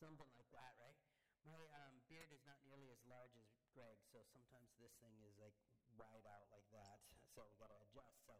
something 0.00 0.28
like 0.36 0.48
that, 0.56 0.72
right? 0.80 0.96
My 1.44 1.58
um, 1.84 2.00
beard 2.08 2.30
is 2.32 2.40
not 2.46 2.60
nearly 2.64 2.88
as 2.94 3.02
large 3.04 3.34
as 3.36 3.44
Greg, 3.74 3.98
so 4.08 4.22
sometimes 4.30 4.70
this 4.78 4.94
thing 5.02 5.16
is 5.26 5.34
like 5.42 5.56
right 5.98 6.24
out 6.28 6.46
like 6.52 6.64
that. 6.72 7.02
So 7.34 7.44
we 7.50 7.56
got 7.58 7.72
to 7.72 7.78
adjust. 7.82 8.22
So, 8.24 8.36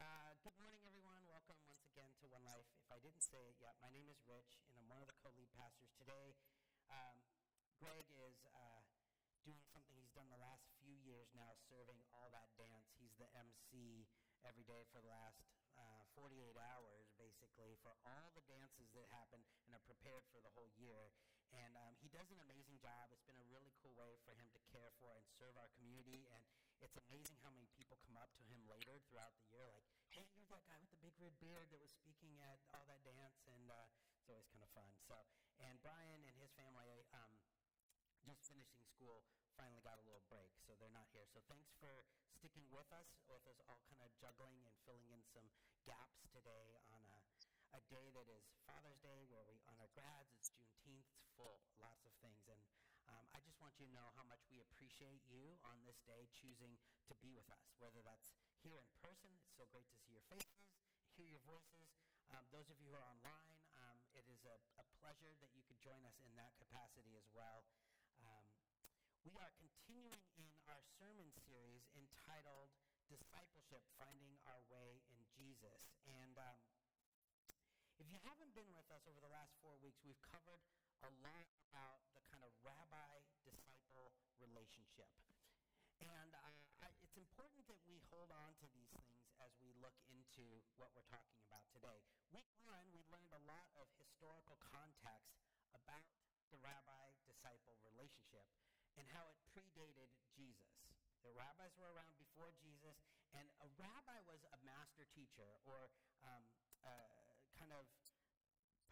uh, 0.00 0.34
good 0.42 0.56
morning, 0.58 0.80
everyone. 0.88 1.22
Welcome 1.28 1.58
once 1.68 1.84
again 1.90 2.10
to 2.22 2.26
One 2.32 2.42
Life. 2.46 2.66
If 2.82 2.88
I 2.90 2.98
didn't 3.02 3.22
say 3.22 3.38
it 3.52 3.58
yet, 3.60 3.76
my 3.82 3.90
name 3.92 4.08
is 4.10 4.18
Rich, 4.26 4.58
and 4.70 4.74
I'm 4.80 4.88
one 4.88 5.02
of 5.04 5.10
the 5.10 5.18
co-lead 5.20 5.50
pastors 5.54 5.92
today. 6.00 6.34
Um, 6.88 7.18
Greg 7.78 8.06
is 8.18 8.38
uh, 8.56 8.82
doing 9.44 9.62
something 9.70 9.94
he's 9.98 10.14
done 10.16 10.30
the 10.32 10.40
last 10.40 10.66
few 10.82 10.96
years 11.04 11.28
now, 11.36 11.52
serving 11.68 12.00
all 12.10 12.32
that 12.32 12.48
dance. 12.56 12.90
He's 12.96 13.14
the 13.20 13.28
MC 13.36 14.08
every 14.46 14.64
day 14.64 14.86
for 14.90 15.02
the 15.04 15.10
last 15.12 15.42
48 16.18 16.58
hours, 16.74 17.06
basically, 17.14 17.78
for 17.78 17.94
all 18.02 18.34
the 18.34 18.42
dances 18.50 18.90
that 18.98 19.06
happen 19.14 19.38
and 19.70 19.70
are 19.70 19.84
prepared 19.86 20.26
for 20.34 20.42
the 20.42 20.50
whole 20.50 20.66
year. 20.74 21.14
And 21.54 21.78
um, 21.78 21.94
he 22.02 22.10
does 22.10 22.26
an 22.34 22.42
amazing 22.42 22.82
job. 22.82 23.14
It's 23.14 23.22
been 23.22 23.38
a 23.38 23.46
really 23.46 23.70
cool 23.78 23.94
way 23.94 24.18
for 24.26 24.34
him 24.34 24.50
to 24.50 24.60
care 24.74 24.90
for 24.98 25.14
and 25.14 25.30
serve 25.38 25.54
our 25.54 25.70
community. 25.78 26.26
And 26.34 26.42
it's 26.82 26.98
amazing 27.06 27.38
how 27.46 27.54
many 27.54 27.70
people 27.78 28.02
come 28.02 28.18
up 28.18 28.34
to 28.42 28.44
him 28.50 28.66
later 28.66 28.98
throughout 29.06 29.30
the 29.38 29.46
year, 29.46 29.70
like, 29.70 29.86
hey, 30.10 30.26
you're 30.34 30.50
that 30.50 30.66
guy 30.66 30.76
with 30.82 30.90
the 30.90 30.98
big 30.98 31.14
red 31.22 31.38
beard 31.38 31.70
that 31.70 31.78
was 31.78 31.94
speaking 31.94 32.34
at 32.42 32.58
all 32.74 32.82
that 32.90 33.06
dance. 33.06 33.38
And 33.46 33.70
uh, 33.70 33.86
it's 34.18 34.26
always 34.26 34.50
kind 34.50 34.66
of 34.66 34.70
fun. 34.74 34.90
So, 35.06 35.14
and 35.62 35.78
Brian 35.86 36.26
and 36.26 36.34
his 36.42 36.50
family, 36.58 37.06
um, 37.14 37.30
just 38.26 38.42
finishing 38.50 38.82
school, 38.90 39.22
finally 39.54 39.80
got 39.86 40.02
a 40.02 40.04
little 40.04 40.26
break, 40.26 40.50
so 40.66 40.74
they're 40.76 40.92
not 40.92 41.08
here. 41.14 41.24
So 41.30 41.40
thanks 41.46 41.72
for 41.78 42.04
sticking 42.38 42.70
with 42.70 42.86
us, 42.94 43.10
with 43.26 43.42
us 43.50 43.58
all 43.66 43.82
kind 43.90 43.98
of 43.98 44.14
juggling 44.22 44.62
and 44.62 44.70
filling 44.86 45.10
in 45.10 45.18
some 45.34 45.50
gaps 45.82 46.22
today 46.30 46.78
on 46.86 47.02
a, 47.02 47.18
a 47.74 47.82
day 47.90 48.14
that 48.14 48.30
is 48.30 48.46
Father's 48.62 49.02
Day, 49.02 49.26
where 49.26 49.42
we 49.50 49.58
honor 49.66 49.90
grads. 49.90 50.30
It's 50.38 50.54
Juneteenth. 50.54 51.10
It's 51.18 51.26
full, 51.34 51.58
lots 51.82 52.06
of 52.06 52.14
things. 52.22 52.46
And 52.46 52.62
um, 53.10 53.26
I 53.34 53.42
just 53.42 53.58
want 53.58 53.74
you 53.82 53.90
to 53.90 53.94
know 53.94 54.14
how 54.14 54.22
much 54.30 54.46
we 54.54 54.62
appreciate 54.62 55.26
you 55.26 55.58
on 55.66 55.82
this 55.82 55.98
day 56.06 56.30
choosing 56.38 56.78
to 57.10 57.14
be 57.18 57.34
with 57.34 57.50
us, 57.50 57.74
whether 57.82 57.98
that's 58.06 58.30
here 58.62 58.78
in 58.78 58.86
person. 59.02 59.34
It's 59.42 59.58
so 59.58 59.66
great 59.74 59.90
to 59.90 59.98
see 60.06 60.14
your 60.14 60.22
faces, 60.30 60.62
hear 61.18 61.26
your 61.26 61.42
voices. 61.42 61.90
Um, 62.30 62.46
those 62.54 62.70
of 62.70 62.78
you 62.78 62.94
who 62.94 62.98
are 63.02 63.08
online, 63.08 63.58
um, 63.82 63.98
it 64.14 64.22
is 64.30 64.46
a, 64.46 64.56
a, 64.78 64.84
pleasure 65.00 65.32
that 65.40 65.48
you 65.56 65.64
could 65.64 65.80
join 65.80 66.04
us 66.04 66.20
in 66.20 66.36
that 66.36 66.52
capacity 66.60 67.16
as 67.16 67.24
well. 67.32 67.64
Um, 68.20 68.44
we 69.24 69.32
are 69.40 69.48
continuing 69.56 70.20
in 70.36 70.47
our 70.68 70.84
sermon 71.00 71.32
series 71.48 71.80
entitled 71.96 72.68
Discipleship 73.08 73.80
Finding 73.96 74.36
Our 74.44 74.60
Way 74.68 75.00
in 75.08 75.20
Jesus. 75.32 75.88
And 76.04 76.36
um, 76.36 76.60
if 77.96 78.04
you 78.12 78.20
haven't 78.20 78.52
been 78.52 78.68
with 78.76 78.84
us 78.92 79.00
over 79.08 79.16
the 79.16 79.32
last 79.32 79.56
four 79.64 79.80
weeks, 79.80 80.04
we've 80.04 80.20
covered 80.28 80.60
a 81.00 81.10
lot 81.24 81.48
about 81.72 82.04
the 82.12 82.20
kind 82.28 82.44
of 82.44 82.52
rabbi 82.60 83.24
disciple 83.48 84.12
relationship. 84.44 85.08
And 86.04 86.36
uh, 86.36 86.52
I, 86.84 86.92
it's 87.00 87.16
important 87.16 87.64
that 87.72 87.80
we 87.88 88.04
hold 88.12 88.28
on 88.28 88.52
to 88.60 88.68
these 88.76 88.92
things 89.00 89.24
as 89.40 89.56
we 89.64 89.72
look 89.80 89.96
into 90.12 90.60
what 90.76 90.92
we're 90.92 91.08
talking 91.08 91.40
about 91.48 91.64
today. 91.72 92.04
Week 92.28 92.52
one, 92.60 92.84
we 92.92 93.00
learned 93.08 93.32
a 93.32 93.40
lot 93.48 93.72
of 93.80 93.88
historical 93.96 94.60
context 94.60 95.32
about 95.72 96.12
the 96.52 96.60
rabbi 96.60 97.16
disciple 97.24 97.80
relationship 97.88 98.44
and 99.00 99.08
how 99.08 99.24
it 99.32 99.38
predated 99.48 100.12
Jesus. 100.38 100.70
The 101.26 101.34
rabbis 101.34 101.74
were 101.74 101.90
around 101.90 102.14
before 102.22 102.54
Jesus, 102.62 102.94
and 103.34 103.50
a 103.58 103.68
rabbi 103.74 104.22
was 104.30 104.46
a 104.54 104.58
master 104.62 105.02
teacher 105.10 105.58
or 105.66 105.90
um, 106.22 106.46
kind 107.58 107.74
of 107.74 107.90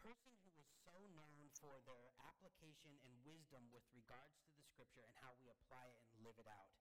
person 0.02 0.34
who 0.42 0.50
was 0.58 0.66
so 0.82 0.98
known 1.14 1.46
for 1.62 1.78
their 1.86 2.10
application 2.26 2.98
and 3.06 3.14
wisdom 3.22 3.62
with 3.70 3.86
regards 3.94 4.34
to 4.42 4.50
the 4.58 4.66
scripture 4.66 5.06
and 5.06 5.14
how 5.22 5.38
we 5.38 5.46
apply 5.46 5.86
it 5.94 6.02
and 6.10 6.26
live 6.26 6.34
it 6.42 6.50
out. 6.50 6.74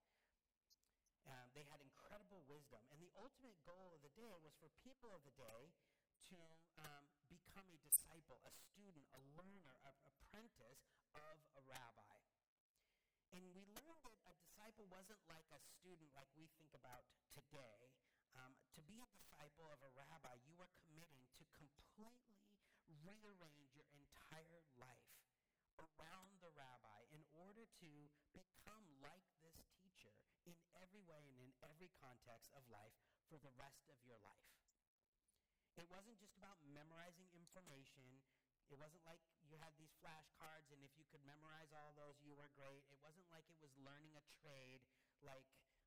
Um, 1.30 1.50
they 1.54 1.66
had 1.70 1.82
incredible 1.82 2.42
wisdom. 2.50 2.82
And 2.90 2.98
the 3.02 3.10
ultimate 3.18 3.58
goal 3.66 3.94
of 3.94 4.02
the 4.02 4.14
day 4.14 4.34
was 4.42 4.54
for 4.62 4.70
people 4.86 5.14
of 5.14 5.22
the 5.26 5.34
day 5.38 5.74
to 6.34 6.38
um, 6.82 7.06
become 7.30 7.66
a 7.70 7.78
disciple, 7.86 8.42
a 8.46 8.54
student, 8.74 9.06
a 9.14 9.22
learner, 9.38 9.78
an 9.86 9.94
apprentice 10.06 10.86
of 11.18 11.38
a 11.58 11.62
rabbi. 11.66 12.15
And 13.36 13.52
we 13.52 13.68
learned 13.76 14.00
that 14.00 14.24
a 14.32 14.32
disciple 14.40 14.88
wasn't 14.88 15.20
like 15.28 15.44
a 15.52 15.60
student 15.60 16.08
like 16.16 16.32
we 16.40 16.48
think 16.56 16.72
about 16.72 17.04
today. 17.36 17.92
Um, 18.32 18.56
to 18.80 18.82
be 18.88 19.04
a 19.04 19.12
disciple 19.12 19.68
of 19.76 19.84
a 19.84 19.92
rabbi, 19.92 20.40
you 20.48 20.56
are 20.64 20.72
committing 20.88 21.28
to 21.36 21.44
completely 21.52 22.40
rearrange 23.04 23.76
your 23.76 23.84
entire 23.92 24.64
life 24.80 25.12
around 25.76 26.40
the 26.40 26.52
rabbi 26.56 27.12
in 27.12 27.28
order 27.36 27.68
to 27.84 28.08
become 28.32 28.88
like 29.04 29.28
this 29.44 29.60
teacher 29.84 30.16
in 30.48 30.56
every 30.80 31.04
way 31.04 31.28
and 31.28 31.36
in 31.44 31.52
every 31.68 31.92
context 32.00 32.56
of 32.56 32.64
life 32.72 32.96
for 33.28 33.36
the 33.44 33.52
rest 33.60 33.84
of 33.92 34.00
your 34.08 34.20
life. 34.24 34.48
It 35.76 35.92
wasn't 35.92 36.24
just 36.24 36.40
about 36.40 36.64
memorizing 36.64 37.28
information. 37.36 38.24
It 38.70 38.78
wasn't 38.82 39.06
like 39.06 39.22
you 39.46 39.58
had 39.62 39.74
these 39.78 39.94
flashcards 40.02 40.74
and 40.74 40.82
if 40.82 40.94
you 40.98 41.06
could 41.14 41.22
memorize 41.24 41.70
all 41.72 41.94
those, 41.94 42.18
you 42.26 42.34
were 42.34 42.50
great. 42.58 42.86
It 42.90 43.00
wasn't 43.02 43.30
like 43.30 43.46
it 43.50 43.60
was 43.62 43.74
learning 43.82 44.18
a 44.18 44.24
trade, 44.42 44.82
like 45.22 45.46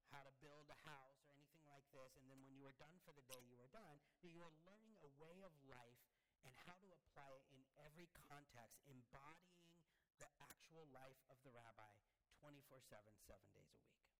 how 0.09 0.25
to 0.25 0.33
build 0.41 0.73
a 0.73 0.79
house 0.89 1.21
or 1.21 1.37
anything 1.37 1.65
like 1.69 1.85
this, 1.93 2.17
and 2.17 2.25
then 2.33 2.41
when 2.41 2.57
you 2.57 2.65
were 2.65 2.77
done 2.81 2.97
for 3.05 3.13
the 3.13 3.25
day, 3.29 3.41
you 3.45 3.61
were 3.61 3.69
done. 3.69 4.01
You 4.25 4.41
were 4.41 4.53
learning 4.65 4.97
a 5.05 5.11
way 5.21 5.45
of 5.45 5.53
life 5.69 6.01
and 6.49 6.55
how 6.65 6.81
to 6.81 6.89
apply 6.89 7.29
it 7.37 7.45
in 7.53 7.61
every 7.85 8.09
context, 8.17 8.81
embodying 8.89 9.77
the 10.17 10.31
actual 10.41 10.89
life 10.91 11.21
of 11.29 11.37
the 11.45 11.53
rabbi 11.53 11.93
24 12.41 12.81
7, 12.81 13.05
seven 13.29 13.49
days 13.53 13.69
a 13.77 13.81
week. 13.85 14.18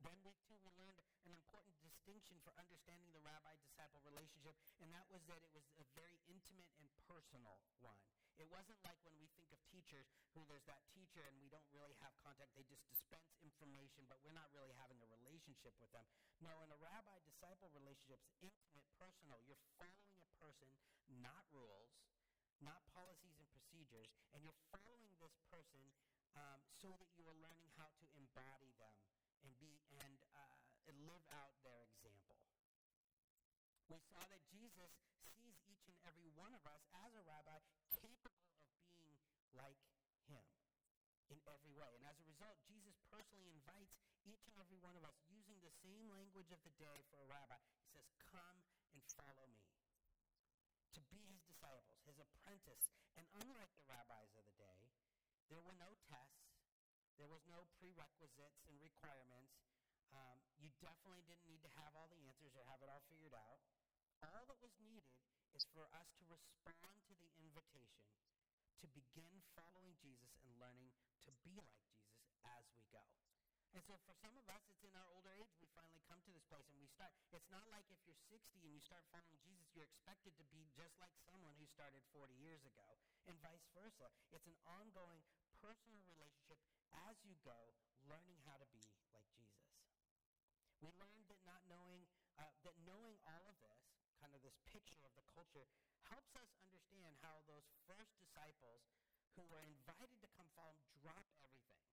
Then, 0.00 0.16
week 0.24 0.40
two, 0.48 0.56
we 0.64 0.72
learned 0.80 0.96
an 1.28 1.36
important 1.36 1.76
distinction 1.84 2.40
for 2.40 2.56
understanding 2.56 3.12
the 3.12 3.20
rabbi 3.20 3.52
disciple 3.60 4.00
relationship, 4.00 4.56
and 4.80 4.88
that 4.96 5.04
was 5.12 5.20
that 5.28 5.44
it 5.44 5.52
was 5.52 5.68
a 5.76 5.84
very 5.92 6.16
intimate 6.24 6.72
and 6.80 6.88
personal 7.04 7.60
one. 7.84 8.00
It 8.40 8.48
wasn't 8.48 8.80
like 8.88 8.96
when 9.04 9.12
we 9.20 9.28
think 9.36 9.52
of 9.52 9.60
teachers 9.68 10.08
who 10.32 10.40
there's 10.48 10.64
that 10.64 10.80
teacher 10.96 11.20
and 11.28 11.36
we 11.44 11.52
don't 11.52 11.68
really 11.76 11.92
have 12.00 12.16
contact, 12.24 12.56
they 12.56 12.64
just 12.64 12.80
dispense 12.88 13.28
information, 13.44 14.08
but 14.08 14.16
we're 14.24 14.32
not 14.32 14.48
really 14.56 14.72
having 14.80 14.96
a 15.04 15.08
relationship 15.12 15.76
with 15.76 15.92
them. 15.92 16.08
No, 16.40 16.64
in 16.64 16.72
a 16.72 16.80
rabbi 16.80 17.20
disciple 17.28 17.68
relationship, 17.76 18.24
it's 18.24 18.40
intimate, 18.40 18.88
personal. 18.96 19.36
You're 19.44 19.60
following 19.76 20.24
a 20.24 20.32
person, 20.40 20.72
not 21.20 21.44
rules, 21.52 21.92
not 22.64 22.80
policies 22.88 23.36
and 23.36 23.48
procedures, 23.52 24.08
and 24.32 24.40
you're 24.40 24.56
following 24.72 25.12
this 25.20 25.36
person 25.52 25.84
um, 26.32 26.64
so 26.80 26.96
that 26.96 27.12
you 27.20 27.28
are 27.28 27.36
learning 27.44 27.68
how 27.76 27.92
to 28.00 28.06
embody 28.16 28.72
them 28.80 29.09
and 29.44 29.52
be 29.58 29.80
and, 30.04 30.18
uh, 30.34 30.60
live 31.06 31.22
out 31.30 31.54
their 31.62 31.86
example. 31.86 32.36
We 33.88 33.98
saw 34.10 34.22
that 34.30 34.42
Jesus 34.50 34.90
sees 35.22 35.58
each 35.66 35.86
and 35.90 35.98
every 36.06 36.30
one 36.34 36.54
of 36.54 36.62
us 36.66 36.82
as 37.06 37.14
a 37.14 37.22
rabbi 37.26 37.58
capable 37.98 38.46
of 38.70 38.86
being 38.94 39.18
like 39.54 39.78
him 40.26 40.46
in 41.30 41.38
every 41.46 41.74
way. 41.74 41.90
And 41.98 42.06
as 42.06 42.18
a 42.18 42.26
result, 42.26 42.58
Jesus 42.66 42.94
personally 43.10 43.50
invites 43.50 43.98
each 44.26 44.46
and 44.50 44.56
every 44.58 44.78
one 44.78 44.94
of 44.98 45.02
us 45.06 45.18
using 45.30 45.58
the 45.62 45.74
same 45.82 46.06
language 46.10 46.50
of 46.50 46.62
the 46.62 46.74
day 46.78 47.02
for 47.10 47.22
a 47.22 47.28
rabbi. 47.30 47.58
He 47.82 47.86
says, 47.90 48.06
Come 48.30 48.62
and 48.94 49.02
follow 49.18 49.46
me. 49.50 49.66
To 50.98 51.00
be 51.10 51.22
his 51.30 51.42
disciples, 51.46 52.02
his 52.02 52.18
apprentice. 52.18 52.90
And 53.14 53.26
unlike 53.42 53.70
the 53.78 53.86
rabbis 53.86 54.34
of 54.34 54.42
the 54.46 54.56
day, 54.58 54.90
there 55.50 55.62
were 55.62 55.74
no 55.78 55.94
tests, 56.06 56.39
there 57.20 57.28
was 57.28 57.44
no 57.52 57.68
prerequisites 57.76 58.64
and 58.64 58.80
requirements. 58.80 59.52
Um, 60.08 60.40
you 60.56 60.72
definitely 60.80 61.20
didn't 61.28 61.44
need 61.44 61.60
to 61.60 61.72
have 61.76 61.92
all 61.92 62.08
the 62.08 62.16
answers 62.24 62.56
or 62.56 62.64
have 62.64 62.80
it 62.80 62.88
all 62.88 63.04
figured 63.12 63.36
out. 63.36 63.60
All 64.24 64.48
that 64.48 64.56
was 64.64 64.72
needed 64.80 65.20
is 65.52 65.68
for 65.76 65.84
us 65.92 66.08
to 66.16 66.24
respond 66.24 66.96
to 67.12 67.14
the 67.20 67.28
invitation 67.36 68.08
to 68.80 68.88
begin 68.96 69.44
following 69.52 69.92
Jesus 70.00 70.32
and 70.40 70.56
learning 70.56 70.88
to 71.28 71.30
be 71.44 71.52
like 71.60 71.76
Jesus 71.84 72.16
as 72.48 72.64
we 72.72 72.88
go. 72.88 73.04
And 73.76 73.84
so 73.84 74.00
for 74.08 74.16
some 74.24 74.34
of 74.40 74.48
us, 74.48 74.64
it's 74.72 74.82
in 74.82 74.96
our 74.96 75.06
older 75.12 75.30
age, 75.36 75.52
we 75.60 75.68
finally 75.76 76.00
come 76.08 76.24
to 76.24 76.32
this 76.32 76.48
place 76.48 76.64
and 76.72 76.80
we 76.80 76.88
start. 76.88 77.12
It's 77.36 77.52
not 77.52 77.68
like 77.68 77.84
if 77.92 78.00
you're 78.08 78.18
60 78.32 78.64
and 78.64 78.72
you 78.72 78.80
start 78.80 79.04
following 79.12 79.36
Jesus, 79.44 79.68
you're 79.76 79.86
expected 79.86 80.32
to 80.40 80.46
be 80.48 80.64
just 80.72 80.96
like 80.98 81.12
someone 81.28 81.52
who 81.60 81.68
started 81.68 82.00
40 82.16 82.32
years 82.40 82.64
ago, 82.64 82.96
and 83.28 83.36
vice 83.44 83.68
versa. 83.76 84.08
It's 84.32 84.48
an 84.48 84.56
ongoing 84.64 85.22
personal 85.60 86.00
relationship 86.08 86.58
as 87.08 87.16
you 87.22 87.36
go, 87.46 87.74
learning 88.06 88.38
how 88.46 88.58
to 88.58 88.68
be 88.74 88.82
like 89.14 89.26
Jesus. 89.34 89.70
We 90.80 90.90
learned 90.96 91.28
that 91.28 91.40
not 91.44 91.62
knowing, 91.68 92.08
uh, 92.40 92.50
that 92.64 92.76
knowing 92.86 93.18
all 93.28 93.44
of 93.46 93.56
this, 93.60 93.78
kind 94.18 94.32
of 94.32 94.40
this 94.40 94.56
picture 94.68 95.00
of 95.04 95.12
the 95.14 95.24
culture, 95.32 95.68
helps 96.08 96.32
us 96.36 96.50
understand 96.64 97.14
how 97.20 97.44
those 97.46 97.68
first 97.86 98.12
disciples 98.18 98.82
who 99.36 99.46
were 99.46 99.62
invited 99.62 100.18
to 100.20 100.28
come 100.34 100.48
follow 100.56 100.74
him 100.74 100.90
drop 100.98 101.24
everything 101.44 101.84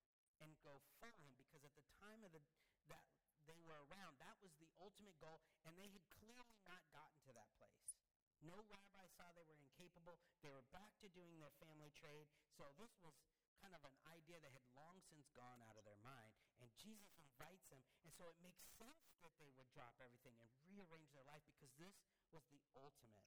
and 0.41 0.51
go 0.65 0.81
follow 1.01 1.13
him 1.21 1.33
because 1.37 1.61
at 1.65 1.73
the 1.77 1.85
time 2.01 2.21
of 2.25 2.33
the, 2.33 2.41
that 2.89 3.05
they 3.45 3.59
were 3.63 3.79
around, 3.87 4.19
that 4.19 4.35
was 4.43 4.51
the 4.59 4.67
ultimate 4.81 5.15
goal, 5.23 5.39
and 5.63 5.73
they 5.79 5.87
had 5.87 6.03
clearly 6.11 6.59
not 6.67 6.83
gotten 6.91 7.17
to 7.23 7.31
that 7.31 7.47
place. 7.55 7.95
No 8.43 8.59
rabbi 8.69 9.05
saw 9.17 9.33
they 9.33 9.47
were 9.47 9.57
incapable. 9.57 10.19
They 10.45 10.53
were 10.53 10.67
back 10.69 10.93
to 11.01 11.09
doing 11.09 11.41
their 11.41 11.53
family 11.57 11.89
trade. 11.97 12.29
So 12.53 12.69
this 12.77 12.93
was 13.01 13.17
kind 13.61 13.73
of 13.73 13.81
an 13.85 13.95
idea 14.13 14.37
that 14.41 14.53
had 14.53 14.65
long 14.77 15.01
since 15.09 15.25
gone 15.33 15.61
out 15.65 15.77
of 15.77 15.85
their 15.85 15.99
mind. 16.01 16.33
And 16.61 16.69
Jesus 16.77 17.09
invites 17.21 17.65
them. 17.69 17.81
And 18.05 18.13
so 18.13 18.29
it 18.29 18.37
makes 18.41 18.61
sense 18.77 19.01
that 19.21 19.33
they 19.37 19.49
would 19.57 19.69
drop 19.73 19.97
everything 20.01 20.37
and 20.41 20.49
rearrange 20.65 21.13
their 21.13 21.25
life 21.25 21.45
because 21.45 21.73
this 21.77 21.93
was 22.33 22.45
the 22.49 22.61
ultimate. 22.77 23.25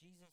Jesus 0.00 0.32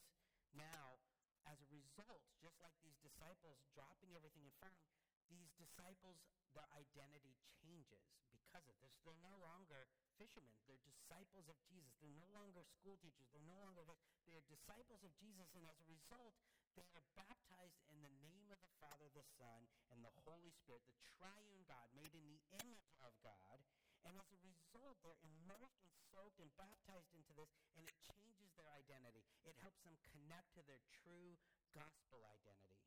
now, 0.55 0.97
as 1.45 1.59
a 1.61 1.67
result, 1.69 2.23
just 2.41 2.57
like 2.63 2.73
these 2.81 2.97
disciples 3.03 3.61
dropping 3.75 4.15
everything 4.15 4.47
and 4.47 4.55
following, 4.57 4.95
these 5.27 5.51
disciples, 5.59 6.17
their 6.55 6.65
identity 6.73 7.35
changes 7.61 8.07
because 8.31 8.65
of 8.71 8.75
this. 8.79 8.95
They're 9.03 9.19
no 9.21 9.35
longer 9.43 9.85
fishermen. 10.17 10.55
They're 10.65 10.81
disciples 10.81 11.45
of 11.51 11.57
Jesus. 11.67 11.93
They're 11.99 12.15
no 12.15 12.31
longer 12.33 12.63
school 12.79 12.97
teachers. 13.03 13.27
They're 13.29 13.45
no 13.45 13.59
longer. 13.59 13.83
They're 14.25 14.43
disciples 14.49 15.03
of 15.03 15.13
Jesus. 15.19 15.51
And 15.53 15.67
as 15.67 15.77
a 15.77 15.87
result, 15.87 16.33
they 16.77 16.85
are 16.93 17.01
baptized 17.17 17.81
in 17.89 18.05
the 18.05 18.13
name 18.21 18.53
of 18.53 18.61
the 18.61 18.69
Father, 18.77 19.09
the 19.17 19.25
Son, 19.41 19.65
and 19.89 20.05
the 20.05 20.13
Holy 20.29 20.53
Spirit, 20.61 20.85
the 20.85 20.93
triune 21.17 21.65
God, 21.65 21.89
made 21.97 22.13
in 22.13 22.21
the 22.29 22.37
image 22.61 22.93
of 23.01 23.09
God. 23.25 23.57
And 24.05 24.13
as 24.13 24.29
a 24.29 24.37
result, 24.45 25.01
they're 25.01 25.17
immersed 25.25 25.81
and 25.81 25.97
soaked 26.13 26.37
and 26.37 26.53
baptized 26.53 27.09
into 27.17 27.33
this, 27.33 27.49
and 27.73 27.89
it 27.89 27.97
changes 28.05 28.53
their 28.53 28.69
identity. 28.77 29.25
It 29.41 29.57
helps 29.57 29.81
them 29.81 29.97
connect 30.13 30.53
to 30.53 30.61
their 30.69 30.77
true 31.01 31.33
gospel 31.73 32.21
identity. 32.29 32.85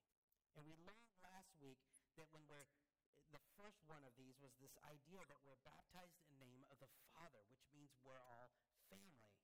And 0.55 0.63
we 0.71 0.79
learned 0.87 1.11
last 1.27 1.51
week 1.59 1.83
that 2.15 2.31
when 2.31 2.47
we're 2.47 2.71
the 3.35 3.43
first 3.59 3.83
one 3.91 4.03
of 4.07 4.15
these 4.15 4.39
was 4.39 4.55
this 4.63 4.75
idea 4.87 5.23
that 5.27 5.43
we're 5.43 5.59
baptized 5.67 6.19
in 6.31 6.39
the 6.39 6.51
name 6.51 6.67
of 6.71 6.79
the 6.79 6.91
Father, 7.11 7.43
which 7.51 7.67
means 7.75 7.91
we're 8.07 8.23
all 8.23 8.55
family. 8.91 9.35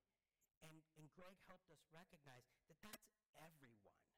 And, 0.63 0.83
and 0.99 1.07
Greg 1.15 1.39
helped 1.47 1.71
us 1.71 1.83
recognize 1.91 2.47
that 2.71 2.79
that's 2.83 3.11
everyone. 3.39 4.16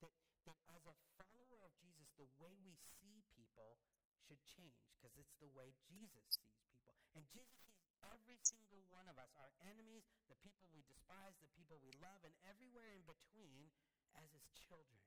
That, 0.00 0.12
that 0.48 0.58
as 0.72 0.82
a 0.88 0.96
follower 1.20 1.60
of 1.64 1.72
Jesus, 1.80 2.08
the 2.16 2.28
way 2.40 2.56
we 2.64 2.72
see 2.96 3.20
people 3.36 3.76
should 4.24 4.40
change 4.44 4.76
because 4.96 5.16
it's 5.16 5.36
the 5.40 5.52
way 5.52 5.72
Jesus 5.88 6.24
sees 6.40 6.56
people. 6.68 6.96
And 7.16 7.24
Jesus 7.28 7.60
sees 7.68 7.84
every 8.04 8.38
single 8.40 8.84
one 8.88 9.08
of 9.08 9.16
us, 9.20 9.32
our 9.36 9.52
enemies, 9.68 10.04
the 10.28 10.40
people 10.40 10.68
we 10.72 10.80
despise, 10.88 11.36
the 11.40 11.52
people 11.56 11.80
we 11.84 11.92
love, 12.00 12.20
and 12.24 12.32
everywhere 12.48 12.92
in 12.92 13.04
between 13.04 13.68
as 14.16 14.28
his 14.32 14.46
children, 14.56 15.00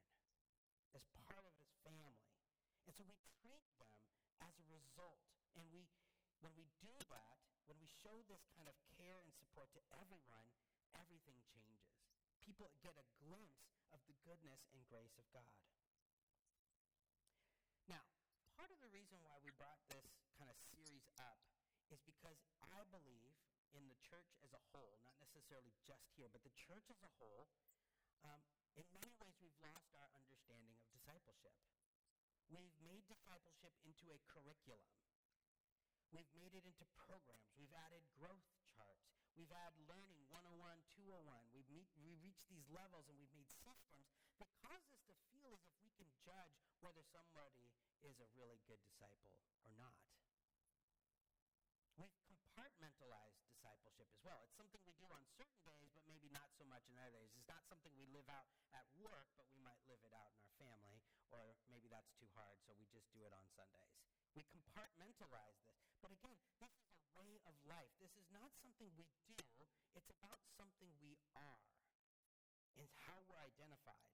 as 0.93 1.05
part 1.25 1.45
of 1.45 1.53
his 1.57 1.73
family. 1.81 2.25
And 2.85 2.93
so 2.93 3.01
we 3.05 3.15
treat 3.41 3.63
them 3.79 4.01
as 4.43 4.53
a 4.59 4.65
result. 4.69 5.21
And 5.57 5.65
we, 5.73 5.85
when 6.41 6.53
we 6.53 6.69
do 6.81 6.93
that, 7.09 7.37
when 7.65 7.79
we 7.79 7.89
show 8.03 8.21
this 8.27 8.43
kind 8.53 8.67
of 8.67 8.75
care 8.97 9.17
and 9.23 9.31
support 9.39 9.71
to 9.73 9.81
everyone, 9.97 10.49
everything 10.99 11.37
changes. 11.55 11.97
People 12.43 12.69
get 12.83 12.97
a 12.99 13.05
glimpse 13.23 13.73
of 13.93 14.01
the 14.09 14.17
goodness 14.25 14.65
and 14.73 14.81
grace 14.89 15.13
of 15.21 15.25
God. 15.29 15.53
Now, 17.85 18.01
part 18.57 18.73
of 18.73 18.81
the 18.81 18.89
reason 18.89 19.21
why 19.21 19.37
we 19.45 19.53
brought 19.55 19.79
this 19.87 20.09
kind 20.35 20.49
of 20.49 20.57
series 20.73 21.05
up 21.21 21.37
is 21.93 22.01
because 22.03 22.41
I 22.65 22.81
believe 22.89 23.37
in 23.77 23.85
the 23.89 23.97
church 24.01 24.29
as 24.41 24.53
a 24.53 24.61
whole, 24.73 24.97
not 25.05 25.17
necessarily 25.21 25.73
just 25.85 26.09
here, 26.17 26.29
but 26.29 26.41
the 26.41 26.53
church 26.57 26.89
as 26.89 27.01
a 27.01 27.11
whole, 27.21 27.49
um, 28.25 28.41
in 28.73 28.85
many 28.93 29.13
ways 29.21 29.37
we've 29.37 29.57
lost 29.61 29.93
our 29.93 30.09
understanding 30.17 30.73
of 30.77 30.85
discipleship. 30.89 31.53
We've 32.49 32.77
made 32.85 33.05
discipleship 33.09 33.73
into 33.85 34.09
a 34.13 34.21
curriculum. 34.29 34.89
We've 36.13 36.29
made 36.37 36.53
it 36.53 36.65
into 36.65 36.85
programs. 36.93 37.49
We've 37.57 37.73
added 37.73 38.05
growth 38.13 38.45
charts. 38.77 39.12
We've 39.33 39.49
had 39.49 39.73
learning 39.89 40.21
101, 40.29 40.61
201. 40.93 41.25
We've, 41.57 41.65
meet, 41.73 41.89
we 42.05 42.13
reached 42.21 42.45
these 42.53 42.69
levels 42.69 43.09
and 43.09 43.17
we've 43.17 43.33
made 43.33 43.49
systems 43.65 44.13
that 44.37 44.49
cause 44.61 44.85
us 44.93 45.01
to 45.09 45.15
feel 45.33 45.57
as 45.57 45.63
if 45.65 45.73
we 45.81 45.89
can 45.97 46.05
judge 46.21 46.53
whether 46.85 47.01
somebody 47.09 47.73
is 48.05 48.21
a 48.21 48.29
really 48.37 48.61
good 48.69 48.77
disciple 48.85 49.33
or 49.65 49.73
not. 49.73 49.97
We've 51.97 52.13
compartmentalized 52.29 53.41
discipleship 53.49 54.05
as 54.05 54.21
well. 54.21 54.45
It's 54.45 54.53
something 54.53 54.81
we 54.85 54.93
do 55.01 55.09
on 55.09 55.25
certain 55.33 55.61
days, 55.65 55.89
but 55.97 56.05
maybe 56.05 56.29
not 56.29 56.53
so 56.53 56.65
much 56.69 56.85
in 56.85 56.93
other 57.01 57.17
days. 57.17 57.33
It's 57.33 57.49
not 57.49 57.65
something 57.65 57.89
we 57.97 58.05
live 58.13 58.29
out 58.29 58.45
at 58.77 58.85
work, 59.01 59.33
but 59.33 59.49
we 59.49 59.57
might 59.65 59.81
live 59.89 60.01
it 60.05 60.13
out 60.13 60.29
in 60.29 60.37
our 60.45 60.53
family, 60.61 61.01
or 61.33 61.57
maybe 61.73 61.89
that's 61.89 62.13
too 62.21 62.29
hard, 62.37 62.61
so 62.69 62.77
we 62.77 62.85
just 62.93 63.09
do 63.17 63.25
it 63.25 63.33
on 63.33 63.49
Sundays. 63.57 63.97
We 64.37 64.45
compartmentalize 64.53 65.57
this. 65.65 65.81
But 66.01 66.13
again, 66.13 66.37
this 66.61 66.73
is 66.77 66.82
way 67.17 67.39
of 67.45 67.55
life. 67.69 67.91
This 68.01 68.13
is 68.17 68.27
not 68.33 68.49
something 68.61 68.89
we 68.97 69.05
do, 69.29 69.37
it's 69.93 70.09
about 70.09 70.41
something 70.57 70.89
we 71.01 71.17
are. 71.37 71.63
It's 72.73 72.97
how 73.05 73.21
we're 73.29 73.41
identified. 73.41 74.09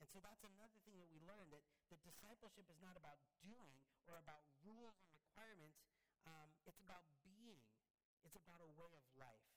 And 0.00 0.08
so 0.12 0.20
that's 0.20 0.44
another 0.44 0.76
thing 0.84 0.96
that 1.00 1.08
we 1.08 1.20
learned 1.24 1.52
that, 1.52 1.64
that 1.92 2.00
discipleship 2.04 2.68
is 2.68 2.80
not 2.80 2.96
about 2.96 3.20
doing 3.40 3.80
or 4.08 4.20
about 4.20 4.44
rules 4.64 4.96
and 5.00 5.08
requirements. 5.12 5.80
Um, 6.24 6.52
it's 6.68 6.80
about 6.80 7.04
being. 7.24 7.60
It's 8.24 8.36
about 8.36 8.60
a 8.60 8.70
way 8.76 8.92
of 8.96 9.06
life. 9.16 9.48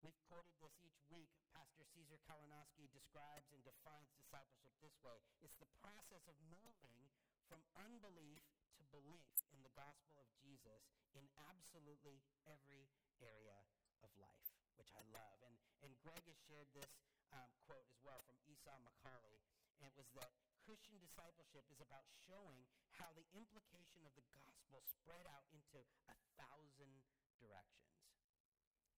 We've 0.00 0.18
quoted 0.28 0.56
this 0.58 0.74
each 0.82 0.98
week. 1.12 1.30
Pastor 1.54 1.84
Caesar 1.94 2.18
Kalinowski 2.26 2.90
describes 2.90 3.48
and 3.54 3.62
defines 3.62 4.10
discipleship 4.18 4.74
this 4.82 4.96
way. 5.04 5.20
It's 5.44 5.56
the 5.62 5.70
process 5.78 6.26
of 6.26 6.34
moving 6.50 7.06
from 7.46 7.62
unbelief 7.76 8.42
to 8.82 8.98
belief 8.98 9.30
in 9.54 9.62
the 9.62 9.70
gospel 9.78 10.18
of 10.18 10.26
Jesus 10.42 10.82
in 11.14 11.22
absolutely 11.46 12.18
every 12.50 12.90
area 13.22 13.62
of 14.02 14.10
life, 14.18 14.50
which 14.74 14.90
I 14.98 15.06
love. 15.14 15.38
And, 15.46 15.54
and 15.86 15.94
Greg 16.02 16.26
has 16.26 16.34
shared 16.50 16.66
this 16.74 16.90
um, 17.30 17.46
quote 17.62 17.86
as 17.86 18.02
well 18.02 18.26
from 18.26 18.34
Esau 18.50 18.74
McCaulley, 18.82 19.38
and 19.78 19.86
it 19.86 19.94
was 19.94 20.10
that 20.18 20.34
Christian 20.66 20.98
discipleship 20.98 21.62
is 21.70 21.78
about 21.78 22.10
showing 22.26 22.66
how 22.98 23.14
the 23.14 23.26
implication 23.38 24.02
of 24.02 24.14
the 24.18 24.26
gospel 24.34 24.82
spread 24.82 25.30
out 25.30 25.46
into 25.54 25.78
a 26.10 26.16
thousand 26.34 27.06
directions. 27.38 28.02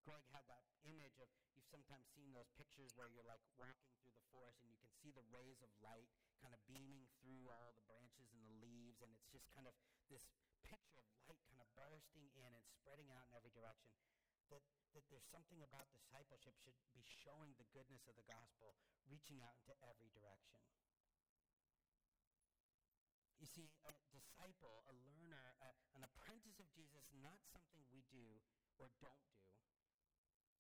Greg 0.05 0.25
had 0.33 0.45
that 0.49 0.65
image 0.89 1.21
of, 1.21 1.29
you've 1.57 1.69
sometimes 1.69 2.09
seen 2.13 2.33
those 2.33 2.49
pictures 2.57 2.93
where 2.97 3.09
you're 3.13 3.25
like 3.25 3.41
walking 3.57 3.93
through 4.01 4.13
the 4.13 4.29
forest 4.33 4.61
and 4.61 4.69
you 4.69 4.81
can 4.81 4.93
see 5.01 5.13
the 5.13 5.25
rays 5.33 5.61
of 5.65 5.73
light 5.81 6.13
kind 6.45 6.53
of 6.53 6.61
beaming 6.69 7.09
through 7.25 7.49
all 7.49 7.73
the 7.73 7.89
branches 7.89 8.29
and 8.37 8.45
the 8.45 8.53
leaves, 8.61 9.01
and 9.01 9.09
it's 9.09 9.25
just 9.33 9.49
kind 9.57 9.65
of 9.65 9.73
this 10.13 10.29
picture 10.61 11.01
of 11.01 11.09
light 11.25 11.41
kind 11.49 11.65
of 11.65 11.69
bursting 11.73 12.29
in 12.37 12.53
and 12.53 12.61
spreading 12.69 13.09
out 13.17 13.25
in 13.33 13.33
every 13.33 13.49
direction. 13.57 13.89
That, 14.53 14.61
that 14.93 15.09
there's 15.09 15.25
something 15.33 15.65
about 15.65 15.89
discipleship 15.89 16.53
should 16.61 16.77
be 16.93 17.01
showing 17.01 17.57
the 17.57 17.65
goodness 17.73 18.05
of 18.05 18.21
the 18.21 18.29
gospel, 18.29 18.77
reaching 19.09 19.41
out 19.41 19.57
into 19.65 19.73
every 19.89 20.13
direction. 20.13 20.61
You 23.41 23.49
see, 23.49 23.73
a 23.89 23.93
disciple, 24.13 24.85
a 24.85 24.95
learner, 25.09 25.57
a, 25.65 25.73
an 25.97 26.05
apprentice 26.05 26.61
of 26.61 26.69
Jesus, 26.77 27.09
not 27.25 27.41
something 27.49 27.81
we 27.89 28.05
do 28.13 28.45
or 28.77 28.93
don't 29.01 29.25
do, 29.33 29.49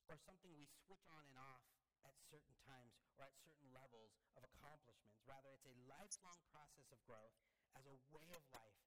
or 0.08 0.16
something 0.16 0.56
we 0.56 0.64
switch 0.88 1.04
on 1.12 1.28
and 1.28 1.37
off 1.37 1.74
at 2.04 2.16
certain 2.28 2.56
times 2.64 2.92
or 3.16 3.26
at 3.26 3.34
certain 3.40 3.68
levels 3.73 4.12
of 4.37 4.44
accomplishments. 4.44 5.20
Rather, 5.25 5.52
it's 5.52 5.68
a 5.68 5.76
lifelong 5.88 6.40
process 6.52 6.88
of 6.92 7.00
growth 7.08 7.37
as 7.75 7.84
a 7.88 7.96
way 8.12 8.28
of 8.37 8.44
life. 8.52 8.80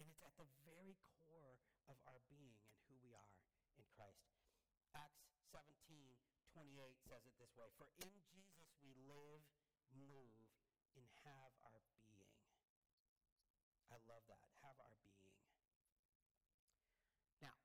And 0.00 0.08
it's 0.08 0.22
at 0.24 0.34
the 0.36 0.48
very 0.64 0.96
core 1.18 1.58
of 1.88 1.96
our 2.06 2.20
being 2.30 2.56
and 2.68 2.76
who 2.88 2.96
we 3.02 3.12
are 3.14 3.34
in 3.76 3.86
Christ. 3.96 4.28
Acts 4.92 5.24
17, 5.50 5.72
28 6.52 6.96
says 7.08 7.24
it 7.24 7.36
this 7.40 7.52
way 7.56 7.68
For 7.80 7.88
in 8.04 8.12
Jesus 8.28 8.68
we 8.84 8.92
live, 9.08 9.44
move, 9.96 10.36
and 10.96 11.06
have 11.24 11.52
our 11.64 11.80
being. 12.08 12.36
I 13.88 13.96
love 14.08 14.24
that. 14.28 14.48
Have 14.64 14.76
our 14.80 14.96
being. 15.04 15.32
Now, 17.40 17.56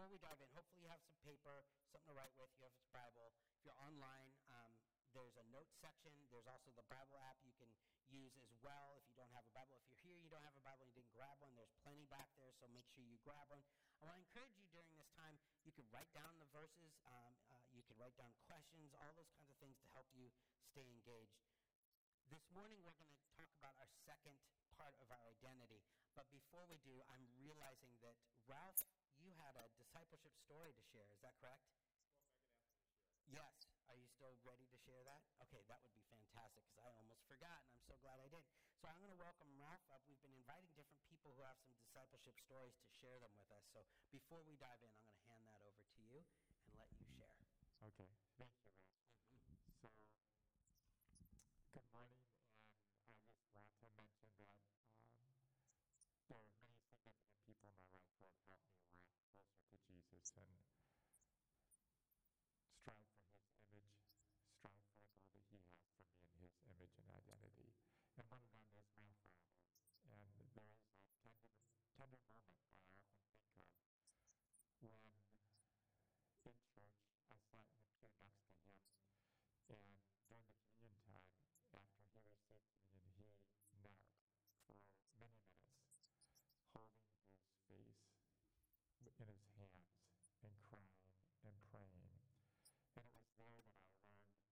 before 0.00 0.16
we 0.16 0.24
dive 0.24 0.40
in, 0.40 0.48
hopefully 0.56 0.80
you 0.80 0.88
have 0.88 1.04
some 1.04 1.20
paper, 1.20 1.60
something 1.92 2.08
to 2.08 2.16
write 2.16 2.32
with, 2.40 2.48
you 2.56 2.64
have 2.64 2.72
a 2.72 2.88
Bible. 2.88 3.36
If 3.52 3.68
you're 3.68 3.76
online, 3.84 4.32
um, 4.48 4.72
there's 5.12 5.36
a 5.36 5.44
notes 5.52 5.76
section. 5.76 6.08
There's 6.32 6.48
also 6.48 6.72
the 6.72 6.88
Bible 6.88 7.20
app 7.20 7.36
you 7.44 7.52
can 7.60 7.68
use 8.08 8.32
as 8.40 8.48
well 8.64 8.96
if 8.96 9.04
you 9.12 9.12
don't 9.12 9.28
have 9.36 9.44
a 9.44 9.52
Bible. 9.52 9.76
If 9.76 9.84
you're 9.92 10.00
here, 10.00 10.16
you 10.16 10.32
don't 10.32 10.40
have 10.40 10.56
a 10.56 10.64
Bible, 10.64 10.88
you 10.88 10.96
didn't 10.96 11.12
grab 11.12 11.36
one, 11.44 11.52
there's 11.52 11.76
plenty 11.84 12.08
back 12.08 12.32
there, 12.40 12.48
so 12.56 12.64
make 12.72 12.88
sure 12.96 13.04
you 13.04 13.20
grab 13.20 13.44
one. 13.52 13.60
I 14.00 14.08
want 14.08 14.16
to 14.16 14.24
encourage 14.24 14.56
you 14.56 14.64
during 14.72 14.88
this 14.96 15.12
time, 15.20 15.36
you 15.68 15.72
can 15.76 15.84
write 15.92 16.08
down 16.16 16.32
the 16.40 16.48
verses, 16.48 16.96
um, 17.04 17.36
uh, 17.52 17.60
you 17.76 17.84
can 17.84 18.00
write 18.00 18.16
down 18.16 18.32
questions, 18.48 18.96
all 19.04 19.12
those 19.12 19.28
kinds 19.36 19.52
of 19.52 19.60
things 19.60 19.76
to 19.84 19.88
help 19.92 20.08
you 20.16 20.32
stay 20.72 20.88
engaged. 20.88 21.44
This 22.32 22.48
morning, 22.56 22.80
we're 22.88 22.96
going 22.96 23.12
to 23.12 23.20
talk 23.36 23.52
about 23.60 23.76
our 23.76 23.92
second 24.08 24.40
part 24.80 24.96
of 25.04 25.12
our 25.12 25.20
identity. 25.28 25.84
But 26.16 26.24
before 26.32 26.64
we 26.72 26.80
do, 26.88 27.04
I'm 27.12 27.28
realizing 27.36 27.92
that, 28.00 28.16
Ralph, 28.48 28.80
you 29.30 29.38
had 29.38 29.54
a 29.54 29.70
discipleship 29.78 30.34
story 30.42 30.74
to 30.74 30.82
share. 30.90 31.06
Is 31.14 31.22
that 31.22 31.38
correct? 31.38 31.62
Yes. 33.30 33.70
Are 33.86 33.94
you 33.94 34.10
still 34.10 34.34
ready 34.42 34.66
to 34.66 34.78
share 34.82 35.06
that? 35.06 35.22
Okay, 35.46 35.62
that 35.70 35.78
would 35.86 35.94
be 35.94 36.02
fantastic 36.10 36.66
because 36.66 36.82
I 36.82 36.90
almost 36.98 37.22
forgot, 37.30 37.62
and 37.62 37.70
I'm 37.78 37.86
so 37.86 37.94
glad 38.02 38.18
I 38.18 38.26
did. 38.26 38.42
So 38.82 38.90
I'm 38.90 38.98
going 38.98 39.14
to 39.14 39.22
welcome 39.22 39.50
Ralph 39.54 39.86
up. 39.94 40.02
We've 40.10 40.18
been 40.26 40.34
inviting 40.34 40.74
different 40.74 41.06
people 41.06 41.30
who 41.38 41.46
have 41.46 41.58
some 41.62 41.78
discipleship 41.78 42.34
stories 42.42 42.74
to 42.82 42.90
share 42.98 43.22
them 43.22 43.30
with 43.38 43.46
us. 43.54 43.62
So 43.70 43.86
before 44.10 44.42
we 44.42 44.58
dive 44.58 44.82
in, 44.82 44.90
I'm 44.90 45.06
going 45.06 45.14
to 45.14 45.26
hand 45.30 45.46
that 45.46 45.58
over 45.62 45.78
to 45.78 46.00
you 46.10 46.26
and 46.66 46.74
let 46.74 46.90
you 46.98 47.06
share. 47.14 47.30
Okay, 47.86 48.10
thank 48.34 48.50
you, 48.58 48.66
Rick. 48.66 48.82
So, 49.78 49.90
good 51.70 51.86
morning, 51.94 52.26
and 53.06 53.14
I 53.54 53.62
just 53.78 53.94
want 53.94 54.10
to 54.10 54.16
mention 54.18 54.42
that 54.42 54.58
um, 54.74 55.38
there 56.28 56.40
are 56.42 56.50
many 56.58 56.74
significant 56.82 57.38
people 57.46 57.70
in 57.70 57.78
my 57.78 57.90
life 57.94 58.10
who 58.18 58.26
have 58.28 58.36
helped 58.50 58.68
me 58.74 58.84
walk 58.90 59.08
closer 59.30 59.62
to 59.70 59.78
Jesus 59.86 60.24
and 60.28 60.44
strive 62.80 63.08
for 63.10 63.24
His 63.32 63.64
image, 63.70 63.98
strive 64.60 64.84
for 64.86 65.00
the 65.00 65.12
goal 65.16 65.32
that 65.34 65.44
He 65.48 65.58
has 65.64 65.80
for 65.90 66.04
me 66.04 66.12
in 66.36 66.40
His 66.44 66.54
image 66.68 66.94
and 67.00 67.08
identity. 67.10 67.72
And 68.20 68.26
one 68.30 68.42
of 68.44 68.50
them 68.52 68.62
is 68.62 68.72
my 68.76 68.86
father. 68.94 69.24
And 70.04 70.14
there 70.36 70.44
is 70.44 70.54
a 70.54 70.64
tender, 71.24 71.89
tender 72.00 72.16
moment 72.16 72.30
I 72.30 73.68
often 73.76 74.80
think 74.80 74.96
of 74.96 75.20
when 76.48 76.56
in 76.56 76.64
church 76.64 76.64
I 77.28 77.44
sat 77.44 77.52
in 77.52 77.76
the 77.76 78.00
pew 78.00 78.16
next 78.24 78.40
to 78.40 78.64
him, 78.64 78.88
and 79.68 79.80
during 80.24 80.48
the 80.48 80.64
communion 80.80 81.20
time, 81.20 81.44
after 81.76 82.00
he 82.00 82.16
received 82.16 82.64
communion, 82.88 83.28
he 83.68 83.76
knelt 83.84 84.00
for 84.00 85.20
many 85.20 85.44
minutes, 85.44 85.68
holding 89.20 89.36
his 89.44 89.52
face 89.52 89.76
in 90.40 90.48
his 90.56 90.64
hands 90.72 91.04
and 91.44 91.52
crying 91.68 92.00
and 92.00 92.16
praying. 92.24 92.24
And 92.96 93.04
it 93.04 93.12
was 93.12 93.28
there 93.36 93.36
that 93.36 93.36
I 93.36 93.48
learned 93.52 93.84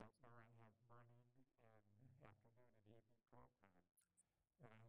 but 0.00 0.10
where 0.24 0.32
I 0.32 0.48
have 0.56 0.72
morning 0.88 1.20
and 1.36 1.52
afternoon 1.68 2.24
and 2.24 2.36
evening 2.88 3.20
programs, 3.28 3.84
and 3.84 4.08
I 4.40 4.48
put 4.60 4.72
an 4.72 4.88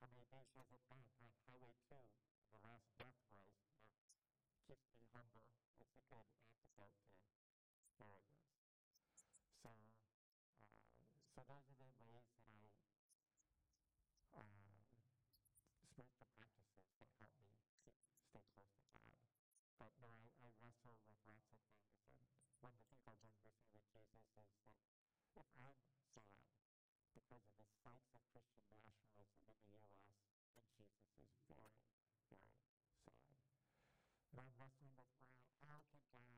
How 0.00 0.47
has 0.58 0.74
it 0.74 0.82
been? 0.90 1.06
Highway 1.46 1.70
2, 1.86 1.94
the 1.94 2.58
last 2.66 2.90
death. 2.98 3.14
It 4.66 4.82
keeps 4.90 5.14
me 5.14 5.30
to. 5.30 5.38
So, 9.62 9.70
uh, 11.38 11.62
so 11.70 11.78
those 11.78 11.94
are 11.94 12.10
the 12.10 12.10
ways 12.10 12.74
that 12.74 12.98
I, 14.34 14.42
uh, 14.42 15.06
spiritual 15.94 16.26
practices 16.34 16.90
that 16.98 17.14
help 17.22 17.38
me 17.38 17.46
stay 18.26 18.42
close 18.58 18.74
to 18.82 18.98
God. 18.98 19.22
But 19.78 19.94
no, 20.02 20.10
I, 20.10 20.26
I 20.26 20.34
wrestle 20.42 20.74
with 20.74 20.82
lots 20.82 21.06
of 21.06 21.22
things. 21.22 21.54
And 22.02 22.18
one 22.58 22.74
of 22.74 22.82
the 22.82 22.98
things 23.06 23.06
I've 23.06 23.22
learned 23.22 23.46
listening 23.46 23.78
with 23.78 23.94
Jesus 23.94 24.42
is 24.42 24.74
that 24.74 24.74
if 25.22 25.38
I'm 25.38 25.54
sad 25.54 25.78
because 27.14 27.46
of 27.46 27.54
the 27.62 27.70
sights 27.78 28.10
of 28.10 28.22
Christian 28.34 28.66
nationalism 28.74 29.38
in 29.46 29.62
the 29.62 29.78
U.S., 29.78 30.27
Jesus 30.78 31.10
is 31.18 31.34
very, 31.50 31.74
very 31.82 32.14
sad. 32.22 32.54
I'm 34.38 34.54
wrestling 34.62 34.94
with 34.94 35.10
well, 35.18 35.34
how 35.66 35.82
can 35.90 35.98
God 36.14 36.30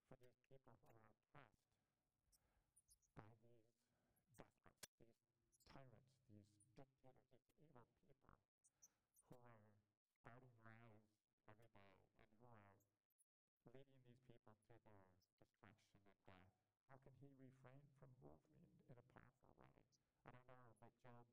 for 0.05 0.21
these 0.21 0.37
people 0.45 0.77
who 0.85 1.01
are 1.01 1.09
oppressed 1.17 1.65
by 3.17 3.25
these 3.41 3.65
despots, 4.37 4.85
these 5.01 5.17
tyrants, 5.73 6.21
these 6.29 6.53
dictators, 6.77 7.25
these 7.41 7.57
evil 7.57 7.89
people 7.89 8.37
who 9.33 9.41
are 9.41 9.65
starting 10.21 10.53
lives 10.61 11.09
every 11.49 11.73
day 11.73 11.89
and 12.45 12.53
who 12.53 12.53
are 12.53 12.77
leading 13.73 14.05
these 14.05 14.21
people 14.29 14.53
to 14.69 14.77
their 14.85 15.01
destruction 15.09 15.73
and 15.97 16.13
death. 16.29 16.66
How 16.89 16.97
can 17.03 17.13
he 17.19 17.29
refrain 17.39 17.83
from 17.99 18.11
moving 18.23 18.63
in 18.87 18.95
a 18.99 19.05
powerful 19.11 19.51
way? 19.59 19.75
I 20.27 20.39
don't 20.47 20.59
know, 20.63 20.75
but 20.79 20.91
Job 21.03 21.27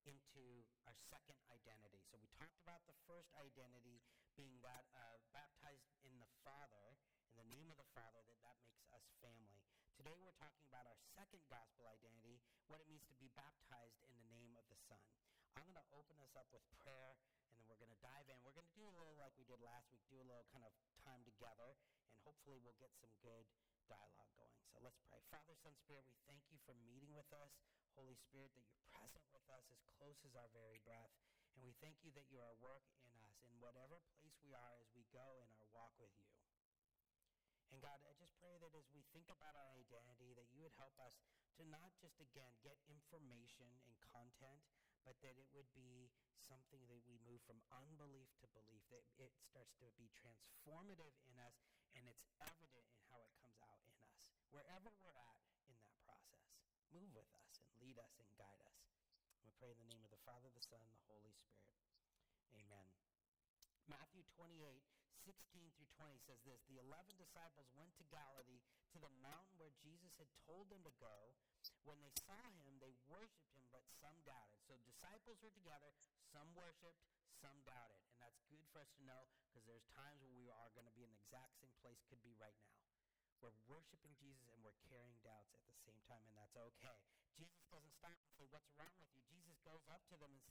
into 0.05 0.65
our 0.85 0.97
second 1.27 1.49
identity. 1.51 1.99
So 2.07 2.15
we 2.21 2.29
talked 2.39 2.59
about 2.63 2.83
the 2.87 2.95
first 3.09 3.31
identity 3.35 3.99
being 4.39 4.55
that 4.63 4.87
uh, 4.95 5.19
baptized 5.35 5.91
in 6.07 6.15
the 6.19 6.29
Father, 6.45 6.95
in 7.31 7.35
the 7.35 7.47
name 7.51 7.67
of 7.67 7.75
the 7.75 7.89
Father, 7.91 8.23
that 8.23 8.39
that 8.45 8.57
makes 8.63 8.87
us 8.95 9.03
family. 9.19 9.59
Today 9.99 10.15
we're 10.23 10.35
talking 10.39 10.63
about 10.71 10.87
our 10.87 10.95
second 11.17 11.43
gospel 11.51 11.91
identity, 11.91 12.39
what 12.71 12.79
it 12.79 12.87
means 12.87 13.03
to 13.11 13.17
be 13.19 13.27
baptized 13.35 13.99
in 14.07 14.15
the 14.15 14.27
name 14.31 14.55
of 14.55 14.63
the 14.71 14.79
Son. 14.87 15.03
I'm 15.59 15.67
going 15.67 15.75
to 15.75 15.87
open 15.91 16.15
us 16.23 16.31
up 16.39 16.47
with 16.55 16.63
prayer, 16.79 17.19
and 17.51 17.59
then 17.59 17.67
we're 17.67 17.81
going 17.81 17.91
to 17.91 17.99
dive 17.99 18.31
in. 18.31 18.39
We're 18.47 18.55
going 18.55 18.69
to 18.69 18.77
do 18.79 18.87
a 18.87 18.95
little 18.95 19.19
like 19.19 19.35
we 19.35 19.43
did 19.43 19.59
last 19.59 19.91
week, 19.91 20.07
do 20.07 20.23
a 20.23 20.27
little 20.29 20.47
kind 20.55 20.63
of 20.63 20.71
time 21.03 21.19
together, 21.27 21.75
and 22.07 22.15
hopefully 22.23 22.63
we'll 22.63 22.79
get 22.79 22.95
some 23.03 23.11
good 23.19 23.43
dialogue 23.89 24.29
going. 24.37 24.61
So 24.69 24.77
let's 24.85 25.01
pray. 25.09 25.25
Father, 25.33 25.57
Son, 25.57 25.73
Spirit, 25.81 26.05
we 26.05 26.15
thank 26.29 26.45
you 26.53 26.61
for 26.63 26.77
meeting 26.85 27.11
with 27.17 27.27
us. 27.33 27.57
Holy 27.97 28.15
Spirit, 28.15 28.53
that 28.53 28.63
you're 28.69 28.85
present 28.93 29.25
with 29.33 29.43
us 29.49 29.65
as 29.73 29.81
close 29.97 30.21
as 30.23 30.37
our 30.37 30.47
very 30.53 30.77
breath. 30.85 31.11
And 31.57 31.65
we 31.65 31.73
thank 31.81 31.99
you 32.05 32.13
that 32.13 32.29
you 32.29 32.39
are 32.39 32.53
work 32.61 32.85
in 33.03 33.17
us 33.25 33.41
in 33.43 33.51
whatever 33.59 33.99
place 34.15 34.37
we 34.45 34.53
are 34.53 34.77
as 34.79 34.87
we 34.93 35.03
go 35.11 35.41
in 35.41 35.49
our 35.57 35.67
walk 35.73 35.91
with 35.97 36.13
you. 36.21 36.29
And 37.73 37.81
God, 37.81 37.99
I 38.05 38.13
just 38.17 38.33
pray 38.39 38.57
that 38.61 38.73
as 38.77 38.87
we 38.93 39.05
think 39.13 39.29
about 39.29 39.57
our 39.57 39.73
identity, 39.75 40.33
that 40.37 40.49
you 40.53 40.61
would 40.63 40.73
help 40.77 40.95
us 41.01 41.21
to 41.57 41.67
not 41.67 41.91
just, 42.01 42.17
again, 42.21 42.53
get 42.63 42.77
information 42.87 43.69
and 43.85 43.93
content, 43.99 44.63
but 45.05 45.17
that 45.21 45.37
it 45.37 45.49
would 45.53 45.69
be 45.73 46.09
something 46.49 46.81
that 46.89 47.03
we 47.05 47.21
move 47.21 47.41
from 47.45 47.61
unbelief 47.69 48.29
to 48.41 48.47
belief, 48.57 48.81
that 48.89 49.05
it 49.21 49.33
starts 49.45 49.75
to 49.77 49.91
be 49.99 50.09
transformative 50.17 51.13
in 51.29 51.37
us, 51.37 51.61
and 51.93 52.09
it's 52.09 52.25
evident 52.41 52.89
in 52.89 53.01
how 53.13 53.21
it 53.21 53.33
comes. 53.37 53.48
Wherever 54.49 54.89
we're 55.05 55.13
at 55.13 55.41
in 55.69 55.77
that 55.77 55.93
process, 56.01 56.49
move 56.89 57.13
with 57.13 57.29
us 57.37 57.61
and 57.61 57.69
lead 57.77 58.01
us 58.01 58.17
and 58.17 58.29
guide 58.33 58.65
us. 58.65 58.81
We 59.45 59.53
pray 59.61 59.69
in 59.69 59.77
the 59.77 59.89
name 59.93 60.01
of 60.01 60.09
the 60.09 60.21
Father, 60.25 60.49
the 60.49 60.65
Son, 60.65 60.81
the 60.89 61.05
Holy 61.05 61.29
Spirit. 61.37 61.69
Amen. 62.57 62.89
Matthew 63.85 64.25
28, 64.33 64.81
16 65.21 65.69
through 65.77 65.91
20 66.01 66.17
says 66.25 66.41
this 66.49 66.65
The 66.65 66.81
eleven 66.81 67.13
disciples 67.21 67.69
went 67.77 67.93
to 68.01 68.09
Galilee 68.09 68.61
to 68.89 68.97
the 68.97 69.13
mountain 69.21 69.53
where 69.61 69.73
Jesus 69.85 70.17
had 70.17 70.29
told 70.49 70.73
them 70.73 70.81
to 70.81 70.93
go. 70.97 71.37
When 71.85 72.01
they 72.01 72.13
saw 72.25 72.41
him, 72.57 72.81
they 72.81 72.97
worshiped 73.05 73.53
him, 73.53 73.65
but 73.69 73.85
some 74.01 74.17
doubted. 74.25 74.57
So 74.65 74.81
disciples 74.81 75.37
were 75.45 75.53
together, 75.53 75.93
some 76.33 76.49
worshiped, 76.57 76.97
some 77.37 77.61
doubted. 77.69 78.01
And 78.09 78.17
that's 78.17 78.41
good 78.49 78.65
for 78.73 78.81
us 78.81 78.89
to 78.97 79.05
know 79.05 79.29
because 79.49 79.65
there's 79.69 79.85
times 79.93 80.17
where 80.25 80.33
we 80.33 80.49
are 80.49 80.73
going 80.73 80.89
to 80.89 80.95
be 80.97 81.05
in 81.05 81.13
the 81.13 81.21
exact 81.21 81.53
same 81.61 81.73
place, 81.85 82.01
could 82.09 82.21
be 82.25 82.33
right 82.41 82.57
now. 82.65 82.88
We're 83.39 83.55
worshiping 83.71 84.11
Jesus 84.19 84.51
and 84.51 84.59
we're 84.67 84.75
carrying 84.91 85.15
doubts 85.23 85.55
at 85.55 85.63
the 85.63 85.77
same 85.87 86.03
time, 86.11 86.19
and 86.27 86.35
that's 86.35 86.59
okay. 86.59 86.99
Jesus 87.39 87.63
doesn't 87.71 87.95
stop 87.95 88.19
and 88.19 88.35
say, 88.35 88.43
What's 88.51 88.67
wrong 88.75 88.91
with 88.99 89.07
you? 89.15 89.23
Jesus 89.31 89.55
goes 89.63 89.79
up 89.87 90.03
to 90.11 90.19
them 90.19 90.35
and, 90.35 90.43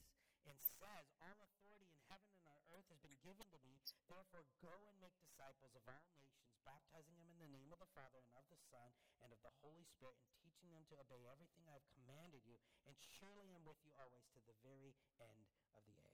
and 0.49 0.57
says, 0.73 1.05
All 1.21 1.37
authority 1.45 1.85
in 1.93 2.01
heaven 2.09 2.33
and 2.41 2.49
on 2.49 2.65
earth 2.73 2.89
has 2.89 2.97
been 3.05 3.21
given 3.21 3.45
to 3.53 3.61
me. 3.61 3.77
Therefore, 4.09 4.49
go 4.65 4.73
and 4.89 4.97
make 5.05 5.13
disciples 5.21 5.77
of 5.77 5.85
all 5.85 6.09
nations, 6.17 6.49
baptizing 6.65 7.21
them 7.21 7.29
in 7.37 7.45
the 7.45 7.53
name 7.53 7.69
of 7.77 7.77
the 7.77 7.93
Father 7.93 8.25
and 8.25 8.41
of 8.41 8.49
the 8.49 8.57
Son 8.73 8.89
and 9.21 9.37
of 9.37 9.41
the 9.45 9.53
Holy 9.61 9.85
Spirit, 9.85 10.17
and 10.25 10.33
teaching 10.41 10.73
them 10.73 10.89
to 10.89 10.97
obey 10.97 11.29
everything 11.29 11.69
I've 11.69 11.85
commanded 11.93 12.41
you. 12.49 12.57
And 12.89 12.97
surely 13.21 13.53
I'm 13.53 13.69
with 13.69 13.85
you 13.85 13.93
always 14.01 14.25
to 14.33 14.41
the 14.49 14.57
very 14.65 14.97
end 15.21 15.45
of 15.77 15.85
the 15.85 15.93
age. 16.01 16.08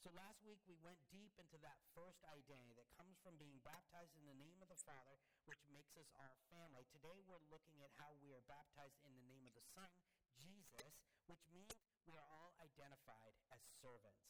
So 0.00 0.08
last 0.16 0.40
week 0.48 0.64
we 0.64 0.80
went 0.80 0.96
deep 1.12 1.36
into 1.36 1.60
that 1.60 1.76
first 1.92 2.24
identity 2.24 2.72
that 2.72 2.88
comes 2.96 3.20
from 3.20 3.36
being 3.36 3.60
baptized 3.60 4.16
in 4.16 4.24
the 4.24 4.40
name 4.40 4.56
of 4.64 4.72
the 4.72 4.80
Father, 4.88 5.20
which 5.44 5.60
makes 5.68 5.92
us 6.00 6.08
our 6.16 6.40
family. 6.48 6.88
Today 6.88 7.20
we're 7.28 7.44
looking 7.52 7.76
at 7.84 7.92
how 8.00 8.16
we 8.24 8.32
are 8.32 8.40
baptized 8.48 8.96
in 9.04 9.12
the 9.12 9.28
name 9.28 9.44
of 9.44 9.52
the 9.52 9.66
Son, 9.76 9.92
Jesus, 10.40 10.96
which 11.28 11.44
means 11.52 11.76
we 12.08 12.16
are 12.16 12.24
all 12.32 12.56
identified 12.64 13.36
as 13.52 13.60
servants. 13.84 14.24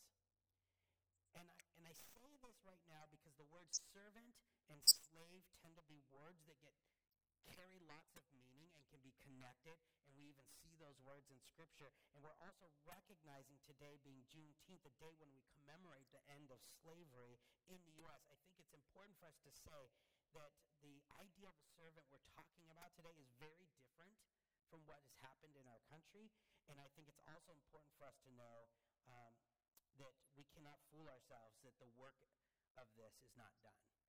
And 1.39 1.47
I, 1.47 1.59
and 1.79 1.87
I 1.87 1.95
say 2.19 2.35
this 2.43 2.59
right 2.67 2.83
now 2.91 3.07
because 3.07 3.39
the 3.39 3.47
words 3.47 3.79
servant 3.95 4.35
and 4.67 4.83
slave 4.83 5.47
tend 5.63 5.79
to 5.79 5.87
be 5.87 6.03
words 6.11 6.43
that 6.51 6.59
get 6.67 6.75
carry 7.47 7.79
lots 7.87 8.19
of 8.19 8.27
meaning 8.35 8.75
connected, 9.41 9.81
and 10.05 10.13
we 10.13 10.29
even 10.29 10.45
see 10.61 10.77
those 10.77 11.01
words 11.01 11.25
in 11.33 11.41
Scripture. 11.41 11.89
And 12.13 12.21
we're 12.21 12.37
also 12.45 12.69
recognizing 12.85 13.57
today 13.65 13.97
being 14.05 14.21
Juneteenth, 14.29 14.85
the 14.85 14.93
day 15.01 15.17
when 15.17 15.33
we 15.33 15.41
commemorate 15.57 16.05
the 16.13 16.21
end 16.29 16.53
of 16.53 16.61
slavery 16.85 17.41
in 17.73 17.81
the 17.89 17.97
U.S. 18.05 18.21
I 18.29 18.37
think 18.45 18.61
it's 18.61 18.77
important 18.77 19.17
for 19.17 19.33
us 19.33 19.41
to 19.49 19.53
say 19.65 19.89
that 20.37 20.53
the 20.85 21.01
idea 21.17 21.49
of 21.49 21.57
a 21.57 21.65
servant 21.73 22.05
we're 22.13 22.29
talking 22.37 22.69
about 22.69 22.93
today 23.01 23.17
is 23.17 23.33
very 23.41 23.65
different 23.81 24.13
from 24.69 24.85
what 24.85 25.01
has 25.09 25.17
happened 25.25 25.57
in 25.57 25.65
our 25.73 25.81
country. 25.89 26.29
And 26.69 26.77
I 26.77 26.93
think 26.93 27.09
it's 27.09 27.25
also 27.25 27.57
important 27.57 27.97
for 27.97 28.05
us 28.13 28.21
to 28.29 28.31
know 28.37 28.69
um, 29.09 29.33
that 29.97 30.13
we 30.37 30.45
cannot 30.53 30.77
fool 30.93 31.09
ourselves 31.09 31.57
that 31.65 31.81
the 31.81 31.89
work 31.97 32.21
of 32.77 32.85
this 32.93 33.17
is 33.25 33.33
not 33.41 33.57
done. 33.65 34.00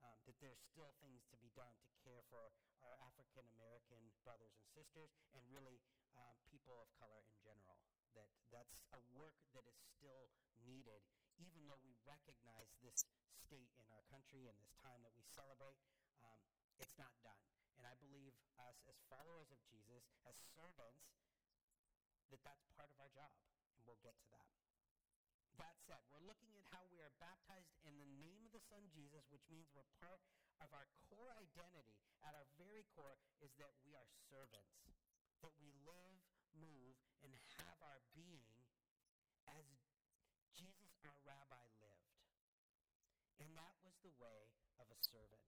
Um, 0.00 0.16
that 0.24 0.40
there's 0.40 0.60
still 0.64 0.96
things 1.04 1.28
to 1.28 1.36
be 1.36 1.52
done 1.52 1.76
to 1.84 1.92
care 2.00 2.24
for 2.32 2.48
our 2.80 2.96
African 3.04 3.44
American 3.60 4.00
brothers 4.24 4.56
and 4.56 4.64
sisters, 4.72 5.12
and 5.36 5.44
really 5.52 5.76
um, 6.16 6.40
people 6.48 6.80
of 6.80 6.88
color 6.96 7.20
in 7.28 7.36
general. 7.44 7.76
That 8.16 8.32
that's 8.48 8.80
a 8.96 9.00
work 9.12 9.36
that 9.52 9.68
is 9.68 9.76
still 9.76 10.32
needed, 10.64 11.04
even 11.36 11.68
though 11.68 11.78
we 11.84 11.92
recognize 12.08 12.72
this 12.80 13.04
state 13.44 13.70
in 13.76 13.86
our 13.92 14.04
country 14.08 14.48
and 14.48 14.56
this 14.58 14.72
time 14.80 15.04
that 15.04 15.12
we 15.14 15.24
celebrate. 15.36 15.78
Um, 16.24 16.40
it's 16.80 16.96
not 16.96 17.12
done, 17.20 17.44
and 17.76 17.84
I 17.84 17.92
believe 18.00 18.32
us 18.56 18.80
as 18.88 18.96
followers 19.12 19.52
of 19.52 19.60
Jesus, 19.68 20.08
as 20.24 20.36
servants, 20.56 21.12
that 22.32 22.40
that's 22.40 22.64
part 22.72 22.88
of 22.88 22.96
our 23.00 23.12
job, 23.12 23.32
and 23.76 23.84
we'll 23.84 24.00
get 24.00 24.16
to 24.24 24.28
that. 24.32 24.59
That 25.60 25.76
said, 25.84 26.00
we're 26.08 26.24
looking 26.24 26.56
at 26.56 26.64
how 26.72 26.88
we 26.88 27.04
are 27.04 27.12
baptized 27.20 27.68
in 27.84 27.92
the 28.00 28.08
name 28.16 28.48
of 28.48 28.52
the 28.56 28.64
Son 28.72 28.80
Jesus, 28.96 29.28
which 29.28 29.44
means 29.52 29.68
we're 29.76 29.84
part 30.00 30.24
of 30.64 30.72
our 30.72 30.88
core 31.12 31.36
identity. 31.36 32.00
At 32.24 32.32
our 32.32 32.48
very 32.56 32.88
core 32.96 33.20
is 33.44 33.52
that 33.60 33.68
we 33.84 33.92
are 33.92 34.08
servants, 34.32 34.88
that 35.44 35.52
we 35.60 35.68
live, 35.84 36.16
move, 36.56 36.96
and 37.20 37.36
have 37.60 37.76
our 37.84 38.00
being 38.16 38.56
as 39.52 39.68
Jesus, 40.56 40.96
our 41.04 41.20
rabbi, 41.28 41.60
lived. 41.84 42.08
And 43.44 43.52
that 43.52 43.76
was 43.84 44.00
the 44.00 44.16
way 44.16 44.48
of 44.80 44.88
a 44.88 44.98
servant. 45.04 45.44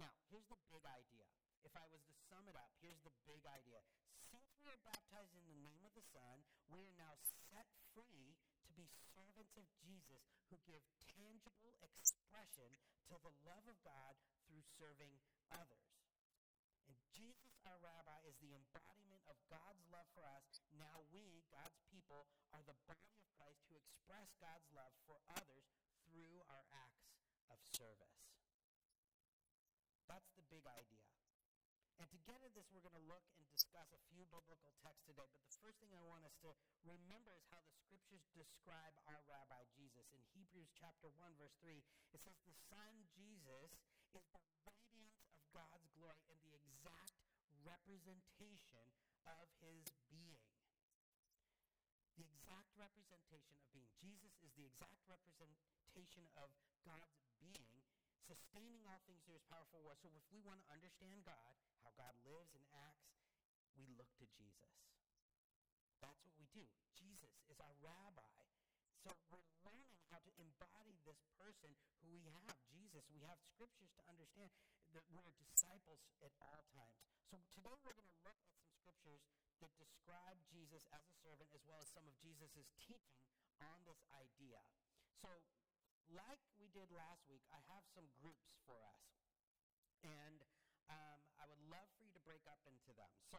Now, 0.00 0.16
here's 0.32 0.48
the 0.48 0.56
big 0.72 0.84
idea. 0.88 1.28
If 1.60 1.76
I 1.76 1.84
was 1.92 2.00
to 2.08 2.14
sum 2.32 2.48
it 2.48 2.56
up, 2.56 2.72
here's 2.80 3.04
the 3.04 3.12
big 3.28 3.44
idea. 3.44 3.84
Since 4.32 4.48
we 4.56 4.64
are 4.72 4.80
baptized 4.80 5.36
in 5.36 5.44
the 5.44 5.60
name 5.60 5.84
of 5.84 5.92
the 5.92 6.04
Son, 6.08 6.40
we 6.72 6.80
are 6.80 6.96
now 6.96 7.20
set 7.52 7.68
free 7.92 8.32
to 8.72 8.80
be 8.80 8.88
servants 9.12 9.52
of 9.60 9.68
Jesus 9.84 10.24
who 10.48 10.56
give 10.64 10.80
tangible 11.12 11.76
expression 11.84 12.72
to 13.04 13.20
the 13.20 13.36
love 13.44 13.68
of 13.68 13.76
God 13.84 14.16
through 14.48 14.64
serving 14.80 15.12
others. 15.52 15.92
And 16.88 16.96
Jesus, 17.12 17.52
our 17.68 17.76
rabbi, 17.84 18.16
is 18.24 18.40
the 18.40 18.56
embodiment 18.56 19.20
of 19.28 19.36
God's 19.52 19.84
love 19.92 20.08
for 20.16 20.24
us. 20.24 20.64
Now 20.72 21.04
we, 21.12 21.44
God's 21.52 21.84
people, 21.92 22.32
are 22.56 22.64
the 22.64 22.80
body 22.88 23.12
of 23.12 23.28
Christ 23.36 23.60
who 23.68 23.76
express 23.76 24.32
God's 24.40 24.72
love 24.72 24.96
for 25.04 25.20
others 25.36 25.68
through 26.08 26.40
our 26.48 26.64
acts 26.72 27.12
of 27.52 27.60
service. 27.76 28.24
That's 30.08 30.32
the 30.32 30.48
big 30.48 30.64
idea. 30.64 31.11
To 32.12 32.20
get 32.28 32.44
at 32.44 32.52
this, 32.52 32.68
we're 32.68 32.84
going 32.84 32.92
to 32.92 33.08
look 33.08 33.24
and 33.40 33.48
discuss 33.48 33.88
a 33.88 34.00
few 34.12 34.28
biblical 34.28 34.76
texts 34.84 35.08
today. 35.08 35.24
But 35.32 35.48
the 35.48 35.56
first 35.64 35.80
thing 35.80 35.96
I 35.96 36.04
want 36.04 36.28
us 36.28 36.36
to 36.44 36.52
remember 36.84 37.32
is 37.32 37.48
how 37.48 37.64
the 37.64 37.72
scriptures 37.72 38.28
describe 38.36 38.92
our 39.08 39.24
rabbi 39.24 39.64
Jesus. 39.72 40.04
In 40.12 40.20
Hebrews 40.36 40.68
chapter 40.76 41.08
1, 41.08 41.40
verse 41.40 41.56
3, 41.64 41.80
it 42.12 42.20
says, 42.20 42.36
The 42.44 42.52
Son, 42.68 43.08
Jesus, 43.16 43.72
is 44.12 44.28
the 44.28 44.44
radiance 44.68 45.24
of 45.24 45.40
God's 45.56 45.88
glory 45.96 46.20
and 46.28 46.36
the 46.44 46.52
exact 46.52 47.16
representation 47.64 48.92
of 49.24 49.48
his 49.64 49.88
being. 50.12 50.52
The 52.20 52.28
exact 52.28 52.76
representation 52.76 53.56
of 53.56 53.64
being. 53.72 53.88
Jesus 54.04 54.36
is 54.44 54.52
the 54.52 54.68
exact 54.68 55.00
representation 55.08 56.28
of 56.36 56.52
God's 56.84 57.24
being 57.40 57.81
sustaining 58.26 58.86
all 58.86 59.02
things 59.04 59.22
through 59.26 59.38
his 59.38 59.46
powerful 59.50 59.82
word. 59.82 59.98
So 59.98 60.10
if 60.14 60.26
we 60.30 60.40
want 60.42 60.62
to 60.62 60.68
understand 60.70 61.26
God, 61.26 61.52
how 61.82 61.92
God 61.98 62.14
lives 62.22 62.54
and 62.54 62.64
acts, 62.86 63.10
we 63.74 63.88
look 63.98 64.10
to 64.22 64.26
Jesus. 64.38 64.72
That's 65.98 66.18
what 66.26 66.34
we 66.38 66.46
do. 66.54 66.66
Jesus 66.94 67.32
is 67.50 67.58
our 67.58 67.74
rabbi. 67.82 68.42
So 69.02 69.10
we're 69.34 69.42
learning 69.66 69.98
how 70.14 70.22
to 70.22 70.32
embody 70.38 70.94
this 71.02 71.18
person 71.34 71.74
who 71.74 72.14
we 72.14 72.22
have, 72.30 72.54
Jesus. 72.70 73.02
We 73.10 73.26
have 73.26 73.38
scriptures 73.42 73.90
to 73.98 74.02
understand 74.06 74.50
that 74.94 75.02
we're 75.10 75.34
disciples 75.42 76.02
at 76.22 76.30
all 76.38 76.62
times. 76.70 76.98
So 77.30 77.42
today 77.58 77.74
we're 77.82 77.96
going 77.96 78.12
to 78.12 78.22
look 78.22 78.38
at 78.38 78.50
some 78.54 78.70
scriptures 78.82 79.22
that 79.58 79.72
describe 79.78 80.38
Jesus 80.50 80.86
as 80.94 81.02
a 81.06 81.14
servant 81.22 81.50
as 81.54 81.62
well 81.66 81.82
as 81.82 81.90
some 81.90 82.06
of 82.06 82.14
Jesus' 82.22 82.70
teaching 82.78 83.22
on 83.62 83.78
this 83.86 84.02
idea. 84.14 84.62
So 85.22 85.30
like 86.10 86.42
we 86.58 86.66
did 86.74 86.90
last 86.90 87.22
week, 87.30 87.44
I 87.54 87.60
have 87.70 87.86
some 87.94 88.08
groups 88.18 88.50
for 88.66 88.80
us. 88.82 89.02
And 90.02 90.42
um, 90.90 91.20
I 91.38 91.46
would 91.46 91.62
love 91.70 91.86
for 91.94 92.02
you 92.02 92.10
to 92.12 92.22
break 92.26 92.42
up 92.50 92.58
into 92.66 92.90
them. 92.98 93.12
So, 93.30 93.38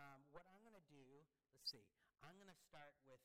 um, 0.00 0.24
what 0.32 0.46
I'm 0.48 0.62
going 0.64 0.78
to 0.78 0.88
do, 0.88 1.04
let's 1.52 1.68
see, 1.68 1.84
I'm 2.24 2.38
going 2.40 2.50
to 2.50 2.60
start 2.64 2.96
with 3.04 3.20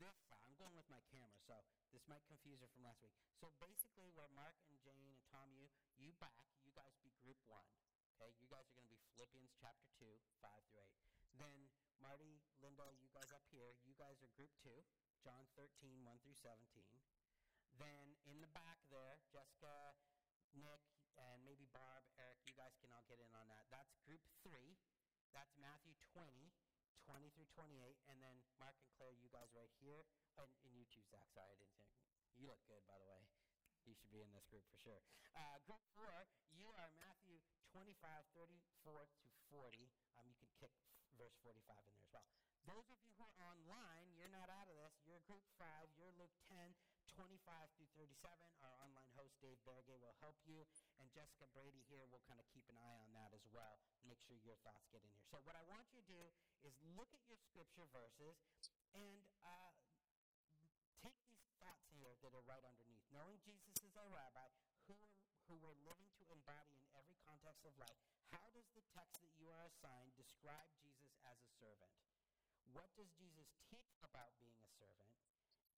this 0.00 0.16
side, 0.26 0.40
I'm 0.48 0.56
going 0.56 0.72
with 0.72 0.88
my 0.88 1.04
camera, 1.12 1.36
so 1.44 1.54
this 1.92 2.08
might 2.08 2.24
confuse 2.24 2.64
her 2.64 2.70
from 2.72 2.88
last 2.88 3.04
week. 3.04 3.12
So 3.36 3.52
basically, 3.60 4.08
where 4.16 4.30
Mark 4.32 4.56
and 4.64 4.80
Jane 4.80 5.04
and 5.04 5.20
Tom, 5.28 5.52
you 5.52 5.68
you 6.00 6.16
back, 6.16 6.48
you 6.64 6.72
guys 6.72 6.96
be 7.04 7.12
group 7.20 7.36
one. 7.46 7.68
Okay, 8.16 8.32
you 8.40 8.48
guys 8.48 8.64
are 8.66 8.74
going 8.74 8.88
to 8.88 8.94
be 8.94 9.02
Philippians 9.12 9.52
chapter 9.60 9.86
two, 10.00 10.16
five 10.40 10.64
through 10.72 10.80
eight. 10.88 10.96
Then 11.36 11.68
Marty, 12.00 12.40
Linda, 12.64 12.88
you 12.98 13.12
guys 13.12 13.30
up 13.30 13.44
here, 13.52 13.76
you 13.84 13.94
guys 13.94 14.16
are 14.24 14.32
group 14.34 14.50
two, 14.64 14.80
John 15.22 15.46
13, 15.54 16.02
1 16.02 16.18
through 16.26 16.34
17. 16.42 16.58
Then 17.82 18.14
in 18.30 18.38
the 18.38 18.50
back 18.54 18.78
there, 18.94 19.18
Jessica, 19.34 19.98
Nick, 20.54 20.86
and 21.18 21.42
maybe 21.42 21.66
Barb, 21.74 22.06
Eric, 22.14 22.38
you 22.46 22.54
guys 22.54 22.78
can 22.78 22.94
all 22.94 23.02
get 23.10 23.18
in 23.18 23.34
on 23.34 23.50
that. 23.50 23.66
That's 23.74 23.90
group 24.06 24.22
three. 24.46 24.78
That's 25.34 25.50
Matthew 25.58 25.98
20, 26.14 26.54
20 27.02 27.34
through 27.34 27.50
28. 27.50 27.98
And 28.06 28.22
then 28.22 28.38
Mark 28.62 28.78
and 28.78 28.86
Claire, 28.94 29.18
you 29.18 29.26
guys 29.34 29.50
right 29.50 29.72
here. 29.82 30.06
And, 30.38 30.46
and 30.62 30.70
you 30.78 30.86
too, 30.94 31.02
Zach. 31.10 31.26
Sorry, 31.34 31.50
I 31.50 31.58
didn't 31.58 31.74
say 31.74 31.90
You 32.38 32.46
look 32.46 32.62
good, 32.70 32.86
by 32.86 33.02
the 33.02 33.08
way. 33.10 33.26
You 33.82 33.98
should 33.98 34.14
be 34.14 34.22
in 34.22 34.30
this 34.30 34.46
group 34.46 34.62
for 34.70 34.78
sure. 34.78 35.02
Uh, 35.34 35.58
group 35.66 35.82
four, 35.98 36.30
you 36.54 36.70
are 36.78 36.94
Matthew 36.94 37.42
25, 37.74 37.98
34 38.30 39.10
to 39.10 39.28
40. 39.50 39.90
Um, 40.22 40.30
you 40.30 40.38
can 40.38 40.52
kick 40.54 40.70
verse 41.18 41.34
45 41.42 41.82
in 41.90 41.98
there 41.98 42.06
as 42.06 42.14
well. 42.14 42.30
Those 42.62 42.86
of 42.94 43.02
you 43.02 43.10
who 43.18 43.26
are 43.26 43.34
online, 43.42 44.14
you're 44.14 44.30
not 44.30 44.46
out 44.46 44.70
of 44.70 44.76
this. 44.78 44.94
You're 45.02 45.24
group 45.26 45.42
five. 45.58 45.90
You're 45.98 46.14
Luke 46.14 46.30
10, 46.46 46.70
25 47.14 47.36
through 47.76 47.90
37. 47.96 48.16
Our 48.64 48.74
online 48.80 49.12
host, 49.16 49.36
Dave 49.44 49.60
Bergay, 49.68 50.00
will 50.00 50.16
help 50.24 50.38
you. 50.48 50.64
And 50.96 51.06
Jessica 51.12 51.44
Brady 51.52 51.84
here 51.92 52.08
will 52.08 52.24
kind 52.24 52.40
of 52.40 52.46
keep 52.56 52.64
an 52.72 52.78
eye 52.80 52.98
on 53.04 53.12
that 53.12 53.36
as 53.36 53.44
well. 53.52 53.80
Make 54.08 54.20
sure 54.24 54.40
your 54.40 54.56
thoughts 54.64 54.88
get 54.88 55.04
in 55.04 55.10
here. 55.12 55.26
So, 55.28 55.44
what 55.44 55.54
I 55.58 55.64
want 55.68 55.84
you 55.92 56.00
to 56.00 56.08
do 56.08 56.22
is 56.64 56.72
look 56.96 57.12
at 57.12 57.20
your 57.28 57.36
scripture 57.36 57.84
verses 57.92 58.40
and 58.96 59.24
uh, 59.44 59.72
take 61.04 61.18
these 61.28 61.48
thoughts 61.60 61.84
here 61.92 62.16
that 62.24 62.32
are 62.32 62.44
right 62.48 62.64
underneath. 62.64 63.04
Knowing 63.12 63.36
Jesus 63.44 63.76
is 63.84 63.92
our 63.98 64.08
rabbi, 64.08 64.48
who, 64.88 64.96
who 65.50 65.60
we're 65.60 65.76
living 65.84 66.08
to 66.22 66.24
embody 66.32 66.80
in 66.80 66.88
every 66.96 67.18
context 67.28 67.66
of 67.68 67.76
life, 67.76 67.98
how 68.32 68.48
does 68.56 68.68
the 68.72 68.84
text 68.96 69.20
that 69.20 69.32
you 69.36 69.52
are 69.52 69.68
assigned 69.68 70.16
describe 70.16 70.68
Jesus 70.80 71.12
as 71.28 71.36
a 71.44 71.50
servant? 71.60 71.92
What 72.72 72.88
does 72.96 73.12
Jesus 73.20 73.52
teach 73.68 73.92
about 74.00 74.32
being 74.40 74.56
a 74.64 74.70
servant? 74.80 75.12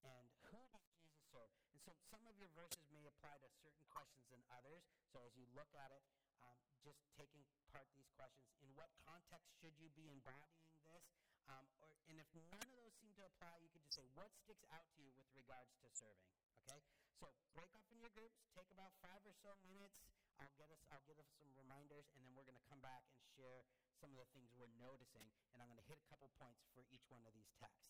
And 0.07 0.31
who 0.53 0.63
does 0.71 0.94
And 1.43 1.81
so 1.83 1.91
some 2.15 2.23
of 2.31 2.39
your 2.39 2.51
verses 2.55 2.87
may 2.95 3.03
apply 3.11 3.35
to 3.43 3.49
certain 3.59 3.83
questions 3.91 4.23
than 4.31 4.39
others. 4.55 4.87
So 5.11 5.19
as 5.27 5.35
you 5.35 5.47
look 5.59 5.71
at 5.75 5.91
it, 5.91 6.05
um, 6.47 6.59
just 6.87 7.03
taking 7.19 7.43
part 7.75 7.91
these 7.99 8.07
questions. 8.15 8.55
In 8.63 8.71
what 8.79 8.95
context 9.03 9.51
should 9.59 9.75
you 9.83 9.91
be 9.99 10.07
embodying 10.07 10.71
this? 10.87 11.03
Um, 11.51 11.67
or, 11.83 11.91
and 12.07 12.17
if 12.23 12.29
none 12.39 12.63
of 12.63 12.71
those 12.79 12.95
seem 13.03 13.13
to 13.19 13.27
apply, 13.27 13.59
you 13.61 13.69
could 13.75 13.83
just 13.83 13.99
say, 13.99 14.07
what 14.15 14.31
sticks 14.47 14.65
out 14.71 14.87
to 14.95 15.03
you 15.03 15.11
with 15.19 15.29
regards 15.35 15.75
to 15.83 15.91
serving? 15.91 16.31
Okay? 16.65 16.81
So 17.19 17.35
break 17.53 17.75
up 17.75 17.85
in 17.91 17.99
your 17.99 18.15
groups, 18.15 18.39
take 18.55 18.71
about 18.71 18.95
five 19.03 19.21
or 19.27 19.35
so 19.43 19.59
minutes. 19.69 19.99
I'll 20.39 20.51
get 20.59 20.71
us 20.71 20.83
I'll 20.91 21.05
get 21.07 21.19
us 21.19 21.31
some 21.39 21.47
reminders 21.55 22.11
and 22.15 22.23
then 22.27 22.35
we're 22.35 22.47
going 22.47 22.59
to 22.59 22.67
come 22.71 22.83
back 22.83 23.07
and 23.15 23.23
share 23.39 23.63
some 24.03 24.11
of 24.15 24.19
the 24.19 24.27
things 24.35 24.51
we're 24.59 24.73
noticing 24.83 25.31
and 25.55 25.63
I'm 25.63 25.71
going 25.71 25.79
to 25.79 25.87
hit 25.87 25.99
a 26.03 26.07
couple 26.11 26.27
points 26.39 26.67
for 26.75 26.83
each 26.91 27.07
one 27.07 27.23
of 27.23 27.31
these 27.39 27.51
texts. 27.63 27.87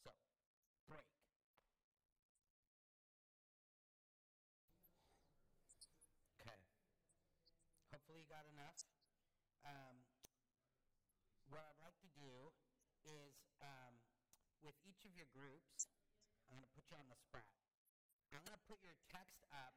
So, 0.00 0.16
break. 0.88 1.04
Okay. 6.40 6.56
Hopefully 7.92 8.24
you 8.24 8.28
got 8.32 8.48
enough. 8.48 8.80
Um, 9.68 10.00
what 11.52 11.64
I'd 11.68 11.80
like 11.84 11.96
to 12.00 12.07
do 12.18 12.50
is 13.06 13.34
um, 13.62 13.94
with 14.60 14.74
each 14.84 15.06
of 15.06 15.14
your 15.14 15.30
groups, 15.30 15.88
I'm 16.50 16.58
going 16.58 16.66
to 16.66 16.74
put 16.74 16.86
you 16.90 16.98
on 16.98 17.08
the 17.08 17.18
spot. 17.18 17.54
I'm 18.34 18.44
going 18.44 18.58
to 18.58 18.66
put 18.68 18.82
your 18.84 18.98
text 19.08 19.40
up, 19.54 19.72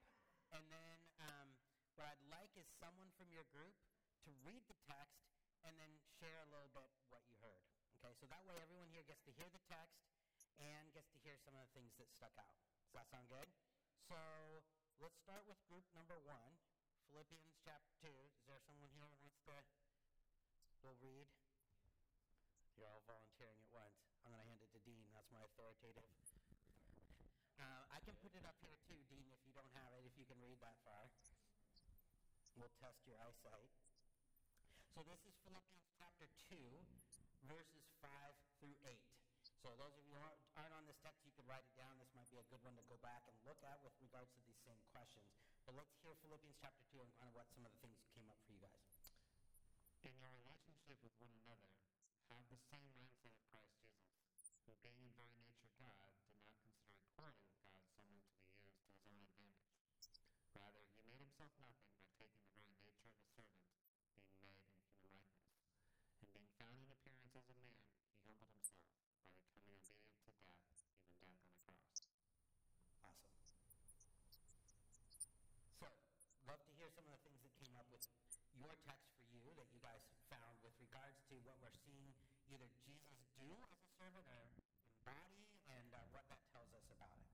and 0.51 0.65
then 0.67 0.97
um, 1.21 1.55
what 1.95 2.09
I'd 2.11 2.25
like 2.27 2.51
is 2.57 2.67
someone 2.81 3.13
from 3.15 3.31
your 3.31 3.47
group 3.53 3.77
to 4.27 4.29
read 4.43 4.65
the 4.67 4.77
text 4.83 5.23
and 5.63 5.77
then 5.77 5.93
share 6.19 6.41
a 6.43 6.49
little 6.51 6.69
bit 6.73 6.89
what 7.13 7.23
you 7.29 7.37
heard. 7.39 7.63
Okay, 8.01 8.17
so 8.17 8.25
that 8.33 8.43
way 8.49 8.57
everyone 8.57 8.89
here 8.89 9.05
gets 9.05 9.21
to 9.29 9.33
hear 9.37 9.47
the 9.53 9.61
text 9.69 10.01
and 10.57 10.89
gets 10.91 11.09
to 11.13 11.19
hear 11.21 11.37
some 11.45 11.53
of 11.53 11.61
the 11.63 11.71
things 11.77 11.93
that 12.01 12.09
stuck 12.11 12.33
out. 12.41 12.57
Does 12.89 12.97
that 12.97 13.07
sound 13.13 13.29
good? 13.29 13.47
So 14.09 14.17
let's 14.99 15.17
start 15.21 15.45
with 15.45 15.61
group 15.69 15.85
number 15.93 16.17
one, 16.25 16.57
Philippians 17.07 17.55
chapter 17.61 17.93
2. 18.01 18.09
Is 18.09 18.43
there 18.49 18.59
someone 18.65 18.89
here 18.97 19.05
who 19.05 19.21
wants 19.21 19.21
to 19.21 19.31
will 20.81 20.97
read? 21.01 21.29
You're 22.81 22.89
all 22.89 23.05
volunteering 23.05 23.61
at 23.61 23.69
once. 23.69 23.93
I'm 24.25 24.33
going 24.33 24.41
to 24.41 24.49
hand 24.49 24.57
it 24.57 24.73
to 24.73 24.81
Dean. 24.81 25.05
That's 25.13 25.29
my 25.29 25.37
authoritative. 25.45 26.01
Uh, 27.61 27.85
I 27.93 28.01
can 28.01 28.17
put 28.25 28.33
it 28.33 28.41
up 28.41 28.57
here 28.57 28.73
too, 28.89 28.97
Dean, 29.05 29.29
if 29.29 29.37
you 29.45 29.53
don't 29.53 29.69
have 29.77 29.93
it, 29.93 30.01
if 30.01 30.17
you 30.17 30.25
can 30.25 30.41
read 30.41 30.57
that 30.65 30.81
far. 30.81 31.13
We'll 32.57 32.73
test 32.81 33.05
your 33.05 33.21
eyesight. 33.21 33.69
So 34.97 35.05
this 35.05 35.21
is 35.29 35.37
Philippians 35.45 35.93
chapter 35.93 36.25
2, 36.49 36.57
verses 37.45 37.85
5 38.01 38.09
through 38.57 38.73
8. 38.81 38.97
So 39.61 39.77
those 39.77 39.93
of 39.93 40.01
you 40.09 40.17
who 40.17 40.25
aren't 40.57 40.73
on 40.73 40.89
this 40.89 40.97
text, 41.05 41.21
you 41.21 41.37
could 41.37 41.45
write 41.45 41.61
it 41.61 41.77
down. 41.77 42.01
This 42.01 42.09
might 42.17 42.33
be 42.33 42.41
a 42.41 42.47
good 42.49 42.65
one 42.65 42.73
to 42.81 42.85
go 42.89 42.97
back 43.05 43.29
and 43.29 43.37
look 43.45 43.61
at 43.61 43.77
with 43.85 43.93
regards 44.01 44.33
to 44.33 44.41
these 44.49 44.57
same 44.65 44.81
questions. 44.89 45.29
But 45.69 45.77
let's 45.77 45.93
hear 46.01 46.17
Philippians 46.25 46.57
chapter 46.57 46.81
2 46.89 46.97
and 46.97 47.13
kind 47.21 47.29
of 47.29 47.37
what 47.37 47.45
some 47.53 47.61
of 47.61 47.69
the 47.69 47.81
things 47.85 48.01
came 48.17 48.25
up 48.25 48.41
for 48.41 48.57
you 48.57 48.61
guys. 48.65 48.81
In 50.01 50.17
your 50.17 50.33
relationship 50.33 50.97
with 51.05 51.13
one 51.21 51.37
another, 51.45 51.69
have 52.31 52.47
the 52.47 52.63
same 52.71 52.87
mindset 52.95 53.35
of 53.35 53.43
Christ 53.51 53.75
Jesus, 53.83 54.55
who 54.63 54.71
being 54.79 55.03
in 55.03 55.11
very 55.19 55.35
nature 55.43 55.67
God, 55.75 56.07
did 56.07 56.39
not 56.47 56.55
consider 56.63 56.95
equality 57.03 57.43
with 57.43 57.59
God 58.39 58.55
something 58.63 58.87
to 58.87 59.03
be 59.03 59.11
used 59.11 59.11
to 59.11 59.11
his 59.19 59.35
own 59.35 59.51
advantage. 59.51 60.07
Rather, 60.55 60.79
he 60.95 61.03
made 61.03 61.19
himself 61.19 61.51
nothing 61.59 61.91
by 61.91 62.07
taking 62.15 62.39
the 62.47 62.55
very 62.55 62.71
nature 62.79 63.11
of 63.11 63.19
a 63.19 63.27
servant, 63.35 63.67
being 64.15 64.31
made 64.39 64.63
in 64.63 64.79
human 65.03 65.27
likeness. 65.27 65.75
And 66.23 66.31
being 66.31 66.47
found 66.55 66.79
in 66.79 66.87
appearance 66.87 67.35
as 67.35 67.47
a 67.51 67.57
man, 67.59 67.75
he 68.23 68.31
humbled 68.39 68.47
himself 68.47 68.87
by 68.95 69.11
becoming 69.27 70.15
obedient 70.15 70.55
to 70.55 70.63
death, 70.63 70.79
even 71.19 71.35
death 71.35 71.51
on 71.51 71.51
the 71.51 71.59
cross. 71.67 71.99
Awesome. 73.03 73.35
So, 75.83 75.91
love 76.47 76.63
to 76.63 76.71
hear 76.79 76.87
some 76.95 77.03
of 77.11 77.13
the 77.19 77.23
things 77.27 77.43
that 77.43 77.51
came 77.59 77.75
up 77.75 77.91
with 77.91 78.07
your 78.55 78.79
text 78.87 79.11
for 79.19 79.27
you 79.35 79.51
that 79.59 79.67
you 79.75 79.83
guys 79.83 80.05
regards 80.91 81.23
to 81.31 81.39
what 81.47 81.55
we're 81.63 81.71
seeing 81.87 82.11
either 82.51 82.67
Jesus 82.83 83.23
do 83.39 83.47
as 83.63 83.79
a 83.79 83.87
servant 83.95 84.27
or 84.27 84.43
embody 84.43 85.47
and 85.71 85.87
uh, 85.95 86.03
what 86.11 86.27
that 86.27 86.43
tells 86.51 86.67
us 86.75 86.83
about 86.91 87.15
it. 87.15 87.31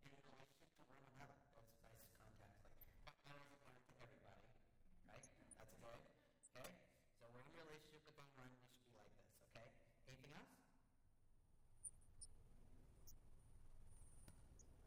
in 0.00 0.16
relationship 0.16 0.72
to 0.80 0.88
one 0.90 1.06
another. 1.14 1.36
That's 1.44 1.68
nice 1.84 2.02
context. 2.24 2.70
Like, 3.04 3.18
how 3.28 3.36
does 3.36 3.50
it 3.52 3.60
apply 3.60 3.76
to 3.76 3.92
everybody? 4.00 4.50
Right? 5.04 5.24
That's 5.58 5.74
good. 5.80 6.00
Okay? 6.50 6.70
So 7.20 7.28
we're 7.30 7.44
in 7.44 7.54
a 7.54 7.64
relationship 7.68 8.02
with 8.06 8.16
anyone, 8.16 8.50
we 8.56 8.68
should 8.72 8.84
be 8.88 8.94
like 8.96 9.12
this, 9.20 9.28
okay? 9.52 9.68
Anything 10.08 10.32
else? 10.34 10.50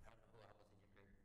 I 0.03 0.09
don't 0.09 0.19
know 0.19 0.29
who 0.33 0.41
else 0.41 0.57
was 0.57 0.69
in 0.73 0.79
your 0.81 0.93
group. 0.97 1.15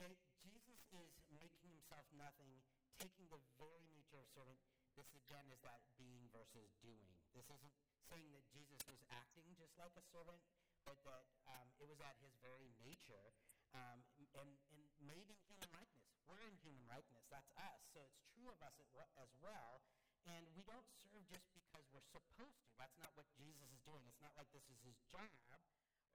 Jesus 0.00 0.80
is 0.96 1.12
making 1.28 1.68
himself 1.68 2.08
nothing, 2.16 2.64
taking 2.96 3.28
the 3.28 3.36
very 3.60 3.84
nature 3.92 4.16
of 4.16 4.24
servant. 4.32 4.56
This 4.96 5.12
again 5.12 5.44
is 5.52 5.60
that 5.60 5.84
being 6.00 6.24
versus 6.32 6.72
doing. 6.80 7.12
This 7.36 7.44
isn't 7.52 7.76
saying 8.08 8.32
that 8.32 8.48
Jesus 8.48 8.80
was 8.88 8.96
acting 9.12 9.44
just 9.60 9.76
like 9.76 9.92
a 10.00 10.04
servant, 10.08 10.40
but 10.88 10.96
that 11.04 11.28
um, 11.52 11.68
it 11.76 11.84
was 11.84 12.00
at 12.00 12.16
his 12.24 12.32
very 12.40 12.72
nature 12.80 13.36
um, 13.76 14.00
and, 14.40 14.56
and 14.80 14.88
made 15.04 15.28
in 15.28 15.36
human 15.44 15.68
likeness. 15.68 16.08
We're 16.24 16.48
in 16.48 16.56
human 16.64 16.88
likeness. 16.88 17.28
That's 17.28 17.52
us. 17.60 17.84
So 17.92 18.00
it's 18.00 18.24
true 18.32 18.48
of 18.48 18.56
us 18.64 18.80
as 19.20 19.28
well. 19.44 19.84
And 20.24 20.48
we 20.56 20.64
don't 20.64 20.88
serve 21.04 21.28
just 21.28 21.44
because 21.52 21.84
we're 21.92 22.04
supposed 22.08 22.32
to. 22.40 22.48
That's 22.80 22.96
not 22.96 23.12
what 23.20 23.28
Jesus 23.36 23.68
is 23.68 23.84
doing. 23.84 24.00
It's 24.08 24.24
not 24.24 24.32
like 24.40 24.48
this 24.56 24.64
is 24.72 24.80
his 24.80 24.96
job 25.12 25.28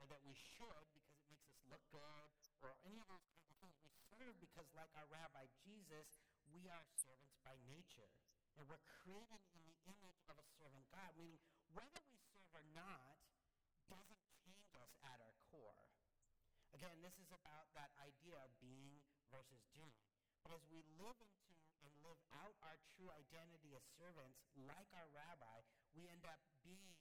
or 0.02 0.06
that 0.10 0.21
we 0.26 0.34
should 0.34 0.86
because 0.93 1.15
it 1.21 1.26
makes 1.30 1.45
us 1.54 1.62
look 1.69 1.84
good 1.93 2.28
or 2.65 2.74
any 2.86 2.98
of 3.00 3.08
those 3.08 3.24
kinds 3.30 3.48
of 3.50 3.58
things. 3.62 3.75
Serve 4.15 4.39
because, 4.39 4.71
like 4.71 4.91
our 4.95 5.08
rabbi 5.12 5.51
Jesus, 5.67 6.23
we 6.47 6.71
are 6.71 6.88
servants 6.95 7.36
by 7.43 7.60
nature. 7.67 8.08
And 8.56 8.63
we're 8.71 8.80
created 9.04 9.43
in 9.51 9.60
the 9.67 9.75
image 9.91 10.23
of 10.32 10.39
a 10.39 10.47
servant 10.56 10.88
God, 10.88 11.12
meaning 11.19 11.43
whether 11.75 11.99
we 12.08 12.19
serve 12.32 12.47
or 12.56 12.63
not 12.71 13.19
doesn't 13.91 14.23
change 14.47 14.71
us 14.80 14.95
at 15.04 15.19
our 15.19 15.36
core. 15.51 15.84
Again, 16.71 16.95
this 17.04 17.19
is 17.19 17.28
about 17.36 17.67
that 17.75 17.91
idea 17.99 18.39
of 18.39 18.51
being 18.63 19.04
versus 19.28 19.60
doing. 19.75 20.08
But 20.47 20.56
as 20.56 20.63
we 20.71 20.80
live 20.95 21.19
into 21.19 21.56
and 21.84 21.93
live 22.01 22.17
out 22.34 22.56
our 22.65 22.80
true 22.95 23.12
identity 23.13 23.75
as 23.75 23.84
servants, 23.99 24.39
like 24.56 24.89
our 24.95 25.10
rabbi, 25.12 25.62
we 25.93 26.08
end 26.08 26.23
up 26.25 26.39
being 26.63 26.95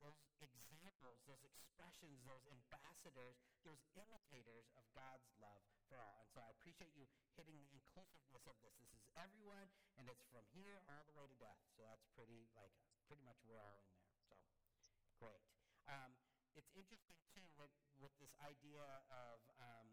those 0.00 0.16
examples, 0.40 1.20
those 1.28 1.44
expressions, 1.44 2.24
those 2.24 2.44
ambassadors, 2.48 3.36
those 3.64 3.80
imitators 3.96 4.66
of 4.76 4.84
God's 4.96 5.28
love 5.36 5.62
for 5.88 6.00
all. 6.00 6.24
And 6.24 6.30
so 6.32 6.40
I 6.40 6.50
appreciate 6.56 6.96
you 6.96 7.04
hitting 7.36 7.60
the 7.60 7.68
inclusiveness 7.72 8.44
of 8.48 8.56
this. 8.64 8.74
This 8.80 8.92
is 8.96 9.04
everyone, 9.16 9.68
and 10.00 10.08
it's 10.08 10.24
from 10.32 10.44
here 10.56 10.80
all 10.88 11.04
the 11.04 11.16
way 11.16 11.28
to 11.28 11.36
death. 11.36 11.60
So 11.76 11.84
that's 11.84 12.08
pretty, 12.16 12.48
like, 12.56 12.72
pretty 13.06 13.22
much 13.22 13.36
we're 13.44 13.60
all 13.60 13.76
in 13.76 13.86
there. 13.92 14.12
So 14.28 14.36
great. 15.20 15.44
Um, 15.86 16.16
it's 16.56 16.72
interesting, 16.72 17.20
too, 17.36 17.46
with, 17.60 17.72
with 18.00 18.14
this 18.18 18.32
idea 18.40 19.04
of 19.12 19.38
um, 19.60 19.88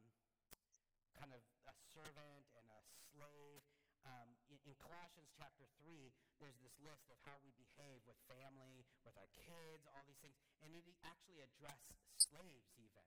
kind 1.20 1.34
of 1.36 1.44
a 1.68 1.74
servant 1.94 2.48
and 2.56 2.68
a 2.72 2.82
slave. 3.12 3.66
Um, 4.08 4.32
in, 4.48 4.56
in, 4.64 4.76
Colossians 4.80 5.28
chapter 5.36 5.68
3, 5.84 6.08
there's 6.40 6.56
this 6.64 6.72
list 6.80 7.12
of 7.12 7.20
how 7.28 7.36
we 7.44 7.52
behave 7.60 8.00
with 8.08 8.16
family, 8.32 8.88
with 9.04 9.20
our 9.20 9.28
kids, 9.36 9.84
all 9.92 10.04
these 10.08 10.24
things. 10.24 10.40
And 10.64 10.72
it 10.72 10.88
actually 11.04 11.44
addresses 11.44 12.00
slaves 12.16 12.72
even. 12.80 13.04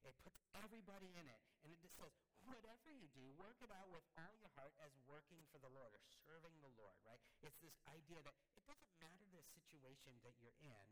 It 0.00 0.16
puts 0.24 0.40
everybody 0.56 1.12
in 1.12 1.28
it. 1.28 1.44
And 1.60 1.68
it 1.68 1.80
just 1.84 1.92
says, 2.00 2.08
whatever 2.48 2.88
you 2.88 3.04
do, 3.12 3.28
work 3.36 3.60
it 3.60 3.68
out 3.68 3.92
with 3.92 4.00
all 4.16 4.32
your 4.40 4.48
heart 4.56 4.72
as 4.80 4.96
working 5.04 5.44
for 5.52 5.60
the 5.60 5.68
Lord 5.68 5.92
or 5.92 6.00
serving 6.24 6.56
the 6.64 6.72
Lord, 6.80 6.96
right? 7.04 7.20
It's 7.44 7.60
this 7.60 7.76
idea 7.84 8.24
that 8.24 8.32
it 8.56 8.64
doesn't 8.64 8.92
matter 8.96 9.28
the 9.36 9.44
situation 9.52 10.16
that 10.24 10.32
you're 10.40 10.56
in. 10.64 10.88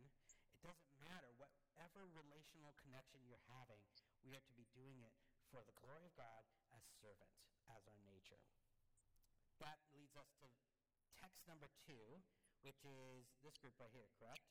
It 0.53 0.61
doesn't 0.61 0.93
matter 1.01 1.33
whatever 1.41 2.05
relational 2.13 2.77
connection 2.85 3.25
you're 3.25 3.49
having. 3.49 3.81
We 4.29 4.37
are 4.37 4.45
to 4.45 4.57
be 4.61 4.69
doing 4.77 5.01
it 5.01 5.17
for 5.49 5.65
the 5.65 5.73
glory 5.81 6.05
of 6.05 6.13
God 6.21 6.45
as 6.77 6.85
servants, 7.01 7.41
as 7.73 7.81
our 7.89 8.01
nature. 8.05 8.45
That 9.59 9.83
leads 9.91 10.15
us 10.15 10.31
to 10.39 10.47
text 11.19 11.43
number 11.51 11.67
two, 11.83 12.23
which 12.63 12.79
is 12.87 13.27
this 13.43 13.59
group 13.59 13.75
right 13.83 13.91
here, 13.91 14.07
correct? 14.19 14.47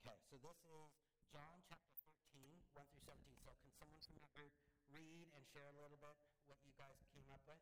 Okay, 0.00 0.16
so 0.24 0.40
this 0.40 0.56
is 0.64 0.88
John 1.28 1.60
chapter 1.68 1.92
13, 2.32 2.40
1 2.72 2.88
through 2.88 3.04
17. 3.04 3.36
So 3.44 3.52
can 3.60 3.68
someone 3.76 4.00
from 4.00 4.16
your 4.16 4.32
group 4.32 4.56
read 4.88 5.28
and 5.36 5.44
share 5.52 5.68
a 5.68 5.76
little 5.76 6.00
bit 6.00 6.16
what 6.48 6.56
you 6.64 6.72
guys 6.80 6.96
came 7.12 7.28
up 7.28 7.44
with? 7.44 7.60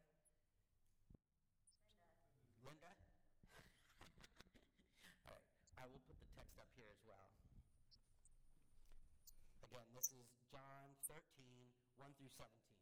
Linda? 2.62 2.94
Linda? 3.50 3.66
All 5.26 5.34
right, 5.34 5.50
I 5.82 5.90
will 5.90 6.02
put 6.06 6.14
the 6.22 6.30
text 6.38 6.54
up 6.62 6.70
here 6.78 6.86
as 6.86 7.02
well. 7.02 7.26
Again, 9.66 9.90
this 9.90 10.14
is 10.14 10.30
John 10.54 10.94
13, 11.10 11.18
1 11.98 12.14
through 12.14 12.30
17. 12.30 12.75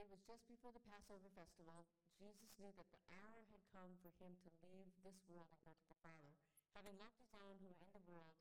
It 0.00 0.08
was 0.08 0.24
just 0.24 0.48
before 0.48 0.72
the 0.72 0.80
Passover 0.88 1.28
festival. 1.36 1.84
Jesus 2.16 2.48
knew 2.56 2.72
that 2.72 2.88
the 2.88 3.04
hour 3.20 3.44
had 3.52 3.60
come 3.68 4.00
for 4.00 4.08
him 4.16 4.32
to 4.40 4.48
leave 4.72 4.88
this 5.04 5.20
world 5.28 5.52
and 5.52 5.60
go 5.60 5.76
to 5.76 5.86
the 5.92 6.00
Father. 6.00 6.32
Having 6.72 6.96
loved 6.96 7.20
his 7.20 7.36
own 7.36 7.60
who 7.60 7.68
were 7.68 7.84
in 7.84 7.92
the 7.92 8.08
world, 8.08 8.40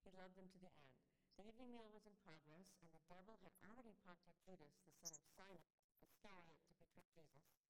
he 0.00 0.08
loved 0.16 0.32
them 0.40 0.48
to 0.48 0.56
the 0.56 0.72
end. 0.72 0.96
The 1.36 1.44
evening 1.44 1.76
meal 1.76 1.92
was 1.92 2.08
in 2.08 2.16
progress, 2.24 2.72
and 2.80 2.88
the 2.88 3.04
devil 3.04 3.36
had 3.44 3.52
already 3.68 3.92
prompted 4.00 4.32
Judas, 4.48 4.72
the 4.80 4.96
son 4.96 5.12
of 5.12 5.28
Simon 5.36 5.60
Iscariot, 6.00 6.56
to 6.56 6.72
betray 6.80 7.28
Jesus. 7.36 7.68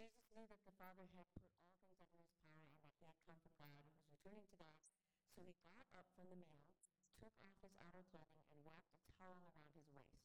Jesus 0.00 0.24
knew 0.32 0.48
that 0.48 0.64
the 0.64 0.72
Father 0.80 1.04
had 1.20 1.28
put 1.36 1.44
all 1.44 1.68
things 1.68 1.92
under 2.00 2.16
his 2.16 2.32
power 2.40 2.64
and 2.72 2.80
that 2.80 2.96
he 2.96 3.04
had 3.04 3.20
come 3.28 3.36
from 3.44 3.52
God 3.60 3.76
and 3.76 3.92
was 3.92 4.08
returning 4.08 4.48
to 4.48 4.56
God. 4.56 4.80
So 5.36 5.44
he 5.44 5.52
got 5.68 5.84
up 6.00 6.08
from 6.16 6.32
the 6.32 6.40
meal, 6.40 6.64
took 7.20 7.36
off 7.44 7.60
his 7.60 7.76
outer 7.76 8.08
clothing, 8.08 8.48
and 8.56 8.64
wrapped 8.64 8.88
a 8.88 9.00
towel 9.20 9.44
around 9.52 9.68
his 9.76 9.84
waist. 9.92 10.24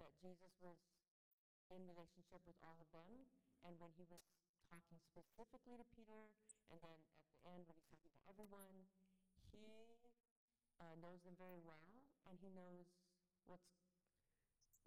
that 0.00 0.16
Jesus 0.24 0.52
was 0.64 0.80
in 1.68 1.84
relationship 1.84 2.40
with 2.48 2.56
all 2.64 2.80
of 2.80 2.88
them, 2.90 3.28
and 3.62 3.76
when 3.76 3.92
he 3.94 4.08
was 4.08 4.24
talking 4.72 4.98
specifically 5.04 5.76
to 5.76 5.86
Peter, 5.92 6.32
and 6.72 6.80
then 6.80 6.96
at 6.96 7.28
the 7.28 7.52
end 7.52 7.68
when 7.68 7.76
he's 7.76 7.90
talking 7.92 8.10
to 8.10 8.22
everyone, 8.32 8.88
he 9.52 9.68
uh, 10.80 10.96
knows 10.98 11.20
them 11.22 11.36
very 11.36 11.60
well, 11.60 12.02
and 12.26 12.40
he 12.40 12.48
knows 12.50 12.88
what's, 13.44 13.70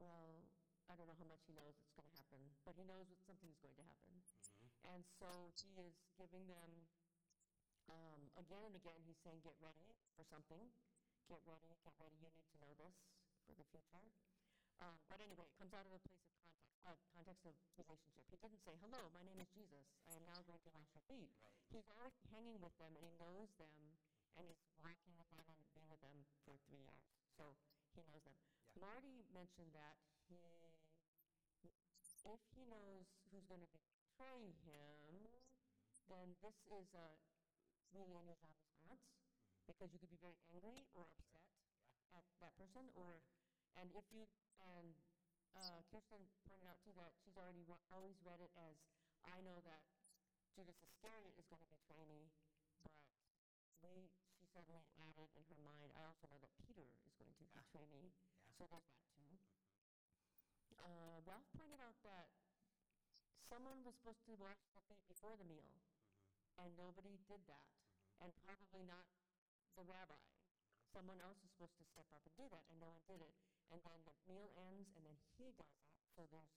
well, 0.01 0.43
I 0.89 0.97
don't 0.97 1.07
know 1.07 1.15
how 1.15 1.29
much 1.29 1.45
he 1.45 1.53
knows 1.53 1.77
it's 1.77 1.93
going 1.93 2.09
to 2.09 2.17
happen, 2.17 2.41
but 2.65 2.75
he 2.75 2.83
knows 2.83 3.07
that 3.07 3.21
something 3.23 3.47
is 3.47 3.61
going 3.61 3.77
to 3.77 3.87
happen. 3.87 4.13
Mm-hmm. 4.17 4.97
And 4.97 5.01
so 5.21 5.53
he 5.61 5.71
is 5.79 5.95
giving 6.17 6.49
them, 6.49 6.71
um, 7.87 8.21
again 8.35 8.65
and 8.65 8.75
again, 8.75 8.99
he's 9.05 9.19
saying, 9.23 9.39
get 9.45 9.55
ready 9.61 9.93
for 10.17 10.25
something. 10.27 10.73
Get 11.31 11.39
ready, 11.47 11.71
get 11.87 11.95
ready, 12.03 12.19
you 12.19 12.27
need 12.35 12.47
to 12.51 12.57
know 12.59 12.73
this 12.75 12.97
for 13.47 13.55
the 13.55 13.63
future. 13.71 14.03
Um, 14.81 14.97
but 15.09 15.21
anyway, 15.21 15.45
it 15.45 15.55
comes 15.59 15.73
out 15.73 15.85
of 15.85 15.93
a 15.93 16.01
place 16.01 16.23
of 16.25 16.33
context, 16.33 16.81
uh, 16.85 16.97
context 17.13 17.43
of 17.45 17.55
relationship. 17.77 18.25
He 18.29 18.37
didn't 18.37 18.61
say, 18.65 18.75
hello, 18.81 19.09
my 19.13 19.23
name 19.23 19.39
is 19.39 19.49
Jesus. 19.53 19.85
I 20.07 20.15
am 20.17 20.25
now 20.25 20.41
going 20.47 20.61
to 20.63 20.71
wash 20.73 20.89
your 20.93 21.05
feet. 21.05 21.31
He's 21.69 21.87
already 21.93 22.19
hanging 22.29 22.59
with 22.61 22.75
them, 22.77 22.93
and 22.97 23.03
he 23.05 23.13
knows 23.17 23.49
them, 23.57 23.73
and 24.37 24.45
he's 24.45 24.61
working 24.81 25.13
with 25.17 25.29
them 25.33 25.45
and 25.49 25.57
being 25.73 25.89
with 25.89 26.01
them 26.01 26.17
for 26.45 26.57
three 26.67 26.81
years. 26.81 27.05
So 27.37 27.57
he 27.93 28.01
knows 28.09 28.21
them. 28.25 28.35
Yeah. 28.77 28.89
Marty 28.89 29.25
mentioned 29.33 29.73
that 29.73 29.97
he, 30.29 30.41
if 31.61 32.39
he 32.53 32.63
knows 32.65 33.07
who's 33.31 33.45
going 33.45 33.61
to 33.61 33.71
betray 33.71 34.53
him, 34.65 35.29
then 36.09 36.35
this 36.41 36.57
is 36.67 36.89
a 36.97 37.07
really 37.93 38.09
job 38.13 38.27
as 38.29 38.59
aunts 38.89 39.07
because 39.65 39.93
you 39.93 39.99
could 40.01 40.11
be 40.11 40.19
very 40.19 40.37
angry 40.51 40.83
or 40.93 41.07
upset 41.15 41.47
at 42.13 42.25
that 42.41 42.53
person, 42.59 42.89
or 42.97 43.23
and 43.77 43.89
if 43.93 44.05
you 44.13 44.25
and 44.61 44.93
uh, 45.53 45.79
Kirsten 45.89 46.25
pointed 46.47 46.65
out 46.69 46.81
too 46.81 46.93
that 46.97 47.13
she's 47.21 47.37
already 47.37 47.61
re- 47.65 47.85
always 47.93 48.17
read 48.25 48.41
it 48.41 48.53
as 48.57 48.77
I 49.25 49.41
know 49.45 49.61
that 49.65 49.83
Judas 50.53 50.77
Iscariot 50.81 51.33
is 51.37 51.45
going 51.49 51.61
to 51.61 51.69
betray 51.69 52.03
me, 52.05 52.29
but 53.81 53.93
we 53.93 54.09
she 54.37 54.45
suddenly 54.53 54.77
added 54.77 54.93
in 55.33 55.45
her 55.49 55.61
mind, 55.63 55.91
I 55.95 56.03
also 56.03 56.27
know 56.27 56.39
that 56.41 56.53
Peter 56.67 56.83
is 57.05 57.13
going 57.15 57.31
to 57.31 57.45
betray 57.53 57.85
me. 57.89 58.11
Yeah. 58.11 58.57
So 58.57 58.67
there's 58.69 58.85
that 58.91 59.07
too. 59.15 59.31
Uh, 60.77 61.17
Ralph 61.23 61.47
pointed 61.55 61.79
out 61.79 61.95
that 62.03 62.27
someone 63.47 63.81
was 63.87 63.95
supposed 63.97 64.25
to 64.27 64.35
wash 64.35 64.59
the 64.75 64.83
feet 64.89 65.01
before 65.07 65.37
the 65.37 65.47
meal, 65.47 65.79
and 66.59 66.75
nobody 66.75 67.17
did 67.29 67.41
that, 67.47 67.69
and 68.19 68.33
probably 68.43 68.83
not 68.83 69.07
the 69.77 69.85
rabbi. 69.85 70.19
Someone 70.91 71.21
else 71.23 71.39
is 71.41 71.49
supposed 71.55 71.77
to 71.79 71.85
step 71.89 72.09
up 72.13 72.21
and 72.25 72.35
do 72.37 72.45
that, 72.51 72.65
and 72.69 72.77
no 72.77 72.91
one 72.91 73.01
did 73.09 73.21
it. 73.21 73.33
And 73.73 73.81
then 73.81 74.05
the 74.05 74.13
meal 74.29 74.53
ends, 74.69 74.93
and 74.93 75.01
then 75.05 75.17
he 75.17 75.49
does 75.57 75.57
it. 75.57 75.65
So 76.13 76.29
there's 76.29 76.53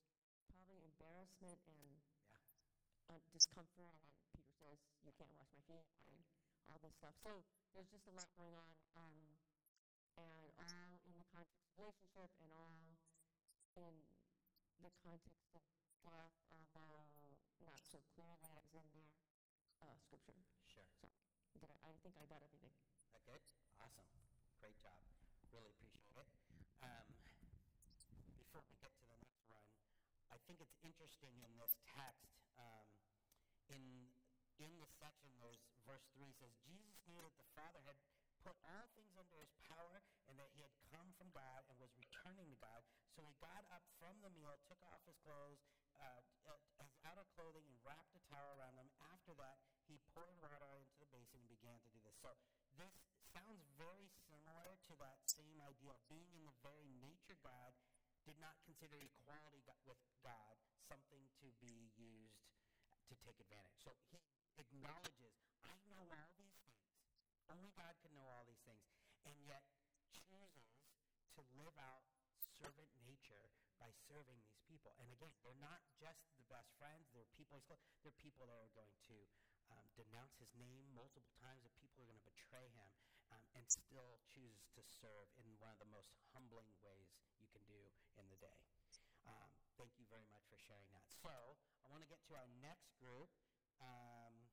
probably 0.53 0.77
embarrassment 0.85 1.57
and 1.65 1.97
Yeah. 2.29 2.37
uh, 3.09 3.19
discomfort. 3.33 3.89
And 3.89 4.05
Peter 4.37 4.53
says, 4.61 4.77
"You 5.01 5.11
can't 5.17 5.33
wash 5.33 5.49
my 5.57 5.63
feet," 5.65 5.87
and 6.05 6.21
all 6.69 6.77
this 6.79 6.93
stuff. 6.93 7.15
So 7.23 7.43
there's 7.73 7.89
just 7.89 8.05
a 8.07 8.11
lot 8.11 8.29
going 8.37 8.53
on, 8.53 8.69
um, 8.95 9.17
and 10.15 10.53
all 10.57 11.01
in 11.09 11.17
the 11.17 11.25
context 11.33 11.73
of 11.77 11.93
relationship, 12.13 12.29
and 12.39 12.51
all 12.53 12.69
in 13.75 14.05
the 14.79 14.91
context 15.01 15.49
of 15.55 15.63
death, 16.05 16.33
although 16.75 17.37
not 17.65 17.81
so 17.89 17.97
clearly 18.13 18.37
as 18.43 18.73
in 18.73 18.87
their 18.93 19.17
uh, 19.81 19.95
scripture. 20.05 20.37
Sure. 20.65 20.85
So 21.59 21.65
I, 21.65 21.89
I 21.89 21.93
think 22.03 22.15
I 22.17 22.25
got 22.25 22.41
everything. 22.43 22.71
Okay. 23.15 23.39
Awesome. 23.79 24.05
Great 24.59 24.77
job. 24.81 25.01
Really 25.51 25.69
appreciate 25.71 26.17
it. 26.17 26.27
Um, 26.81 27.07
before 28.37 28.61
we 28.69 28.75
get 28.77 28.93
to 29.01 29.05
the 29.09 29.17
next 29.17 29.41
one, 29.49 29.65
I 30.29 30.37
think 30.45 30.61
it's 30.61 30.75
interesting 31.17 31.41
in 31.41 31.53
this 31.57 31.73
text. 31.97 32.29
Um, 32.61 32.85
in 33.73 33.81
in 34.61 34.69
the 34.77 34.89
section, 35.01 35.33
there's 35.41 35.61
verse 35.85 36.05
three 36.13 36.29
says, 36.37 36.53
Jesus 36.65 36.97
knew 37.09 37.17
that 37.25 37.33
the 37.41 37.49
Father 37.57 37.81
had 37.85 37.97
put 38.45 38.53
all 38.69 38.85
things 38.93 39.13
under 39.17 39.37
his 39.41 39.49
power, 39.65 40.01
and 40.29 40.37
that 40.37 40.49
he 40.53 40.61
had 40.61 40.73
come 40.93 41.09
from 41.17 41.33
God 41.33 41.65
and 41.69 41.77
was 41.81 41.89
returning 41.97 42.53
to 42.53 42.57
God. 42.61 42.85
So 43.17 43.25
he 43.25 43.33
got 43.41 43.65
up 43.73 43.81
from 43.97 44.13
the 44.21 44.29
meal, 44.37 44.53
took 44.69 44.81
off 44.93 45.01
his 45.09 45.17
clothes, 45.25 45.61
uh, 45.97 46.21
uh, 46.45 46.57
his 46.85 46.93
outer 47.05 47.25
clothing, 47.33 47.65
and 47.65 47.77
wrapped 47.81 48.13
a 48.13 48.21
towel 48.29 48.53
around 48.57 48.77
him. 48.77 48.89
After 49.09 49.33
that, 49.41 49.57
he 49.89 49.97
poured 50.13 50.37
water 50.37 50.69
into 50.77 50.97
the 51.01 51.09
basin 51.09 51.41
and 51.41 51.49
began 51.49 51.81
to 51.81 51.89
do 51.93 52.01
this. 52.05 52.17
So 52.21 52.37
this 52.77 52.93
sounds 53.33 53.65
very 53.73 54.05
similar 54.29 54.77
to 54.89 54.93
that 55.01 55.17
same 55.25 55.57
idea 55.65 55.93
of 55.93 56.01
being 56.09 56.29
in 56.33 56.45
the 56.45 56.57
very 56.61 56.85
nature 57.01 57.33
of 57.33 57.41
God 57.41 57.73
did 58.27 58.35
not 58.43 58.59
consider 58.67 58.99
equality 58.99 59.63
with 59.87 59.95
God 60.19 60.59
something 60.91 61.23
to 61.39 61.47
be 61.63 61.87
used 61.95 62.43
to 63.07 63.15
take 63.23 63.39
advantage. 63.39 63.79
So 63.79 63.95
he 64.11 64.19
acknowledges, 64.59 65.39
I 65.63 65.71
know 65.87 66.03
all 66.11 66.35
these 66.35 66.59
things. 66.67 66.91
Only 67.47 67.71
God 67.79 67.95
can 68.03 68.11
know 68.11 68.27
all 68.27 68.43
these 68.43 68.59
things. 68.67 68.83
And 69.23 69.31
yet 69.47 69.63
chooses 70.11 70.75
to 71.39 71.41
live 71.55 71.71
out 71.79 72.03
servant 72.59 72.91
nature 72.99 73.47
by 73.79 73.95
serving 74.11 74.35
these 74.43 74.59
people. 74.67 74.91
And 74.99 75.07
again, 75.07 75.31
they're 75.45 75.63
not 75.63 75.79
just 75.95 76.19
the 76.35 76.47
best 76.51 76.67
friends, 76.75 77.07
they're 77.15 77.29
people 77.39 77.63
they're 78.03 78.19
people 78.19 78.49
that 78.49 78.59
are 78.59 78.73
going 78.75 78.97
to 79.07 79.17
um, 79.71 79.87
denounce 79.95 80.35
his 80.41 80.51
name 80.57 80.91
multiple 80.91 81.31
times, 81.39 81.63
that 81.63 81.75
people 81.79 82.03
are 82.03 82.09
going 82.11 82.19
to 82.19 82.27
betray 82.27 82.67
him, 82.75 82.89
um, 83.33 83.43
and 83.55 83.63
still 83.67 84.19
chooses 84.31 84.67
to 84.75 84.81
serve 84.83 85.27
in 85.39 85.47
one 85.59 85.71
of 85.71 85.79
the 85.79 85.89
most 85.89 86.15
humbling 86.33 86.69
ways 86.83 87.11
you 87.39 87.47
can 87.51 87.63
do 87.67 87.79
in 88.19 88.25
the 88.31 88.39
day. 88.39 88.59
Um, 89.27 89.51
thank 89.75 89.91
you 89.99 90.07
very 90.07 90.23
much 90.31 90.47
for 90.47 90.55
sharing 90.59 90.87
that. 90.95 91.03
So, 91.11 91.57
I 91.83 91.91
want 91.91 92.03
to 92.03 92.09
get 92.09 92.23
to 92.31 92.35
our 92.39 92.47
next 92.63 92.95
group. 92.99 93.27
Um, 93.83 94.47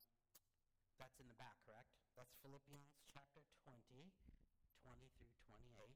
that's 0.99 1.19
in 1.19 1.27
the 1.27 1.37
back, 1.39 1.55
correct? 1.63 1.91
That's 2.15 2.35
Philippians 2.43 2.91
chapter 3.11 3.43
20, 3.63 4.11
20 4.83 5.07
through 5.19 5.35
28. 5.47 5.95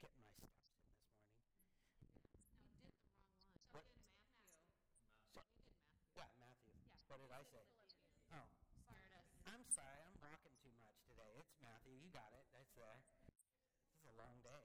Getting 0.00 0.20
my 0.24 0.32
steps 0.32 0.56
in 0.56 0.64
this 0.72 0.88
morning. 0.88 1.04
What? 3.72 3.84
So, 5.36 5.40
yeah, 6.16 6.28
Matthew. 6.40 6.72
What 7.08 7.20
did 7.20 7.32
I 7.32 7.44
say? 7.44 7.64
Oh, 8.32 8.48
I'm 9.44 9.64
sorry. 9.68 10.00
I'm 10.04 10.16
rocking 10.24 10.56
too 10.64 10.72
much 10.80 10.96
today. 11.08 11.32
It's 11.36 11.56
Matthew. 11.60 11.99
Got 12.10 12.32
it. 12.34 12.46
That's 12.50 12.74
there. 12.74 12.98
This 13.88 14.02
is 14.02 14.10
a 14.10 14.16
long 14.18 14.36
day. 14.42 14.62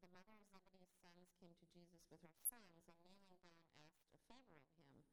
Then 0.00 0.02
the 0.02 0.10
mother 0.10 0.34
of 0.54 0.62
Zebedee's 0.66 0.90
sons 1.02 1.30
came 1.38 1.54
to 1.54 1.66
Jesus 1.70 2.02
with 2.10 2.22
her 2.26 2.34
sons, 2.42 2.86
and 2.86 2.98
kneeling 3.06 3.54
down 3.70 3.78
asked 3.78 4.10
a 4.10 4.18
favor 4.26 4.58
of 4.58 4.66
him. 4.74 5.06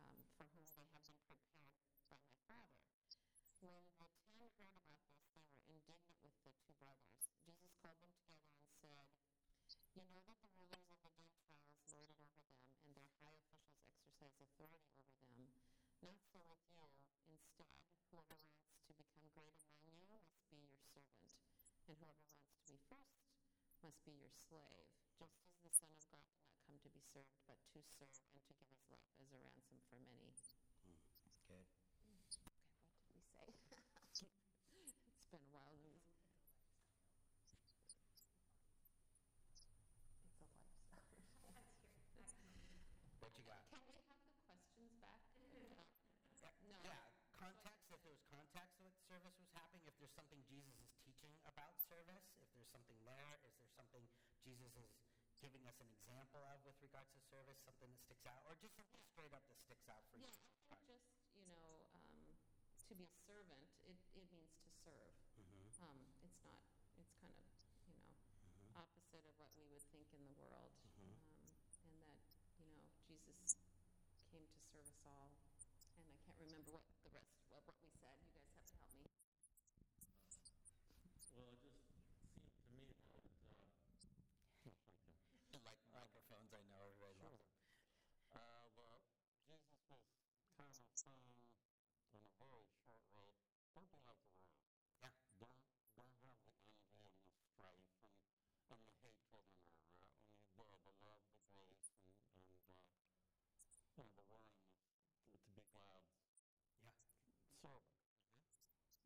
um, 0.00 0.24
for 0.40 0.48
whom 0.56 0.64
they 0.72 0.88
have 0.88 1.04
been 1.04 1.20
prepared 1.28 1.76
by 2.08 2.16
my 2.24 2.38
Father. 2.48 2.80
When 3.60 3.76
the 3.76 3.92
ten 4.00 4.08
heard 4.40 4.56
about 4.56 4.80
this, 4.88 5.04
they 5.28 5.36
were 5.36 5.60
indignant 5.68 6.16
with 6.24 6.36
the 6.40 6.52
two 6.56 6.72
brothers. 6.80 7.28
Jesus 7.44 7.76
called 7.82 8.00
them 8.00 8.14
together 8.16 8.56
and 8.56 8.72
said, 8.80 9.04
You 9.92 10.06
know 10.08 10.22
that 10.24 10.40
the 10.40 10.52
rulers 10.56 10.88
of 10.88 10.96
the 11.02 11.12
Gentiles 11.12 11.76
lord 11.92 12.08
it 12.08 12.16
over 12.24 12.38
them, 12.40 12.40
and 12.86 12.96
their 12.96 13.12
high 13.20 13.36
officials 13.36 13.84
exercise 13.92 14.38
authority 14.40 14.96
over 15.12 15.20
them. 15.20 15.50
Not 16.00 16.16
so 16.32 16.40
with 16.46 16.62
you. 16.72 16.94
Instead, 17.26 17.74
whoever 18.10 18.38
wants 18.40 18.78
to 18.86 18.92
become 18.94 19.26
great 19.34 19.58
among 19.60 19.82
you 19.84 20.00
must 20.08 20.30
be 20.48 20.62
your 20.70 20.85
servant, 21.04 21.36
and 21.60 21.76
whoever 21.84 22.08
wants 22.08 22.56
to 22.56 22.64
be 22.72 22.78
first 22.88 23.20
must 23.82 24.00
be 24.06 24.16
your 24.16 24.32
slave, 24.32 24.88
just 25.20 25.36
as 25.44 25.52
the 25.62 25.72
Son 25.74 25.90
of 25.92 26.00
God 26.08 26.24
did 26.30 26.40
not 26.40 26.56
come 26.64 26.78
to 26.80 26.90
be 26.90 27.02
served, 27.12 27.36
but 27.46 27.58
to 27.74 27.80
serve 27.84 28.16
and 28.32 28.42
to 28.46 28.52
give 28.56 28.68
his 28.72 28.84
life 28.88 29.12
as 29.20 29.28
a 29.32 29.38
ransom 29.38 29.78
for 29.90 29.98
many. 30.02 30.32
Hmm, 30.86 30.98
good. 31.48 31.66
Okay, 33.12 33.26
what 33.36 33.46
did 33.46 33.56
we 33.60 33.68
say? 33.68 33.86
it's 35.16 35.28
been 35.30 35.42
a 35.42 35.52
while. 35.52 35.74
It's 35.74 36.12
a 36.12 36.24
lifestyle. 41.50 42.06
What 43.20 43.32
you 43.36 43.44
got? 43.44 43.66
Can 43.70 43.82
we 43.90 44.02
have 44.06 44.22
the 44.22 44.38
questions 44.46 44.92
back? 45.02 45.20
No. 45.42 46.78
Yeah, 46.84 47.02
context, 47.34 47.90
if 47.90 47.98
there 48.04 48.12
was 48.14 48.22
context 48.30 48.78
of 48.78 48.86
what 48.86 48.96
service 49.10 49.36
was 49.40 49.50
happening, 49.56 49.82
if 49.88 49.95
there's 50.06 50.14
something 50.14 50.38
Jesus 50.46 50.70
is 50.78 50.86
teaching 51.02 51.34
about 51.50 51.74
service, 51.82 52.30
if 52.38 52.46
there's 52.54 52.70
something 52.70 52.94
there, 53.02 53.42
is 53.42 53.58
there 53.58 53.74
something 53.74 54.06
Jesus 54.46 54.70
is 54.78 54.86
giving 55.42 55.66
us 55.66 55.74
an 55.82 55.90
example 55.90 56.46
of 56.46 56.62
with 56.62 56.78
regards 56.78 57.10
to 57.10 57.20
service, 57.26 57.58
something 57.66 57.90
that 57.90 57.98
sticks 58.06 58.22
out, 58.22 58.38
or 58.46 58.54
just 58.62 58.78
something 58.78 59.02
straight 59.02 59.34
up 59.34 59.42
that 59.50 59.58
sticks 59.66 59.90
out 59.90 60.06
for 60.06 60.22
Yeah, 60.22 60.30
you? 60.30 60.38
Think 60.70 60.86
just, 60.86 61.10
you 61.34 61.42
know, 61.50 61.90
um, 61.90 62.38
to 62.86 62.94
be 62.94 63.02
a 63.02 63.14
servant, 63.26 63.66
it, 63.82 63.98
it 64.14 64.30
means 64.30 64.54
to 64.62 64.70
serve. 64.86 65.10
Mm-hmm. 65.42 65.74
Um, 65.82 65.98
shop. 107.62 107.82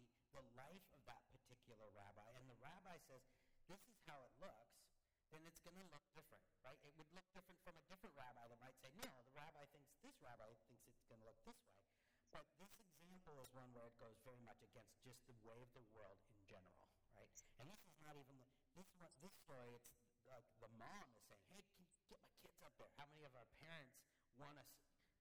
this 3.68 3.82
is 3.88 3.98
how 4.04 4.20
it 4.24 4.32
looks, 4.40 4.84
then 5.32 5.42
it's 5.48 5.60
going 5.64 5.76
to 5.78 5.86
look 5.90 6.04
different, 6.14 6.44
right? 6.62 6.78
It 6.84 6.94
would 6.94 7.10
look 7.10 7.26
different 7.34 7.58
from 7.64 7.74
a 7.74 7.84
different 7.90 8.14
rabbi 8.14 8.46
that 8.46 8.60
might 8.60 8.76
say, 8.78 8.92
no, 9.00 9.08
the 9.08 9.34
rabbi 9.34 9.66
thinks 9.72 9.90
this 10.04 10.14
rabbi 10.22 10.52
thinks 10.68 10.86
it's 10.86 11.04
going 11.10 11.20
to 11.20 11.26
look 11.26 11.40
this 11.42 11.58
way. 11.64 11.82
But 12.34 12.46
this 12.58 12.74
example 12.82 13.38
is 13.42 13.50
one 13.54 13.70
where 13.74 13.86
it 13.86 13.96
goes 13.98 14.18
very 14.26 14.42
much 14.42 14.58
against 14.62 14.94
just 15.06 15.22
the 15.30 15.38
way 15.46 15.62
of 15.62 15.70
the 15.70 15.86
world 15.94 16.18
in 16.26 16.38
general, 16.50 16.90
right? 17.14 17.30
And 17.62 17.70
this 17.70 17.82
is 17.86 17.94
not 18.02 18.18
even 18.18 18.42
this 18.74 18.90
one, 18.98 19.14
this 19.22 19.34
story. 19.38 19.70
It's 19.78 19.94
like 20.26 20.42
the 20.58 20.70
mom 20.74 21.06
is 21.14 21.22
saying, 21.30 21.46
"Hey, 21.54 21.62
can 21.78 21.86
you 21.86 21.94
get 22.10 22.18
my 22.26 22.34
kids 22.42 22.58
up 22.66 22.74
there?" 22.74 22.90
How 22.98 23.06
many 23.06 23.22
of 23.22 23.34
our 23.38 23.46
parents 23.62 24.02
want 24.34 24.58
us 24.58 24.66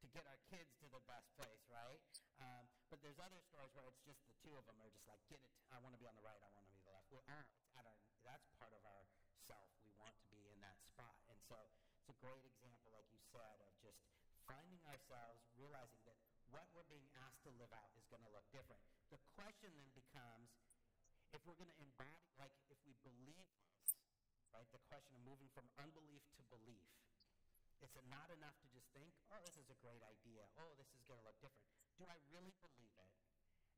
to 0.02 0.08
get 0.10 0.26
our 0.26 0.42
kids 0.50 0.74
to 0.82 0.90
the 0.90 1.00
best 1.06 1.30
place, 1.38 1.62
right? 1.70 2.02
Um, 2.42 2.66
but 2.90 2.98
there's 3.06 3.22
other 3.22 3.40
stories 3.46 3.72
where 3.78 3.86
it's 3.88 4.02
just 4.02 4.26
the 4.26 4.34
two 4.42 4.58
of 4.58 4.66
them 4.66 4.82
are 4.82 4.90
just 4.90 5.06
like, 5.06 5.22
"Get 5.30 5.40
it! 5.46 5.54
I 5.70 5.78
want 5.86 5.94
to 5.94 6.02
be 6.02 6.10
on 6.10 6.18
the 6.18 6.26
right. 6.26 6.42
I 6.42 6.50
want 6.58 6.66
to 6.66 6.74
be 6.74 6.82
the 6.82 6.92
left." 6.92 7.14
At 7.14 7.30
our, 7.30 7.46
that's 8.28 8.48
part 8.60 8.72
of 8.72 8.84
our 8.88 9.04
self. 9.48 9.70
We 9.84 9.92
want 10.00 10.16
to 10.24 10.28
be 10.32 10.48
in 10.50 10.60
that 10.64 10.80
spot, 10.92 11.20
and 11.30 11.40
so 11.48 11.60
it's 12.04 12.10
a 12.12 12.18
great 12.24 12.44
example, 12.44 12.92
like 12.96 13.08
you 13.12 13.20
said, 13.32 13.60
of 13.64 13.72
just 13.84 14.00
finding 14.48 14.80
ourselves, 14.88 15.44
realizing 15.56 16.02
that 16.08 16.18
what 16.52 16.68
we're 16.76 16.88
being 16.88 17.08
asked 17.28 17.44
to 17.48 17.52
live 17.56 17.72
out 17.72 17.92
is 17.96 18.06
going 18.08 18.24
to 18.24 18.32
look 18.32 18.46
different. 18.54 18.80
The 19.10 19.20
question 19.36 19.74
then 19.76 19.90
becomes 19.96 20.52
if 21.34 21.42
we're 21.50 21.58
going 21.58 21.72
to 21.72 21.82
embody, 21.82 22.30
like 22.38 22.54
if 22.70 22.78
we 22.86 22.94
believe 23.02 23.36
this, 23.36 23.98
right? 24.54 24.70
The 24.70 24.82
question 24.86 25.18
of 25.18 25.22
moving 25.26 25.50
from 25.58 25.66
unbelief 25.82 26.22
to 26.38 26.42
belief. 26.54 26.86
It's 27.82 27.98
not 28.08 28.32
enough 28.32 28.56
to 28.64 28.68
just 28.72 28.88
think, 28.96 29.12
oh, 29.34 29.42
this 29.44 29.60
is 29.60 29.68
a 29.68 29.76
great 29.84 30.00
idea. 30.08 30.48
Oh, 30.56 30.72
this 30.80 30.88
is 30.96 31.04
going 31.04 31.20
to 31.20 31.26
look 31.28 31.36
different. 31.44 31.68
Do 32.00 32.08
I 32.08 32.16
really 32.32 32.56
believe 32.64 32.96
it? 32.96 33.12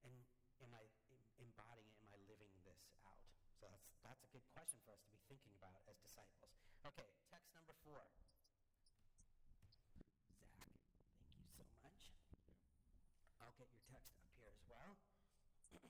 And 0.05 0.13
am 0.61 0.77
I 0.77 0.85
em- 1.09 1.25
embodying 1.41 1.89
it? 1.89 1.97
Am 2.05 2.13
I 2.13 2.21
living 2.29 2.53
this 2.67 2.77
out? 3.09 3.25
So 3.57 3.65
that's, 3.65 3.89
that's 4.05 4.21
a 4.21 4.29
good 4.29 4.45
question 4.53 4.77
for 4.84 4.84
us 4.95 5.03
to 5.03 5.11
be 5.11 5.19
thinking 5.27 5.51
about 5.59 5.83
as 5.91 5.99
disciples. 5.99 6.55
Okay, 6.87 7.11
text 7.27 7.51
number 7.51 7.75
four. 7.83 8.07
Zach, 10.39 11.19
thank 11.35 11.43
you 11.51 11.67
so 11.67 11.67
much. 11.83 12.15
I'll 13.43 13.55
get 13.59 13.67
your 13.75 13.83
text 13.91 14.15
up 14.15 14.31
here 14.39 14.47
as 14.47 14.63
well. 14.71 14.95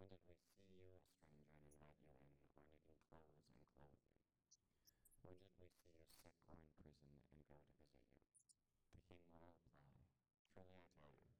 When 0.00 0.08
did 0.08 0.24
we 0.24 0.40
see 0.40 0.72
you 0.72 0.96
a 0.96 1.04
stranger 1.04 1.60
and 1.60 1.68
invite 1.68 2.00
you 2.00 2.16
in, 2.16 2.32
or 3.12 3.20
needing 3.28 3.60
clothes 3.68 3.92
and 3.92 3.92
clothe 3.92 3.92
you? 3.92 4.40
When 5.20 5.36
did 5.36 5.52
we 5.60 5.68
see 5.68 5.92
you 6.00 6.08
sick 6.08 6.32
or 6.48 6.56
in 6.56 6.72
prison 6.80 7.12
and 7.12 7.28
go 7.28 7.44
to 7.44 7.60
visit 7.60 7.84
you? 7.84 8.08
The 8.94 9.04
king 9.04 9.20
will 9.28 9.44
reply, 9.44 10.08
Truly 10.48 10.72
I 10.72 10.86
tell 10.96 11.12
you, 11.12 11.36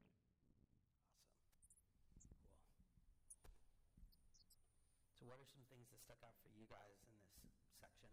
Cool. 3.41 3.53
So, 5.17 5.25
what 5.25 5.39
are 5.41 5.45
some 5.49 5.65
things 5.69 5.89
that 5.89 5.99
stuck 5.99 6.21
out 6.23 6.35
for 6.43 6.49
you 6.53 6.65
guys 6.69 7.01
in 7.03 7.09
this 7.11 7.25
section? 7.81 8.09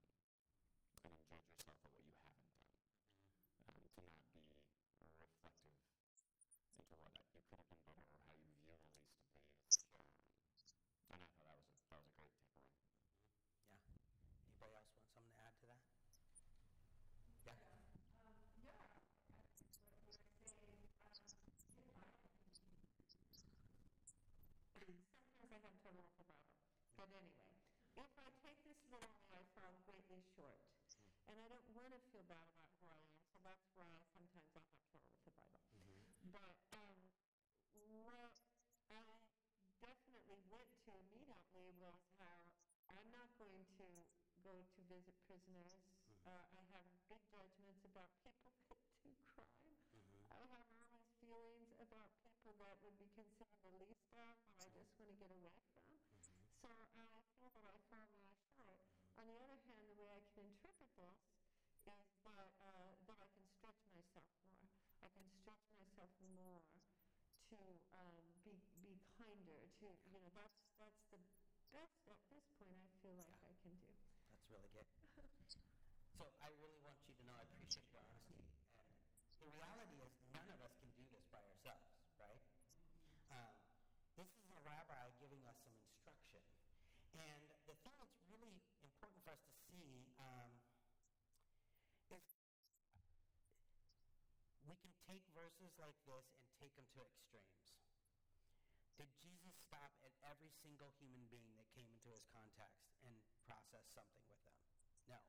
and 0.99 1.05
then 1.05 1.15
judge 1.31 1.47
yourself 1.49 1.79
at 1.85 1.93
what 1.93 2.05
you 2.07 2.13
haven't 2.13 2.37
done. 2.37 2.53
Um, 3.65 3.75
to 3.97 4.03
not 4.07 4.21
be 4.93 4.99
reflective 5.03 5.67
into 5.67 5.99
what 7.03 7.15
you 7.19 7.25
could 7.29 7.41
have 7.43 7.53
done 7.53 7.67
better 7.69 7.75
or 7.81 7.89
how 8.29 8.37
you 8.39 8.53
view 8.61 8.69
the 8.69 8.69
least 8.69 8.71
of 8.71 8.77
these. 9.35 9.79
Um, 9.95 10.07
and 11.11 11.15
I 11.15 11.17
thought 11.27 11.43
that 11.49 11.59
was 11.61 11.71
a, 11.71 11.75
that 11.89 11.99
was 11.99 12.07
a 12.09 12.13
great 12.19 12.35
takeaway. 12.43 12.77
Yeah. 13.73 13.83
Anybody 14.47 14.75
else 14.77 14.89
want 14.93 15.09
something 15.11 15.33
to 15.35 15.41
add 15.43 15.57
to 15.63 15.67
that? 15.73 15.83
Yeah. 17.47 17.57
Sometimes 25.41 25.65
I 25.65 25.69
have 25.73 25.81
trouble 25.81 26.05
with 26.05 26.17
the 26.19 26.25
Bible. 26.29 26.53
But 26.97 27.09
anyway, 27.15 27.49
if 28.05 28.15
I 28.21 28.29
take 28.45 28.61
this 28.63 28.79
literally, 28.93 29.27
I 29.35 29.43
fall 29.59 29.75
greatly 29.89 30.23
short. 30.37 30.63
And 31.27 31.37
I 31.41 31.47
don't 31.51 31.69
want 31.75 31.91
to 31.93 32.01
feel 32.13 32.25
bad 32.31 32.47
about 32.53 32.71
who 32.79 32.87
I 32.93 33.01
am, 33.03 33.21
so 33.33 33.37
that's 33.43 33.67
why 33.75 33.91
sometimes 34.15 34.53
I 34.55 34.63
have 34.63 34.79
trouble 34.87 35.11
with 35.11 35.25
the 35.27 35.33
Bible. 35.35 35.73
But 36.31 36.57
um, 36.79 36.99
what 38.05 38.33
I 38.93 39.03
definitely 39.83 40.41
went 40.49 40.71
to 40.87 40.91
immediately 40.95 41.69
was 41.83 41.99
how 42.23 42.39
I'm 42.95 43.11
not 43.13 43.29
going 43.37 43.65
to 43.79 43.87
go 44.43 44.55
to 44.65 44.81
visit 44.89 45.15
prisoners. 45.29 45.85
Uh, 46.25 46.45
I 46.57 46.63
have 46.73 46.87
big 47.09 47.21
judgments 47.29 47.85
about 47.85 48.09
people 48.25 48.53
that 48.71 48.81
do 49.05 49.13
crime. 49.35 49.75
Mm-hmm. 49.93 50.33
I 50.33 50.41
have 50.55 50.65
all 50.73 50.89
these 50.93 51.09
feelings 51.21 51.69
about 51.81 52.09
people 52.25 52.57
that 52.65 52.77
would 52.81 52.97
be 52.97 53.09
considered 53.13 53.61
the 53.61 53.75
least 53.85 54.09
of, 54.17 54.37
I 54.61 54.67
just 54.73 54.93
want 54.97 55.13
to 55.13 55.17
get 55.21 55.33
away 55.33 55.57
from. 55.77 55.89
So 56.59 56.67
I 56.67 57.23
feel 57.39 57.53
that 57.55 57.63
I 57.69 57.77
fall 57.93 58.09
really 58.17 58.41
short. 58.57 58.83
On 59.21 59.25
the 59.29 59.37
other 59.39 59.61
hand, 59.69 59.79
the 59.85 59.95
way 59.95 60.09
I 60.11 60.21
can 60.35 60.49
interpret 60.49 60.91
this 60.99 61.19
is 61.71 61.79
that, 61.87 62.03
uh, 62.27 62.97
that 63.07 63.21
I 63.21 63.29
can 63.31 63.47
stretch 63.53 63.85
myself 63.95 64.27
more. 64.43 64.67
I 65.05 65.09
can 65.13 65.29
stretch 65.39 65.65
myself 65.79 66.11
more 66.35 66.61
to 67.53 67.59
um, 67.95 68.19
be, 68.43 68.59
be 68.83 68.99
kinder, 69.15 69.68
to, 69.79 69.89
you 70.11 70.19
know, 70.19 70.31
that's, 70.35 70.59
that's 70.83 71.03
the 71.15 71.21
best 71.71 72.03
at 72.11 72.19
this 72.35 72.47
point 72.59 72.75
I 72.83 72.91
feel 72.99 73.15
like 73.15 73.39
I 73.47 73.55
can 73.63 73.75
do. 73.79 73.91
That's 74.31 74.47
really 74.51 74.71
good. 74.75 74.87
So 76.19 76.27
I 76.43 76.51
really 76.59 76.83
want 76.83 76.99
you 77.07 77.15
to 77.15 77.23
know 77.31 77.39
I 77.39 77.47
appreciate 77.47 77.87
your 77.95 78.03
honesty. 78.03 78.43
And 78.75 78.91
the 79.39 79.47
reality 79.55 80.03
is 80.03 80.11
none 80.35 80.51
of 80.51 80.59
us 80.59 80.75
can 80.83 80.91
do 80.99 81.07
this 81.15 81.23
by 81.31 81.39
ourselves, 81.39 81.95
right? 82.19 82.43
Um, 83.31 83.55
this 84.19 84.27
is 84.35 84.51
a 84.51 84.59
rabbi 84.67 85.15
giving 85.23 85.47
us 85.47 85.55
some 85.63 85.79
instruction. 85.79 86.43
And 87.15 87.47
the 87.71 87.79
thing 87.87 87.95
that's 88.03 88.19
really 88.27 88.51
important 88.83 89.23
for 89.23 89.31
us 89.31 89.43
to 89.47 89.55
see 89.71 90.11
um, 90.19 90.59
is 92.11 92.27
we 94.67 94.75
can 94.83 94.91
take 95.07 95.23
verses 95.39 95.71
like 95.79 95.95
this 96.03 96.27
and 96.43 96.51
take 96.59 96.75
them 96.75 96.91
to 96.99 97.07
extremes. 97.07 97.88
Did 98.99 99.15
Jesus 99.23 99.55
stop 99.63 99.95
at 100.03 100.11
every 100.27 100.51
single 100.59 100.91
human 100.99 101.23
being 101.31 101.55
that 101.55 101.71
came 101.71 101.87
into 101.87 102.11
his 102.11 102.27
context 102.35 102.83
and 103.07 103.15
process 103.47 103.87
something 103.95 104.27
with 104.27 104.43
them? 104.43 104.59
No. 105.07 105.23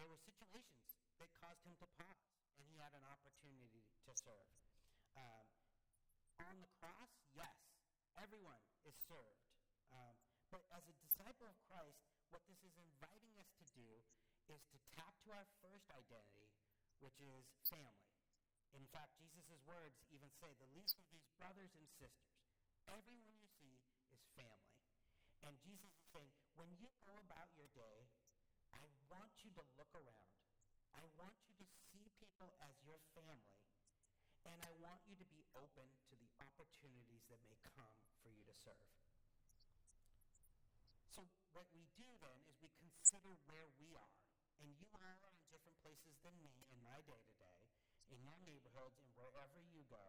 There 0.00 0.08
were 0.08 0.16
situations 0.24 0.96
that 1.20 1.28
caused 1.36 1.60
him 1.60 1.76
to 1.76 1.86
pause, 2.00 2.32
and 2.56 2.64
he 2.72 2.80
had 2.80 2.96
an 2.96 3.04
opportunity 3.04 3.84
to 4.08 4.12
serve. 4.16 4.56
Um, 5.12 5.44
on 6.40 6.56
the 6.64 6.72
cross, 6.80 7.12
yes, 7.36 7.60
everyone 8.16 8.64
is 8.88 8.96
served. 9.04 9.44
Um, 9.92 10.16
But 10.50 10.64
as 10.74 10.82
a 10.88 10.96
disciple 10.98 11.46
of 11.46 11.54
Christ, 11.68 12.02
what 12.34 12.42
this 12.48 12.58
is 12.64 12.74
inviting 12.80 13.36
us 13.38 13.52
to 13.60 13.66
do 13.76 14.02
is 14.48 14.58
to 14.74 14.78
tap 14.96 15.14
to 15.22 15.30
our 15.30 15.46
first 15.62 15.86
identity, 15.94 16.50
which 16.98 17.20
is 17.22 17.46
family. 17.70 18.09
In 18.74 18.86
fact, 18.94 19.14
Jesus' 19.18 19.50
words 19.66 19.98
even 20.14 20.30
say, 20.38 20.50
the 20.58 20.70
least 20.74 20.98
of 20.98 21.06
these 21.10 21.26
brothers 21.38 21.70
and 21.74 21.86
sisters, 21.98 22.30
everyone 22.86 23.34
you 23.38 23.50
see 23.60 23.76
is 24.14 24.22
family. 24.38 24.78
And 25.42 25.56
Jesus 25.64 25.90
is 25.90 26.06
saying, 26.12 26.30
when 26.54 26.70
you 26.78 26.90
go 27.02 27.14
about 27.24 27.50
your 27.56 27.68
day, 27.72 28.06
I 28.76 28.84
want 29.10 29.32
you 29.42 29.50
to 29.56 29.64
look 29.74 29.92
around. 29.96 30.30
I 30.94 31.06
want 31.18 31.34
you 31.46 31.54
to 31.58 31.66
see 31.90 32.06
people 32.18 32.50
as 32.62 32.74
your 32.84 32.98
family. 33.16 33.58
And 34.44 34.56
I 34.64 34.72
want 34.80 35.00
you 35.04 35.16
to 35.20 35.26
be 35.28 35.44
open 35.52 35.84
to 36.10 36.14
the 36.16 36.30
opportunities 36.40 37.24
that 37.28 37.40
may 37.44 37.60
come 37.76 37.92
for 38.24 38.32
you 38.32 38.42
to 38.48 38.54
serve. 38.56 38.88
So 41.12 41.28
what 41.52 41.68
we 41.76 41.84
do 41.98 42.08
then 42.24 42.40
is 42.48 42.56
we 42.62 42.70
consider 42.80 43.36
where 43.50 43.68
we 43.76 43.92
are. 43.96 44.16
And 44.60 44.72
you 44.76 44.88
all 44.92 45.18
are 45.24 45.34
in 45.36 45.44
different 45.52 45.76
places 45.80 46.16
than 46.24 46.36
me 46.40 46.52
in 46.72 46.80
my 46.84 47.00
day 47.04 47.16
to 47.20 47.34
day, 47.40 47.59
in 48.10 48.20
your 48.26 48.38
neighborhoods 48.42 48.98
and 48.98 49.10
wherever 49.14 49.62
you 49.70 49.86
go. 49.86 50.06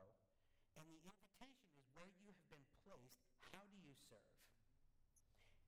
And 0.77 0.89
the 0.89 1.01
invitation 1.05 1.69
is 1.77 1.85
where 1.93 2.09
you 2.09 2.33
have 2.33 2.41
been 2.49 2.65
placed, 2.81 3.21
how 3.53 3.61
do 3.69 3.77
you 3.77 3.93
serve? 4.09 4.37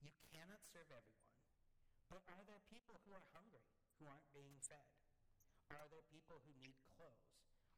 You 0.02 0.12
cannot 0.34 0.62
serve 0.74 0.90
everyone. 0.90 1.38
But 2.10 2.26
are 2.34 2.46
there 2.46 2.62
people 2.70 2.98
who 3.06 3.14
are 3.14 3.26
hungry, 3.34 3.66
who 3.98 4.10
aren't 4.10 4.30
being 4.34 4.58
fed? 4.66 4.90
Are 5.74 5.90
there 5.90 6.06
people 6.10 6.42
who 6.46 6.54
need 6.62 6.78
clothes? 6.98 7.34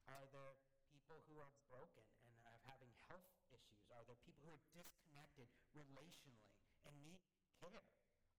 Are 0.08 0.28
there 0.32 0.56
people 0.92 1.24
who 1.28 1.40
are 1.44 1.54
broken 1.68 2.04
and 2.24 2.36
are 2.48 2.62
having 2.68 2.92
health 3.12 3.28
issues? 3.52 3.84
Are 3.92 4.04
there 4.08 4.20
people 4.24 4.44
who 4.48 4.56
are 4.56 4.66
disconnected 4.72 5.48
relationally 5.76 6.48
and 6.88 6.96
need 7.04 7.22
care? 7.60 7.84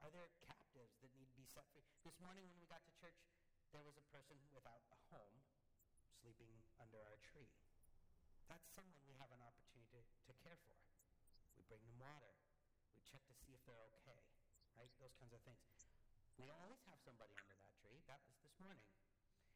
Are 0.04 0.12
there 0.12 0.28
captives 0.44 0.96
that 1.00 1.12
need 1.16 1.28
to 1.32 1.38
be 1.40 1.48
set 1.48 1.64
free? 1.72 1.88
This 2.04 2.16
morning 2.20 2.44
when 2.48 2.60
we 2.60 2.68
got 2.68 2.84
to 2.84 2.92
church, 3.00 3.16
there 3.72 3.82
was 3.82 3.96
a 3.96 4.06
person 4.12 4.36
without 4.52 4.84
a 4.92 4.98
home 5.10 5.40
sleeping 6.20 6.52
under 6.80 7.00
our 7.02 7.18
tree. 7.20 7.50
That's 8.48 8.66
someone 8.72 9.02
we 9.04 9.16
have 9.18 9.32
an 9.34 9.42
opportunity 9.42 9.90
to, 9.96 10.00
to 10.00 10.32
care 10.40 10.56
for. 10.64 10.76
We 11.58 11.66
bring 11.66 11.82
them 11.82 11.98
water. 11.98 12.32
We 12.94 13.02
check 13.04 13.24
to 13.26 13.36
see 13.44 13.52
if 13.52 13.62
they're 13.66 13.90
okay, 14.02 14.22
right? 14.78 14.92
Those 15.02 15.14
kinds 15.18 15.34
of 15.34 15.42
things. 15.42 15.66
We 16.38 16.46
don't 16.46 16.60
always 16.62 16.80
have 16.86 17.00
somebody 17.02 17.32
under 17.40 17.56
that 17.58 17.72
tree. 17.80 17.98
That 18.06 18.20
was 18.28 18.36
this 18.44 18.54
morning. 18.60 18.84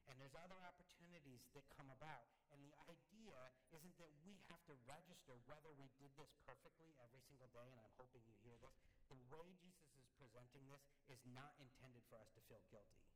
And 0.09 0.19
there's 0.19 0.35
other 0.35 0.59
opportunities 0.67 1.45
that 1.55 1.63
come 1.77 1.87
about. 1.93 2.27
And 2.51 2.59
the 2.67 2.75
idea 2.91 3.39
isn't 3.71 3.95
that 4.03 4.11
we 4.27 4.35
have 4.51 4.59
to 4.67 4.75
register 4.89 5.39
whether 5.47 5.71
we 5.77 5.87
did 6.03 6.11
this 6.19 6.35
perfectly 6.43 6.91
every 6.99 7.23
single 7.31 7.47
day, 7.55 7.69
and 7.71 7.79
I'm 7.79 7.95
hoping 7.95 8.25
you 8.27 8.35
hear 8.43 8.59
this. 8.59 8.75
The 9.07 9.21
way 9.31 9.55
Jesus 9.63 9.87
is 9.95 10.11
presenting 10.19 10.67
this 10.67 10.83
is 11.07 11.23
not 11.31 11.55
intended 11.63 12.03
for 12.11 12.19
us 12.19 12.27
to 12.35 12.43
feel 12.51 12.59
guilty. 12.75 13.07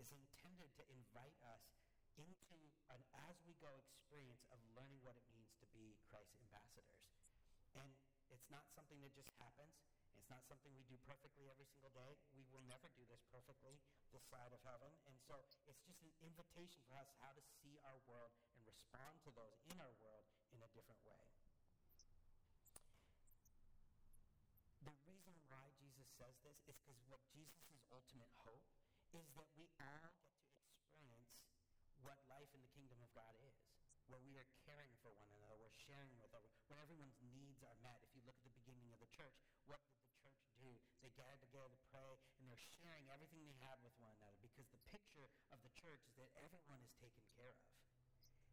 It's 0.00 0.16
intended 0.16 0.72
to 0.80 0.84
invite 0.88 1.36
us 1.44 1.60
into 2.20 2.58
an 2.92 3.02
as 3.28 3.36
we 3.44 3.54
go 3.58 3.74
experience 3.80 4.46
of 4.54 4.60
learning 4.78 5.02
what 5.02 5.18
it 5.18 5.26
means 5.32 5.50
to 5.58 5.66
be 5.74 5.98
Christ's 6.06 6.38
ambassadors. 6.38 7.02
And 7.74 7.90
it's 8.30 8.46
not 8.50 8.66
something 8.74 9.02
that 9.02 9.14
just 9.14 9.30
happens. 9.42 9.74
It's 10.14 10.30
not 10.30 10.46
something 10.46 10.72
we 10.78 10.86
do 10.86 10.96
perfectly 11.04 11.50
every 11.50 11.66
single 11.66 11.90
day. 11.90 12.16
We 12.38 12.46
will 12.54 12.62
never 12.70 12.88
do 12.94 13.04
this 13.10 13.20
perfectly 13.28 13.76
this 14.14 14.24
side 14.30 14.54
of 14.54 14.62
heaven. 14.62 14.94
And 15.10 15.18
so 15.26 15.42
it's 15.66 15.82
just 15.84 16.00
an 16.00 16.14
invitation 16.22 16.80
for 16.86 16.94
us 16.96 17.10
how 17.18 17.34
to 17.34 17.42
see 17.60 17.76
our 17.82 17.98
world 18.06 18.30
and 18.54 18.62
respond 18.62 19.18
to 19.26 19.30
those 19.34 19.58
in 19.68 19.76
our 19.82 19.94
world 19.98 20.24
in 20.54 20.62
a 20.62 20.70
different 20.70 21.02
way. 21.02 21.24
The 24.86 24.94
reason 25.10 25.34
why 25.50 25.74
Jesus 25.82 26.06
says 26.14 26.36
this 26.46 26.60
is 26.70 26.78
because 26.86 27.02
what 27.10 27.20
Jesus' 27.34 27.82
ultimate 27.90 28.30
hope 28.46 28.64
is 29.16 29.26
that 29.34 29.50
we 29.58 29.66
all 29.82 30.14
get 30.22 30.33
what 32.04 32.20
life 32.28 32.52
in 32.52 32.60
the 32.60 32.72
kingdom 32.76 33.00
of 33.00 33.08
God 33.16 33.32
is, 33.40 33.56
where 34.12 34.20
we 34.20 34.36
are 34.36 34.44
caring 34.68 34.92
for 35.00 35.08
one 35.16 35.32
another, 35.40 35.56
we're 35.56 35.72
sharing 35.88 36.12
with 36.20 36.28
other, 36.36 36.52
where 36.68 36.84
everyone's 36.84 37.16
needs 37.32 37.64
are 37.64 37.76
met. 37.80 38.04
If 38.04 38.12
you 38.12 38.20
look 38.28 38.36
at 38.36 38.44
the 38.44 38.60
beginning 38.60 38.92
of 38.92 39.00
the 39.00 39.08
church, 39.08 39.32
what 39.64 39.80
did 39.88 39.96
the 40.04 40.12
church 40.20 40.44
do? 40.60 40.68
They 41.00 41.08
gathered 41.16 41.40
together 41.40 41.72
to 41.72 41.80
pray, 41.88 42.20
and 42.36 42.44
they're 42.44 42.68
sharing 42.84 43.08
everything 43.08 43.48
they 43.48 43.56
had 43.64 43.80
with 43.80 43.96
one 43.96 44.12
another 44.20 44.36
because 44.44 44.68
the 44.68 44.84
picture 44.92 45.32
of 45.48 45.64
the 45.64 45.72
church 45.72 46.04
is 46.04 46.14
that 46.20 46.28
everyone 46.36 46.84
is 46.84 46.92
taken 47.00 47.24
care 47.32 47.56
of. 47.56 47.72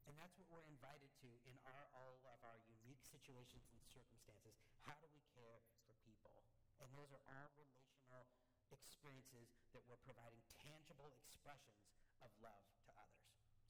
And 0.09 0.17
that's 0.17 0.33
what 0.39 0.49
we're 0.49 0.65
invited 0.65 1.11
to 1.21 1.29
in 1.45 1.59
our, 1.67 1.85
all 1.93 2.17
of 2.25 2.39
our 2.41 2.57
unique 2.65 3.05
situations 3.05 3.69
and 3.75 3.83
circumstances. 3.85 4.57
How 4.81 4.97
do 4.97 5.07
we 5.13 5.21
care 5.35 5.61
for 5.85 5.93
people? 6.01 6.33
And 6.81 6.89
those 6.97 7.13
are 7.13 7.21
all 7.29 7.53
relational 7.53 8.25
experiences 8.73 9.51
that 9.75 9.85
we're 9.85 10.01
providing 10.01 10.41
tangible 10.63 11.13
expressions 11.21 11.85
of 12.23 12.33
love. 12.41 12.65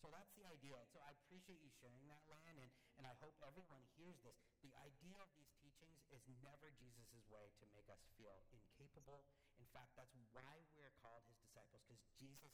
So 0.02 0.10
that's 0.10 0.34
the 0.34 0.50
idea. 0.50 0.82
So 0.90 0.98
I 1.06 1.14
appreciate 1.14 1.62
you 1.62 1.70
sharing 1.78 2.10
that, 2.10 2.26
Lan, 2.26 2.58
and, 2.58 2.74
and 2.98 3.06
I 3.06 3.14
hope 3.22 3.38
everyone 3.46 3.86
hears 3.94 4.18
this. 4.26 4.34
The 4.66 4.74
idea 4.82 5.14
of 5.22 5.30
these 5.38 5.54
teachings 5.62 6.02
is 6.10 6.26
never 6.42 6.74
Jesus' 6.82 7.22
way 7.30 7.54
to 7.62 7.70
make 7.70 7.86
us 7.86 8.02
feel 8.18 8.42
incapable. 8.50 9.22
In 9.62 9.70
fact, 9.70 9.94
that's 9.94 10.18
why 10.34 10.66
we're 10.74 10.94
called 11.06 11.22
his 11.30 11.38
disciples, 11.38 11.86
because 11.86 12.02
Jesus 12.18 12.50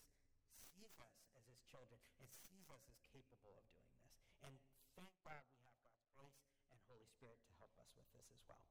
sees 0.76 0.92
us 1.00 1.16
as 1.40 1.48
his 1.48 1.64
children 1.72 2.04
and 2.20 2.28
sees 2.28 2.68
us 2.68 2.84
as 2.92 3.00
capable 3.16 3.56
of 3.56 3.64
doing 3.80 3.96
this. 4.04 4.20
And 4.44 4.60
thank 5.00 5.16
God 5.24 5.40
we 5.48 5.64
have 5.64 5.80
God's 5.80 6.04
grace 6.20 6.44
and 6.68 6.84
Holy 6.92 7.08
Spirit 7.16 7.40
to 7.48 7.56
help 7.64 7.72
us 7.80 7.88
with 7.96 8.12
this 8.12 8.28
as 8.28 8.44
well. 8.44 8.68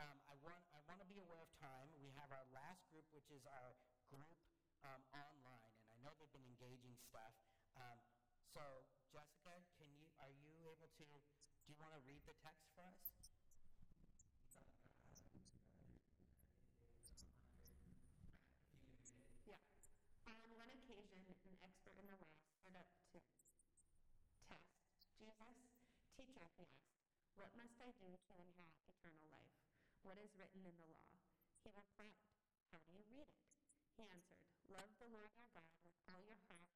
Um, 0.00 0.16
I 0.24 0.36
want 0.40 0.60
I 0.72 0.80
want 0.88 1.04
to 1.04 1.08
be 1.08 1.20
aware 1.20 1.40
of 1.44 1.52
time. 1.60 1.92
We 2.00 2.12
have 2.16 2.32
our 2.32 2.44
last 2.52 2.84
group, 2.92 3.08
which 3.12 3.28
is 3.28 3.44
our 3.48 3.76
group 4.08 4.36
um, 4.84 5.04
online, 5.12 5.60
and 5.64 5.88
I 5.92 5.96
know 6.04 6.12
they've 6.16 6.32
been 6.32 6.44
engaging 6.44 6.96
stuff. 6.96 7.32
Um, 7.76 8.00
so, 8.54 8.64
Jessica, 9.12 9.52
can 9.76 9.88
you 9.92 10.08
are 10.20 10.32
you 10.32 10.52
able 10.64 10.88
to? 10.98 11.04
Do 11.04 11.66
you 11.68 11.76
want 11.78 11.92
to 11.92 12.00
read 12.08 12.24
the 12.24 12.34
text 12.40 12.64
for 12.74 12.82
us? 12.88 13.00
Yeah. 19.44 19.60
On 20.26 20.50
one 20.56 20.70
occasion, 20.72 21.20
an 21.46 21.56
expert 21.62 21.96
in 22.00 22.06
the 22.08 22.16
law 22.16 22.32
stood 22.60 22.74
up 22.76 22.88
to 23.12 23.18
test 24.48 24.66
Jesus. 25.20 25.60
Teacher, 26.16 26.48
he 26.56 26.64
asked, 26.64 26.96
What 27.36 27.52
must 27.56 27.76
I 27.80 27.92
do 28.00 28.08
to 28.08 28.32
inherit 28.40 28.80
eternal 28.88 29.26
life? 29.30 29.56
What 30.02 30.18
is 30.18 30.32
written 30.38 30.64
in 30.64 30.74
the 30.76 30.88
law? 30.88 31.12
He 31.62 31.70
replied, 31.72 32.16
How 32.72 32.80
do 32.84 32.92
you 32.92 33.04
read 33.10 33.26
it? 33.26 33.32
He 33.96 34.04
answered, 34.08 34.42
Love 34.70 34.90
the 35.00 35.08
Lord 35.12 35.30
your 35.36 35.48
God 35.52 35.70
with 35.84 35.96
all 36.10 36.22
your 36.24 36.40
heart, 36.48 36.75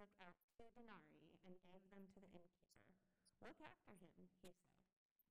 took 0.00 0.16
out 0.24 0.32
two 0.56 0.64
denarii 0.72 1.28
and 1.44 1.60
gave 1.60 1.84
them 1.92 2.08
to 2.08 2.24
the 2.24 2.32
innkeeper. 2.32 2.96
Look 3.44 3.60
after 3.60 3.92
him, 3.92 4.08
he 4.16 4.24
said, 4.40 4.56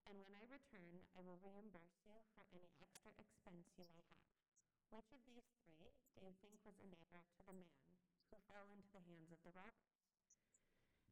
and 0.05 0.13
when 0.22 0.30
I 0.38 0.45
return, 0.45 1.09
I 1.17 1.26
will 1.26 1.41
reimburse 1.41 1.97
you 2.05 2.13
for 2.38 2.45
any 2.53 2.70
extra 2.78 3.09
expense 3.17 3.65
you 3.82 3.89
may 3.89 4.05
have. 4.13 4.30
Which 4.93 5.09
of 5.09 5.26
these 5.26 5.49
three 5.65 5.89
do 6.13 6.22
you 6.22 6.38
think 6.38 6.61
was 6.61 6.78
a 6.78 6.86
neighbor 6.86 7.17
to 7.17 7.41
the 7.49 7.57
man 7.57 7.82
who 8.30 8.38
fell 8.45 8.70
into 8.70 8.93
the 8.93 9.01
hands 9.09 9.34
of 9.34 9.41
the 9.41 9.57
robbers? 9.57 9.97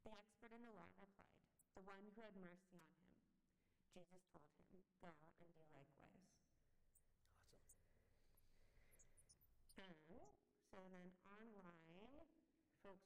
The 0.06 0.14
expert 0.14 0.54
in 0.54 0.62
the 0.62 0.74
law 0.78 0.94
replied, 0.94 1.42
The 1.74 1.82
one 1.82 2.14
who 2.14 2.22
had 2.22 2.38
mercy 2.38 2.78
on 2.78 2.94
him. 3.10 3.18
Jesus 3.90 4.22
told 4.30 4.54
him, 4.70 4.86
Go 5.02 5.10
and 5.10 5.50
do 5.58 5.66
likewise. 5.74 6.17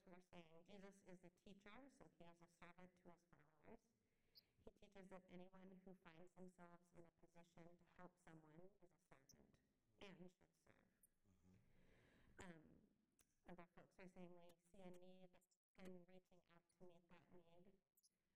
Folks 0.07 0.25
were 0.33 0.45
saying 0.49 0.65
Jesus 0.69 0.97
is 1.05 1.21
a 1.25 1.33
teacher, 1.45 1.77
so 1.97 2.05
he 2.17 2.25
is 2.25 2.39
a 2.41 2.49
servant 2.57 2.91
to 3.05 3.13
his 3.13 3.29
followers. 3.37 3.83
He 4.65 4.71
teaches 4.73 5.07
that 5.13 5.27
anyone 5.35 5.81
who 5.85 5.93
finds 6.07 6.33
themselves 6.39 6.83
in 6.97 7.05
a 7.05 7.13
position 7.27 7.77
to 7.77 7.87
help 7.99 8.13
someone 8.25 8.57
is 8.57 8.73
a 8.81 8.91
servant 9.11 9.47
and 10.01 10.13
should 10.17 10.33
serve. 10.33 10.81
Um, 12.41 12.63
other 13.51 13.67
folks 13.75 13.99
are 13.99 14.11
saying 14.17 14.33
they 14.33 14.55
see 14.71 14.81
a 14.81 14.91
need 14.91 15.31
and 15.83 15.93
reaching 16.15 16.41
out 16.55 16.65
to 16.79 16.87
meet 16.87 16.97
that 17.11 17.23
need. 17.35 17.77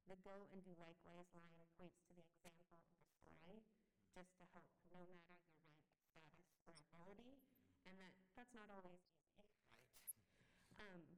The 0.07 0.17
go 0.23 0.47
and 0.53 0.63
do 0.63 0.75
likewise 0.79 1.27
line 1.35 1.67
points 1.81 1.99
to 2.07 2.15
the 2.15 2.23
example 2.23 2.79
of 2.79 2.83
the 2.85 3.11
story, 3.23 3.65
just 4.15 4.31
to 4.39 4.45
help 4.55 4.67
no 4.71 4.87
matter 4.93 5.19
your 5.27 5.43
rank, 5.51 5.83
status, 6.11 6.47
or 6.69 6.75
ability, 6.93 7.43
and 7.87 7.99
that 7.99 8.15
that's 8.39 8.55
not 8.55 8.71
always 8.71 9.01
easy. 9.09 9.47
Um, 10.77 11.16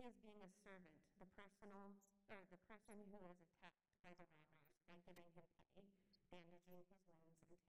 he 0.00 0.08
is 0.08 0.16
being 0.24 0.40
a 0.40 0.48
servant, 0.64 0.96
the 1.20 1.28
personal 1.36 1.92
or 2.32 2.40
the 2.48 2.56
person 2.64 3.04
who 3.12 3.20
is 3.28 3.36
attacked 3.36 3.84
by 4.00 4.16
the 4.16 4.24
robbers 4.24 4.72
by 4.88 4.96
giving 5.04 5.28
him 5.36 5.44
pity, 5.76 5.92
bandaging 6.32 6.88
his 6.88 7.04
wounds, 7.28 7.60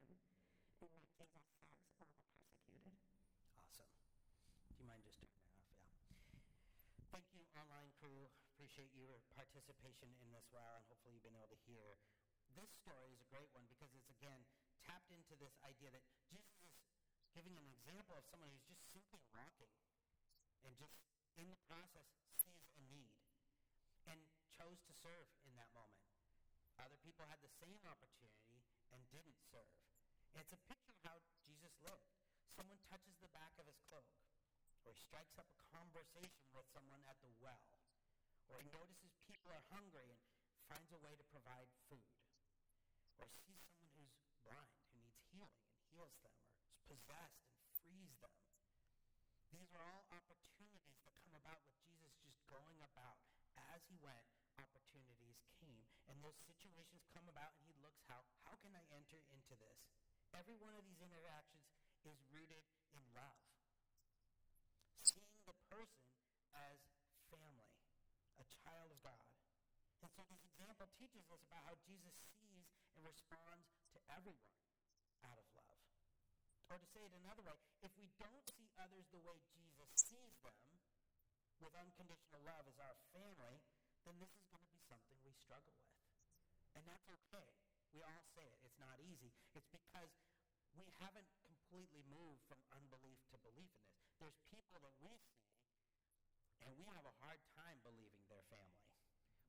and 0.00 0.16
taking 0.80 1.04
care 1.20 1.28
of 1.28 1.44
him. 1.44 1.60
And 2.00 2.08
that 2.08 2.16
Jesus 2.80 3.12
saves 3.12 3.36
all 3.36 3.60
the 3.60 3.60
persecuted. 3.60 3.60
Awesome. 3.60 3.92
Do 4.72 4.80
you 4.80 4.88
mind 4.88 5.04
just 5.04 5.20
turning 5.20 5.44
that 5.44 5.60
off? 5.60 5.76
Yeah. 6.32 6.48
Thank 7.12 7.28
you, 7.36 7.44
online 7.52 7.92
crew. 8.00 8.32
Appreciate 8.56 8.96
your 8.96 9.20
participation 9.36 10.16
in 10.24 10.32
this 10.32 10.48
while, 10.48 10.80
and 10.80 10.88
hopefully 10.88 11.12
you've 11.12 11.28
been 11.28 11.36
able 11.36 11.52
to 11.52 11.60
hear. 11.68 12.00
This 12.56 12.72
story 12.80 13.12
is 13.12 13.20
a 13.20 13.28
great 13.28 13.52
one 13.52 13.68
because 13.68 13.92
it's, 13.92 14.08
again, 14.08 14.48
tapped 14.80 15.12
into 15.12 15.36
this 15.36 15.52
idea 15.68 15.92
that 15.92 16.08
Jesus 16.24 16.56
is 16.64 16.72
giving 17.36 17.52
an 17.60 17.68
example 17.68 18.16
of 18.16 18.24
someone 18.32 18.48
who's 18.48 18.64
just 18.64 18.80
simply 18.88 19.20
walking 19.36 19.68
and 20.64 20.72
just 20.80 20.96
in 21.36 21.46
the 21.50 21.60
process 21.68 22.08
sees 22.40 22.66
a 22.74 22.82
need 22.90 23.14
and 24.06 24.18
chose 24.56 24.80
to 24.86 24.94
serve 25.02 25.28
in 25.46 25.54
that 25.54 25.70
moment. 25.76 26.02
Other 26.80 26.96
people 27.04 27.28
had 27.28 27.40
the 27.44 27.52
same 27.60 27.80
opportunity 27.84 28.64
and 28.90 29.04
didn't 29.12 29.36
serve. 29.52 29.76
And 30.32 30.40
it's 30.40 30.54
a 30.56 30.62
picture 30.70 30.94
of 30.94 31.00
how 31.04 31.16
Jesus 31.44 31.74
lived. 31.84 32.08
Someone 32.56 32.80
touches 32.88 33.16
the 33.20 33.30
back 33.36 33.52
of 33.60 33.68
his 33.68 33.78
cloak, 33.88 34.08
or 34.84 34.92
he 34.92 35.00
strikes 35.00 35.36
up 35.36 35.48
a 35.52 35.60
conversation 35.70 36.48
with 36.56 36.66
someone 36.72 37.04
at 37.04 37.20
the 37.20 37.32
well, 37.38 37.68
or 38.48 38.60
he 38.64 38.68
notices 38.72 39.12
people 39.28 39.52
are 39.52 39.64
hungry 39.70 40.08
and 40.08 40.20
finds 40.66 40.90
a 40.92 41.00
way 41.04 41.14
to 41.16 41.24
provide 41.32 41.68
food, 41.88 42.10
or 43.20 43.28
sees 43.44 43.60
someone 43.76 43.92
who's 43.96 44.16
blind 44.44 44.72
who 44.90 44.98
needs 45.04 45.20
healing 45.30 45.60
and 45.68 45.84
heals 45.92 46.16
them, 46.24 46.32
or 46.56 46.64
is 46.72 46.80
possessed 46.88 47.44
and 47.52 47.60
frees 47.84 48.16
them. 48.24 48.34
These 49.52 49.70
are 49.76 49.84
all 49.84 50.06
opportunities 50.14 51.00
that 51.04 51.18
come 51.26 51.36
about 51.36 51.60
with 51.66 51.80
Going 52.50 52.82
about. 52.82 53.22
As 53.70 53.86
he 53.86 53.94
went, 54.02 54.26
opportunities 54.58 55.38
came. 55.62 55.86
And 56.10 56.18
those 56.18 56.34
situations 56.42 57.06
come 57.14 57.30
about 57.30 57.54
and 57.62 57.70
he 57.70 57.78
looks 57.78 58.02
how, 58.10 58.26
how 58.42 58.58
can 58.58 58.74
I 58.74 58.82
enter 58.90 59.22
into 59.30 59.54
this? 59.54 59.78
Every 60.34 60.58
one 60.58 60.74
of 60.74 60.82
these 60.82 60.98
interactions 60.98 61.70
is 62.02 62.18
rooted 62.34 62.66
in 62.90 63.06
love. 63.14 63.38
Seeing 65.06 65.30
the 65.46 65.54
person 65.70 66.10
as 66.50 66.82
family, 67.30 67.70
a 68.42 68.46
child 68.66 68.90
of 68.90 68.98
God. 68.98 69.30
And 70.02 70.10
so 70.10 70.26
this 70.26 70.42
example 70.42 70.90
teaches 70.98 71.22
us 71.30 71.46
about 71.46 71.62
how 71.62 71.78
Jesus 71.86 72.18
sees 72.34 72.66
and 72.98 73.06
responds 73.06 73.70
to 73.94 73.98
everyone 74.10 74.58
out 75.22 75.38
of 75.38 75.46
love. 75.54 75.78
Or 76.66 76.82
to 76.82 76.86
say 76.90 77.02
it 77.06 77.14
another 77.14 77.46
way, 77.46 77.58
if 77.86 77.94
we 77.94 78.10
don't 78.18 78.46
see 78.58 78.70
others 78.78 79.06
the 79.14 79.22
way 79.22 79.38
Jesus 79.54 79.90
sees 79.94 80.34
them, 80.42 80.58
with 81.60 81.76
unconditional 81.76 82.40
love 82.42 82.64
as 82.66 82.76
our 82.80 82.96
family, 83.12 83.60
then 84.08 84.16
this 84.16 84.32
is 84.36 84.48
going 84.48 84.64
to 84.64 84.72
be 84.72 84.80
something 84.88 85.16
we 85.20 85.36
struggle 85.44 85.76
with. 85.76 85.96
And 86.74 86.82
that's 86.88 87.06
okay. 87.06 87.48
We 87.92 88.00
all 88.00 88.24
say 88.32 88.46
it. 88.48 88.58
It's 88.64 88.80
not 88.80 88.96
easy. 89.04 89.30
It's 89.52 89.68
because 89.68 90.10
we 90.72 90.86
haven't 91.02 91.28
completely 91.44 92.00
moved 92.08 92.40
from 92.48 92.62
unbelief 92.72 93.18
to 93.34 93.36
belief 93.42 93.70
in 93.76 93.86
this. 93.92 94.06
There's 94.22 94.40
people 94.48 94.78
that 94.84 94.94
we 95.02 95.12
see, 95.36 95.50
and 96.64 96.72
we 96.78 96.86
have 96.94 97.04
a 97.04 97.14
hard 97.20 97.40
time 97.56 97.80
believing 97.82 98.24
they're 98.30 98.46
family. 98.48 98.86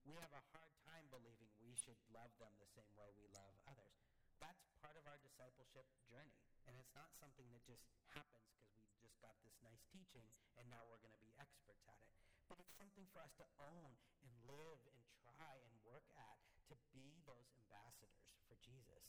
We 0.02 0.18
have 0.18 0.34
a 0.34 0.44
hard 0.56 0.74
time 0.90 1.06
believing 1.14 1.52
we 1.62 1.78
should 1.78 2.00
love 2.10 2.34
them 2.42 2.50
the 2.58 2.72
same 2.74 2.90
way 2.98 3.14
we 3.14 3.30
love 3.38 3.54
others. 3.70 3.94
That's 4.42 4.66
part 4.82 4.98
of 4.98 5.06
our 5.06 5.22
discipleship 5.22 5.86
journey. 6.10 6.34
And 6.66 6.74
it's 6.74 6.94
not 6.98 7.14
something 7.22 7.46
that 7.54 7.62
just 7.70 7.86
happens 8.18 8.50
because 8.58 8.74
we 8.74 8.81
just 9.12 9.20
got 9.20 9.36
this 9.44 9.60
nice 9.60 9.84
teaching 9.92 10.24
and 10.56 10.64
now 10.72 10.80
we're 10.88 11.04
going 11.04 11.12
to 11.12 11.20
be 11.20 11.36
experts 11.36 11.84
at 11.84 12.00
it. 12.00 12.16
But 12.48 12.64
it's 12.64 12.72
something 12.80 13.04
for 13.12 13.20
us 13.20 13.36
to 13.44 13.48
own 13.60 13.92
and 14.24 14.32
live 14.48 14.80
and 14.88 14.96
try 15.36 15.60
and 15.60 15.76
work 15.84 16.08
at 16.16 16.40
to 16.72 16.80
be 16.96 17.20
those 17.28 17.52
ambassadors 17.60 18.40
for 18.48 18.56
Jesus. 18.64 19.04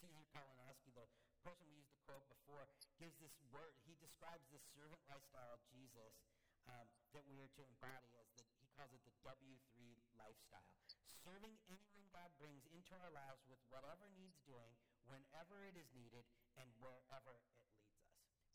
Caesar 0.00 0.24
Kalinowski, 0.32 0.96
the 0.96 1.04
person 1.44 1.68
we 1.68 1.76
used 1.76 1.92
the 1.92 2.00
quote 2.08 2.24
before, 2.32 2.64
gives 2.96 3.20
this 3.20 3.36
word. 3.52 3.76
He 3.84 4.00
describes 4.00 4.48
this 4.48 4.64
servant 4.72 5.04
lifestyle 5.12 5.52
of 5.52 5.60
Jesus 5.68 6.16
um, 6.64 6.88
that 7.12 7.28
we 7.28 7.36
are 7.44 7.52
to 7.60 7.62
embody 7.76 8.16
as 8.16 8.32
the, 8.32 8.48
he 8.64 8.68
calls 8.80 8.96
it 8.96 9.04
the 9.04 9.12
W3 9.28 9.76
lifestyle. 10.16 10.72
Serving 11.20 11.52
anyone 11.68 12.08
God 12.16 12.32
brings 12.40 12.64
into 12.72 12.96
our 12.96 13.12
lives 13.12 13.44
with 13.44 13.60
whatever 13.68 14.08
needs 14.16 14.40
doing, 14.48 14.72
whenever 15.04 15.68
it 15.68 15.76
is 15.76 15.92
needed, 15.92 16.24
and 16.56 16.72
wherever 16.80 17.36
it. 17.36 17.60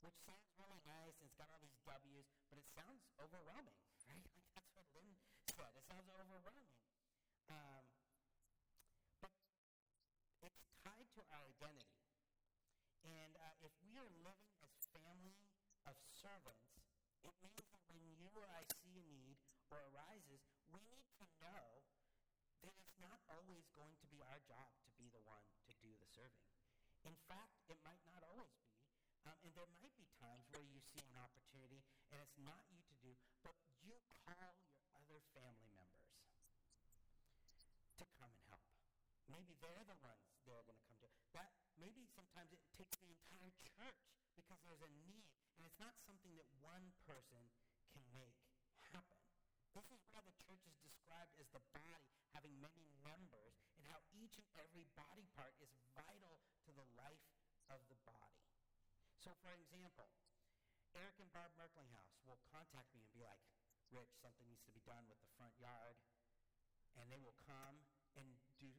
Which 0.06 0.22
sounds 0.22 0.54
really 0.62 0.78
nice, 0.86 1.18
and 1.18 1.26
it's 1.26 1.34
got 1.34 1.50
all 1.50 1.58
these 1.66 1.82
W's, 1.82 2.30
but 2.54 2.62
it 2.62 2.70
sounds 2.78 3.02
overwhelming, 3.18 3.82
right? 4.06 4.22
Like 4.38 4.46
that's 4.54 4.70
what 4.78 4.86
Lynn 4.94 5.18
said. 5.50 5.74
It 5.74 5.82
sounds 5.90 6.06
overwhelming. 6.14 6.70
Um, 7.50 7.90
but 9.18 9.34
it's 10.46 10.62
tied 10.86 11.10
to 11.18 11.26
our 11.34 11.50
identity. 11.50 12.06
And 13.02 13.34
uh, 13.42 13.66
if 13.66 13.74
we 13.82 13.98
are 13.98 14.10
living 14.22 14.54
as 14.62 14.78
family 14.94 15.50
of 15.90 15.98
servants, 16.14 16.86
it 17.26 17.34
means 17.42 17.66
that 17.74 17.82
when 17.90 18.06
you 18.18 18.30
or 18.38 18.46
I 18.46 18.62
see 18.78 19.02
a 19.02 19.06
need 19.10 19.42
or 19.74 19.82
arises, 19.90 20.46
we 20.70 20.86
need 20.86 21.10
to 21.18 21.26
know 21.42 21.82
that 22.62 22.78
it's 22.78 22.98
not 23.02 23.26
always 23.30 23.66
going 23.74 23.98
to 23.98 24.08
be 24.14 24.22
our 24.22 24.38
job 24.46 24.70
to 24.86 24.92
be 25.02 25.10
the 25.10 25.22
one 25.26 25.50
to 25.66 25.74
do 25.82 25.98
the 25.98 26.10
serving. 26.14 26.54
In 27.06 27.18
fact, 27.26 27.58
it 27.70 27.82
might 27.82 28.02
not 28.06 28.22
always 28.22 28.54
be. 28.62 28.74
Um, 29.26 29.38
and 29.42 29.54
there 29.58 29.70
might 29.82 29.94
be 29.98 30.06
times 30.22 30.46
where 30.54 30.62
you 30.62 30.75
see 30.94 31.02
an 31.06 31.18
opportunity 31.18 31.82
and 32.12 32.22
it's 32.22 32.38
not 32.38 32.62
you 32.70 32.80
to 32.86 32.96
do, 33.02 33.12
but 33.42 33.56
you 33.82 33.98
call 34.26 34.56
your 34.78 34.88
other 34.96 35.20
family 35.34 35.70
members 35.74 36.06
to 38.00 38.06
come 38.20 38.32
and 38.32 38.44
help. 38.48 38.64
Maybe 39.28 39.58
they're 39.60 39.88
the 39.88 40.00
ones 40.00 40.24
they're 40.46 40.64
going 40.64 40.78
to 40.78 40.86
come 40.86 41.00
to. 41.02 41.10
That 41.34 41.52
maybe 41.76 42.06
sometimes 42.14 42.54
it 42.54 42.62
takes 42.78 42.96
the 43.02 43.10
entire 43.10 43.52
church 43.76 44.00
because 44.38 44.60
there's 44.64 44.84
a 44.86 44.92
need, 45.02 45.26
and 45.58 45.66
it's 45.66 45.80
not 45.82 45.96
something 46.06 46.36
that 46.38 46.48
one 46.62 46.94
person 47.04 47.42
can 47.92 48.06
make 48.14 48.38
happen. 48.94 49.20
This 49.76 49.88
is 49.92 50.00
why 50.08 50.24
the 50.24 50.36
church 50.40 50.64
is 50.70 50.78
described 50.86 51.36
as 51.36 51.52
the 51.52 51.64
body, 51.76 52.00
having 52.32 52.56
many 52.64 52.88
members, 53.04 53.60
and 53.76 53.84
how 53.92 54.00
each 54.16 54.40
and 54.40 54.48
every 54.56 54.88
body 54.96 55.28
part 55.36 55.52
is 55.60 55.72
vital 55.92 56.40
to 56.64 56.72
the 56.72 56.88
life 56.96 57.28
of 57.68 57.84
the 57.92 58.00
body. 58.08 58.40
So, 59.20 59.36
for 59.44 59.52
example, 59.52 60.08
Eric 60.96 61.20
and 61.20 61.32
Barb 61.36 61.52
Merklinghouse 61.60 62.16
will 62.24 62.40
contact 62.52 62.88
me 62.96 63.04
and 63.04 63.12
be 63.12 63.24
like, 63.24 63.44
Rich, 63.92 64.12
something 64.24 64.48
needs 64.48 64.64
to 64.66 64.74
be 64.74 64.82
done 64.88 65.04
with 65.12 65.20
the 65.20 65.32
front 65.36 65.54
yard. 65.60 66.00
And 66.96 67.12
they 67.12 67.20
will 67.20 67.36
come 67.44 67.84
and 68.16 68.28
do 68.60 68.72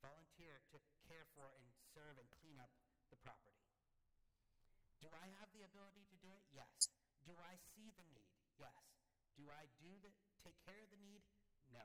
volunteer 0.00 0.64
to 0.72 0.80
care 1.04 1.28
for 1.36 1.52
and 1.52 1.68
serve 1.92 2.16
and 2.16 2.28
clean 2.40 2.56
up 2.56 2.72
the 3.12 3.20
property. 3.20 3.60
Do 5.04 5.08
I 5.12 5.28
have 5.40 5.48
the 5.52 5.64
ability 5.64 6.04
to 6.08 6.16
do 6.24 6.32
it? 6.32 6.44
Yes. 6.52 6.88
Do 7.28 7.36
I 7.36 7.60
see 7.76 7.92
the 7.96 8.04
need? 8.08 8.32
Yes. 8.56 8.84
Do 9.36 9.48
I 9.52 9.68
do 9.80 9.92
the 10.00 10.12
take 10.40 10.56
care 10.64 10.80
of 10.80 10.88
the 10.88 11.00
need? 11.00 11.20
No. 11.72 11.84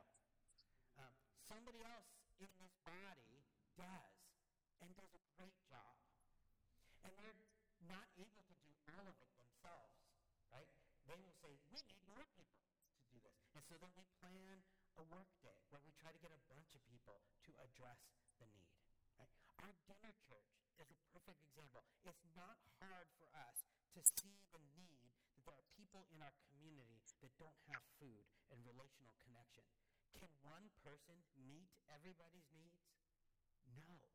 Um, 0.99 1.15
somebody 1.47 1.83
else 1.83 2.11
in 2.39 2.47
this 2.59 2.75
body 2.83 3.43
does 3.75 4.15
and 4.79 4.91
does 4.95 5.11
a 5.15 5.23
great 5.35 5.55
job. 5.67 5.95
And 7.03 7.11
they're 7.19 7.39
not 7.87 8.07
able 8.17 8.43
to 8.43 8.55
do 8.59 8.71
all 8.91 9.05
of 9.07 9.15
it 9.21 9.31
themselves, 9.39 9.95
right? 10.51 10.67
They 11.05 11.19
will 11.21 11.35
say, 11.39 11.53
we 11.71 11.79
need 11.85 12.01
more 12.09 12.25
people 12.33 12.65
to 12.65 13.05
do 13.13 13.19
this. 13.21 13.39
And 13.53 13.54
so 13.65 13.81
then 13.81 13.89
we 13.97 14.05
plan 14.21 14.61
a 15.01 15.03
work 15.09 15.27
day 15.41 15.57
where 15.73 15.81
we 15.81 15.91
try 15.97 16.13
to 16.13 16.21
get 16.21 16.29
a 16.29 16.41
bunch 16.45 16.77
of 16.77 16.81
people 16.85 17.19
to 17.49 17.51
address 17.59 17.97
the 18.37 18.45
need. 18.53 18.77
Right? 19.17 19.31
Our 19.65 19.73
dinner 19.89 20.13
church 20.21 20.53
is 20.77 20.87
a 20.91 20.97
perfect 21.11 21.41
example. 21.41 21.81
It's 22.05 22.25
not 22.37 22.61
hard 22.77 23.09
for 23.17 23.25
us 23.33 23.65
to 23.97 23.99
see 24.05 24.37
the 24.53 24.61
need 24.77 25.17
that 25.33 25.43
there 25.49 25.57
are 25.57 25.67
people 25.73 26.05
in 26.13 26.21
our 26.21 26.35
community 26.51 27.01
that 27.25 27.33
don't 27.41 27.57
have 27.71 27.81
food 27.97 28.29
and 28.53 28.61
relational 28.61 29.17
connection. 29.25 29.65
Can 30.13 30.31
one 30.45 30.69
person 30.85 31.25
meet 31.35 31.73
everybody's 31.89 32.47
needs? 32.53 32.93
No. 33.75 34.14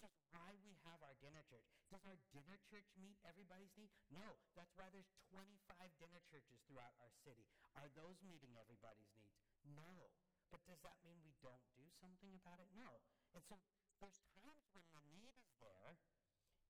Which 0.00 0.16
is 0.16 0.24
why 0.32 0.56
we 0.64 0.72
have 0.88 1.02
our 1.04 1.12
dinner 1.20 1.44
church. 1.44 1.66
Does 1.92 2.04
our 2.08 2.16
dinner 2.32 2.56
church 2.70 2.88
meet 2.96 3.18
everybody's 3.28 3.74
need? 3.76 3.92
No. 4.08 4.38
That's 4.56 4.72
why 4.78 4.88
there's 4.88 5.10
25 5.28 5.92
dinner 6.00 6.22
churches 6.30 6.56
throughout 6.64 6.96
our 7.02 7.12
city. 7.26 7.44
Are 7.76 7.90
those 7.92 8.16
meeting 8.24 8.56
everybody's 8.56 9.12
needs? 9.18 9.36
No. 9.68 10.08
But 10.48 10.64
does 10.68 10.80
that 10.84 11.00
mean 11.04 11.20
we 11.24 11.32
don't 11.40 11.64
do 11.76 11.88
something 12.00 12.32
about 12.36 12.60
it? 12.60 12.68
No. 12.76 13.00
And 13.32 13.44
so 13.48 13.56
there's 14.00 14.20
times 14.36 14.60
when 14.74 14.84
the 14.92 15.02
need 15.16 15.32
is 15.40 15.52
there, 15.60 15.96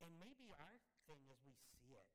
and 0.02 0.14
maybe 0.18 0.50
our 0.54 0.78
thing 1.06 1.22
is 1.30 1.38
we 1.42 1.54
see 1.74 1.94
it. 1.94 2.06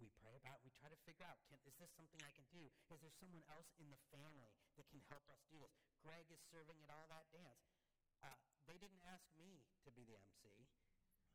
We 0.00 0.10
pray 0.20 0.34
about 0.36 0.58
it. 0.58 0.66
We 0.66 0.72
try 0.74 0.90
to 0.90 1.00
figure 1.06 1.24
out, 1.24 1.38
can, 1.46 1.60
is 1.64 1.76
this 1.78 1.92
something 1.94 2.18
I 2.24 2.32
can 2.34 2.44
do? 2.50 2.66
Is 2.90 3.00
there 3.00 3.14
someone 3.20 3.44
else 3.46 3.70
in 3.78 3.88
the 3.88 4.00
family 4.10 4.50
that 4.76 4.88
can 4.90 5.00
help 5.08 5.24
us 5.30 5.40
do 5.48 5.60
this? 5.60 5.70
Greg 6.02 6.26
is 6.28 6.40
serving 6.50 6.80
at 6.82 6.90
all 6.90 7.06
that 7.08 7.30
dance. 7.30 7.83
They 8.66 8.80
didn't 8.80 9.04
ask 9.04 9.28
me 9.36 9.64
to 9.84 9.90
be 9.92 10.04
the 10.08 10.16
MC, 10.16 10.48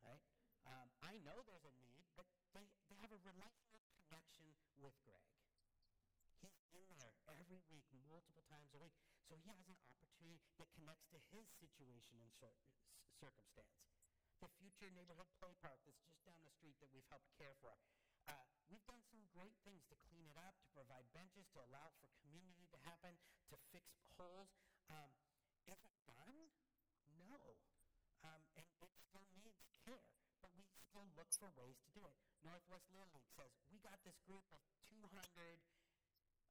right? 0.02 0.22
Um, 0.66 0.90
I 1.02 1.18
know 1.22 1.42
there's 1.46 1.66
a 1.66 1.74
need, 1.82 2.06
but 2.18 2.26
they, 2.54 2.66
they 2.90 2.98
have 3.02 3.14
a 3.14 3.22
relational 3.22 3.82
connection 3.94 4.50
with 4.82 4.98
Greg. 5.06 5.30
He's 6.74 6.90
in 6.90 6.98
there 7.02 7.18
every 7.42 7.62
week, 7.70 7.86
multiple 8.10 8.46
times 8.50 8.74
a 8.74 8.80
week. 8.82 8.94
So 9.30 9.38
he 9.38 9.46
has 9.46 9.58
an 9.62 9.70
opportunity 9.70 10.42
that 10.58 10.74
connects 10.74 11.06
to 11.14 11.22
his 11.30 11.46
situation 11.62 12.18
and 12.18 12.34
cir- 12.42 12.58
circumstance. 13.22 13.78
The 14.42 14.50
future 14.58 14.90
neighborhood 14.90 15.30
play 15.38 15.54
park 15.62 15.78
that's 15.86 16.02
just 16.08 16.24
down 16.26 16.42
the 16.42 16.54
street 16.58 16.80
that 16.82 16.90
we've 16.90 17.06
helped 17.14 17.30
care 17.38 17.54
for. 17.62 17.76
Uh, 18.26 18.46
we've 18.72 18.86
done 18.90 19.04
some 19.10 19.22
great 19.34 19.58
things 19.66 19.86
to 19.92 19.96
clean 20.10 20.26
it 20.30 20.38
up, 20.40 20.58
to 20.66 20.70
provide 20.74 21.06
benches, 21.14 21.46
to 21.54 21.62
allow 21.62 21.94
for 22.02 22.10
community 22.26 22.66
to 22.74 22.80
happen, 22.86 23.14
to 23.54 23.56
fix 23.70 23.86
holes. 24.18 24.50
Um, 24.90 25.12
is 25.68 25.78
it 25.84 25.94
done? 26.10 26.50
No. 27.20 27.60
Um, 28.24 28.42
and 28.56 28.66
it 28.66 28.94
still 29.10 29.28
needs 29.38 29.60
care, 29.86 30.10
but 30.42 30.52
we 31.20 31.28
still 31.28 31.52
look 31.52 31.52
for 31.52 31.52
ways 31.60 31.76
to 31.84 31.92
do 31.92 32.04
it. 32.08 32.16
Northwest 32.48 32.88
Little 32.96 33.12
League 33.12 33.28
says, 33.36 33.52
we 33.68 33.84
got 33.84 34.00
this 34.08 34.16
group 34.24 34.48
of 34.56 34.64
200 34.88 35.12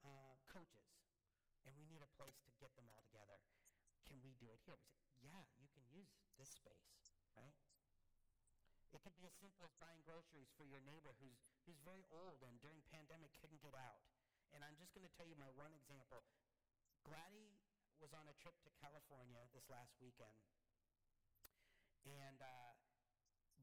uh, 0.05 0.37
coaches, 0.45 0.93
and 1.65 1.73
we 1.81 1.89
need 1.89 2.05
a 2.05 2.11
place 2.21 2.37
to 2.45 2.53
get 2.61 2.69
them 2.77 2.85
all 2.93 3.01
together. 3.09 3.41
Can 4.05 4.21
we 4.21 4.37
do 4.37 4.53
it 4.53 4.61
here? 4.69 4.77
We 4.77 4.93
say, 4.93 5.09
yeah, 5.25 5.49
you 5.57 5.73
can 5.73 5.89
use 5.89 6.13
this 6.37 6.53
space, 6.53 7.17
right? 7.33 7.57
It 8.93 9.01
could 9.01 9.17
be 9.17 9.25
as 9.25 9.33
simple 9.41 9.65
as 9.65 9.73
buying 9.81 10.05
groceries 10.05 10.53
for 10.53 10.69
your 10.69 10.85
neighbor 10.85 11.17
who's, 11.17 11.41
who's 11.65 11.81
very 11.81 12.05
old 12.13 12.45
and 12.45 12.61
during 12.61 12.85
pandemic 12.93 13.33
couldn't 13.41 13.65
get 13.65 13.73
out. 13.73 14.05
And 14.53 14.61
I'm 14.65 14.77
just 14.77 14.93
going 14.93 15.05
to 15.05 15.13
tell 15.17 15.29
you 15.29 15.37
my 15.37 15.49
one 15.57 15.73
example. 15.77 16.25
Gladdy 17.05 17.57
was 18.01 18.13
on 18.17 18.29
a 18.29 18.37
trip 18.41 18.57
to 18.65 18.71
California 18.81 19.45
this 19.53 19.69
last 19.69 19.93
weekend. 20.01 20.37
And 22.09 22.41
uh, 22.41 22.73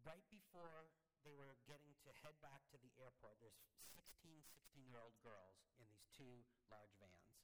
right 0.05 0.25
before 0.29 0.93
they 1.25 1.33
were 1.33 1.57
getting 1.65 1.97
to 2.05 2.13
head 2.21 2.37
back 2.45 2.61
to 2.69 2.77
the 2.77 2.93
airport, 3.01 3.41
there's 3.41 3.57
16, 3.97 4.45
16-year-old 4.45 5.17
girls 5.25 5.65
in 5.81 5.89
these 5.89 6.05
two 6.13 6.45
large 6.69 6.93
vans. 7.01 7.41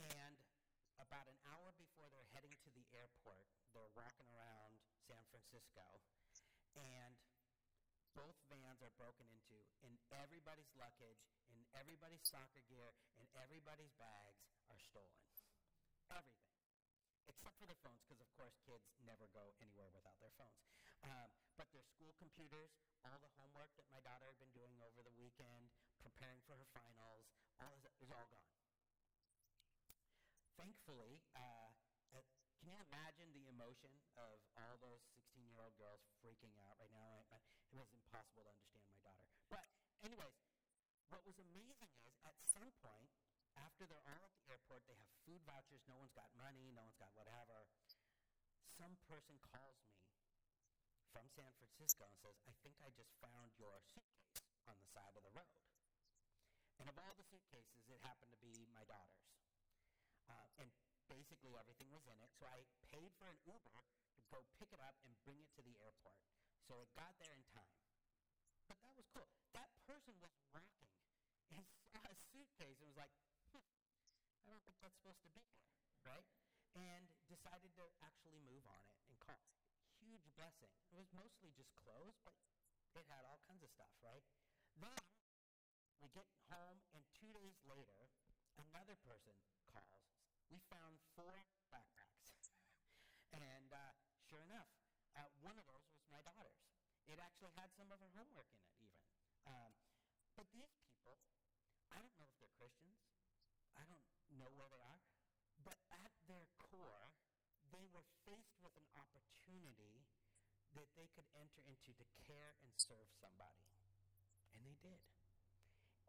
And 0.00 0.40
about 0.96 1.28
an 1.28 1.36
hour 1.52 1.76
before 1.76 2.08
they're 2.08 2.32
heading 2.32 2.56
to 2.64 2.70
the 2.72 2.88
airport, 2.96 3.44
they're 3.76 3.92
walking 3.92 4.28
around 4.32 4.80
San 5.04 5.20
Francisco 5.28 5.84
and 6.76 7.16
both 8.16 8.36
vans 8.48 8.80
are 8.80 8.92
broken 8.96 9.28
into, 9.28 9.60
and 9.84 9.92
everybody's 10.08 10.72
luggage, 10.72 11.20
and 11.52 11.60
everybody's 11.76 12.24
soccer 12.24 12.64
gear, 12.64 12.96
and 13.20 13.28
everybody's 13.36 13.92
bags 14.00 14.40
are 14.72 14.80
stolen. 14.80 15.20
Everything. 16.08 16.56
Except 17.28 17.52
for 17.60 17.68
their 17.68 17.80
phones, 17.84 18.00
because 18.08 18.24
of 18.24 18.30
course 18.32 18.56
kids 18.64 18.88
never 19.04 19.28
go 19.36 19.52
anywhere 19.60 19.92
without 19.92 20.16
their 20.16 20.32
phones. 20.40 20.64
Um, 21.04 21.28
but 21.60 21.68
their 21.76 21.84
all 23.04 23.20
the 23.20 23.32
homework 23.36 23.70
that 23.76 23.86
my 23.92 24.00
daughter 24.00 24.26
had 24.26 24.38
been 24.40 24.54
doing 24.56 24.76
over 24.80 25.04
the 25.04 25.14
weekend, 25.20 25.68
preparing 26.00 26.40
for 26.48 26.56
her 26.56 26.68
finals, 26.72 27.28
all 27.60 27.76
that 27.84 27.92
is 28.00 28.08
all 28.08 28.26
gone. 28.32 28.54
Thankfully, 30.56 31.20
uh, 31.36 31.70
uh, 32.16 32.24
can 32.56 32.72
you 32.72 32.78
imagine 32.88 33.28
the 33.36 33.44
emotion 33.52 33.92
of 34.16 34.40
all 34.56 34.80
those 34.80 35.04
16-year-old 35.12 35.76
girls 35.76 36.00
freaking 36.24 36.56
out 36.64 36.80
right 36.80 36.92
now? 36.96 37.28
I, 37.28 37.36
it 37.68 37.76
was 37.76 37.92
impossible 37.92 38.48
to 38.48 38.52
understand 38.56 38.88
my 38.88 39.00
daughter. 39.04 39.28
But 39.52 39.68
anyways, 40.00 40.40
what 41.12 41.20
was 41.28 41.36
amazing 41.36 41.92
is 42.08 42.16
at 42.24 42.40
some 42.48 42.72
point, 42.80 43.12
after 43.56 43.84
they're 43.84 44.04
all 44.08 44.24
at 44.24 44.32
the 44.36 44.44
airport, 44.48 44.84
they 44.88 44.96
have 44.96 45.12
food 45.28 45.40
vouchers, 45.44 45.84
no 45.88 45.96
one's 46.00 46.12
got 46.16 46.28
money, 46.36 46.72
no 46.72 46.84
one's 46.84 46.96
got 47.00 47.12
whatever. 47.16 47.68
Some 48.76 48.96
person 49.08 49.36
calls 49.40 49.80
me 49.88 50.15
from 51.16 51.32
San 51.32 51.48
Francisco 51.56 52.04
and 52.04 52.20
says, 52.20 52.36
I 52.44 52.52
think 52.60 52.76
I 52.84 52.92
just 52.92 53.08
found 53.24 53.48
your 53.56 53.80
suitcase 53.88 54.52
on 54.68 54.76
the 54.84 54.88
side 54.92 55.16
of 55.16 55.24
the 55.24 55.32
road. 55.32 55.64
And 56.76 56.92
of 56.92 56.96
all 57.00 57.16
the 57.16 57.24
suitcases, 57.24 57.88
it 57.88 58.04
happened 58.04 58.36
to 58.36 58.40
be 58.44 58.68
my 58.76 58.84
daughter's. 58.84 59.24
Uh, 60.28 60.44
and 60.60 60.68
basically 61.08 61.56
everything 61.56 61.88
was 61.88 62.04
in 62.04 62.20
it. 62.20 62.28
So 62.36 62.44
I 62.44 62.68
paid 62.92 63.16
for 63.16 63.32
an 63.32 63.40
Uber 63.48 63.80
to 63.80 64.20
go 64.28 64.44
pick 64.60 64.68
it 64.76 64.82
up 64.84 64.92
and 65.08 65.16
bring 65.24 65.40
it 65.40 65.48
to 65.56 65.64
the 65.64 65.80
airport. 65.80 66.20
So 66.68 66.84
it 66.84 66.92
got 66.92 67.16
there 67.16 67.32
in 67.32 67.40
time. 67.48 67.80
But 68.68 68.76
that 68.84 68.92
was 69.00 69.08
cool. 69.16 69.32
That 69.56 69.72
person 69.88 70.12
was 70.20 70.36
walking 70.52 70.92
and 71.56 71.64
saw 71.96 72.04
a 72.12 72.16
suitcase 72.28 72.76
and 72.84 72.92
was 72.92 73.00
like, 73.00 73.14
hmm, 73.56 73.64
I 74.44 74.52
don't 74.52 74.60
think 74.68 74.76
that's 74.84 75.00
supposed 75.00 75.24
to 75.24 75.32
be 75.32 75.40
here, 75.48 75.64
right? 76.04 76.28
And 76.76 77.08
decided 77.32 77.72
to 77.80 77.88
actually 78.04 78.44
move 78.44 78.68
on 78.68 78.84
it 78.84 79.00
and 79.08 79.16
call. 79.16 79.40
Huge 80.06 80.30
blessing. 80.38 80.70
It 80.94 81.02
was 81.02 81.10
mostly 81.10 81.50
just 81.58 81.74
clothes, 81.74 82.14
but 82.22 82.30
it 82.94 83.02
had 83.10 83.26
all 83.26 83.42
kinds 83.50 83.66
of 83.66 83.70
stuff, 83.74 83.90
right? 83.98 84.22
Then 84.78 84.94
we 85.98 86.06
get 86.14 86.30
home, 86.46 86.78
and 86.94 87.02
two 87.10 87.34
days 87.34 87.58
later, 87.66 88.06
another 88.54 88.94
person 89.02 89.34
calls. 89.74 90.06
We 90.46 90.62
found 90.70 91.02
four 91.18 91.34
backpacks. 91.74 92.38
and 93.34 93.66
uh, 93.74 93.98
sure 94.30 94.46
enough, 94.46 94.70
uh, 95.18 95.26
one 95.42 95.58
of 95.58 95.66
those 95.66 95.82
was 95.90 96.06
my 96.06 96.22
daughter's. 96.22 96.62
It 97.10 97.18
actually 97.18 97.50
had 97.58 97.74
some 97.74 97.90
of 97.90 97.98
her 97.98 98.14
homework 98.14 98.46
in 98.54 98.62
it, 98.62 98.70
even. 98.78 99.02
Um, 99.42 99.74
but 100.38 100.46
these 100.54 100.70
people, 100.86 101.18
I 101.90 101.98
don't 101.98 102.14
know 102.22 102.30
if 102.30 102.38
they're 102.38 102.54
Christians. 102.54 103.02
I 103.74 103.82
don't 103.90 104.06
know 104.38 104.54
where 104.54 104.70
they 104.70 104.82
are. 104.86 105.02
But 105.66 105.82
at 105.90 106.14
their 106.30 106.46
core, 106.62 107.05
were 107.96 108.04
faced 108.28 108.60
with 108.60 108.76
an 108.76 108.84
opportunity 108.92 110.04
that 110.76 110.92
they 111.00 111.08
could 111.16 111.24
enter 111.32 111.64
into 111.64 111.96
to 111.96 112.04
care 112.28 112.52
and 112.60 112.68
serve 112.76 113.08
somebody. 113.16 113.64
And 114.52 114.60
they 114.68 114.76
did. 114.84 115.00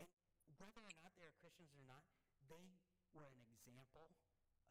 And 0.03 0.11
whether 0.59 0.83
or 0.83 0.91
not 0.99 1.15
they 1.15 1.23
are 1.23 1.35
Christians 1.39 1.71
or 1.71 1.85
not, 1.87 2.03
they 2.51 2.75
were 3.15 3.31
an 3.31 3.39
example 3.55 4.11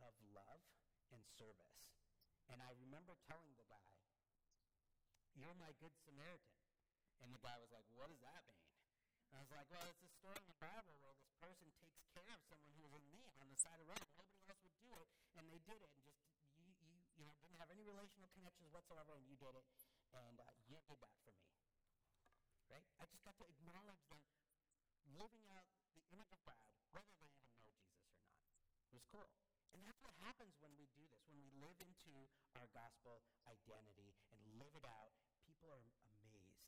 of 0.04 0.12
love 0.36 0.60
and 1.08 1.24
service. 1.40 1.80
And 2.52 2.60
I 2.60 2.76
remember 2.76 3.16
telling 3.24 3.56
the 3.56 3.64
guy, 3.64 3.96
You're 5.32 5.56
my 5.56 5.72
good 5.80 5.96
Samaritan. 6.04 6.60
And 7.24 7.32
the 7.32 7.40
guy 7.40 7.56
was 7.56 7.72
like, 7.72 7.88
What 7.96 8.12
does 8.12 8.20
that 8.20 8.44
mean? 8.44 8.68
And 9.32 9.40
I 9.40 9.40
was 9.40 9.52
like, 9.56 9.68
Well, 9.72 9.88
it's 9.88 10.04
a 10.04 10.12
story 10.20 10.36
in 10.36 10.48
the 10.52 10.60
Bible 10.60 11.00
where 11.00 11.16
this 11.16 11.32
person 11.40 11.72
takes 11.80 12.04
care 12.12 12.28
of 12.28 12.44
someone 12.44 12.76
who 12.76 12.84
was 12.84 12.92
in 13.00 13.04
need 13.08 13.32
on 13.40 13.48
the 13.48 13.56
side 13.56 13.80
of 13.80 13.88
the 13.88 13.96
road. 13.96 14.04
Nobody 14.20 14.44
else 14.52 14.60
would 14.60 14.78
do 14.84 14.92
it, 15.00 15.08
and 15.40 15.48
they 15.48 15.62
did 15.64 15.80
it, 15.80 15.90
and 15.96 16.04
just 16.04 16.25
you, 17.16 17.24
know, 17.24 17.34
didn't 17.40 17.58
have 17.60 17.72
any 17.72 17.82
relational 17.82 18.28
connections 18.36 18.68
whatsoever, 18.72 19.16
and 19.16 19.24
you 19.28 19.36
did 19.36 19.56
it, 19.56 19.66
and 20.12 20.36
uh, 20.40 20.44
you 20.68 20.76
did 20.88 21.00
that 21.00 21.16
for 21.24 21.32
me. 21.32 21.48
Right? 22.68 22.84
I 23.00 23.04
just 23.08 23.22
got 23.24 23.36
to 23.40 23.46
acknowledge 23.46 24.02
them 24.10 24.20
living 25.16 25.46
out 25.54 25.66
the 25.96 26.04
image 26.12 26.32
of 26.34 26.40
God, 26.44 26.60
whether 26.92 27.08
they 27.16 27.30
even 27.30 27.40
know 27.48 27.56
Jesus 27.64 27.96
or 28.04 28.12
not. 28.12 28.36
Was 28.92 29.06
cool. 29.12 29.28
And 29.76 29.84
that's 29.84 30.00
what 30.00 30.16
happens 30.24 30.56
when 30.60 30.72
we 30.76 30.88
do 30.96 31.04
this. 31.12 31.20
When 31.28 31.40
we 31.40 31.52
live 31.60 31.76
into 31.84 32.28
our 32.56 32.68
gospel 32.72 33.20
identity 33.44 34.16
and 34.32 34.40
live 34.56 34.72
it 34.72 34.88
out, 34.88 35.12
people 35.44 35.68
are 35.68 35.84
amazed. 36.08 36.64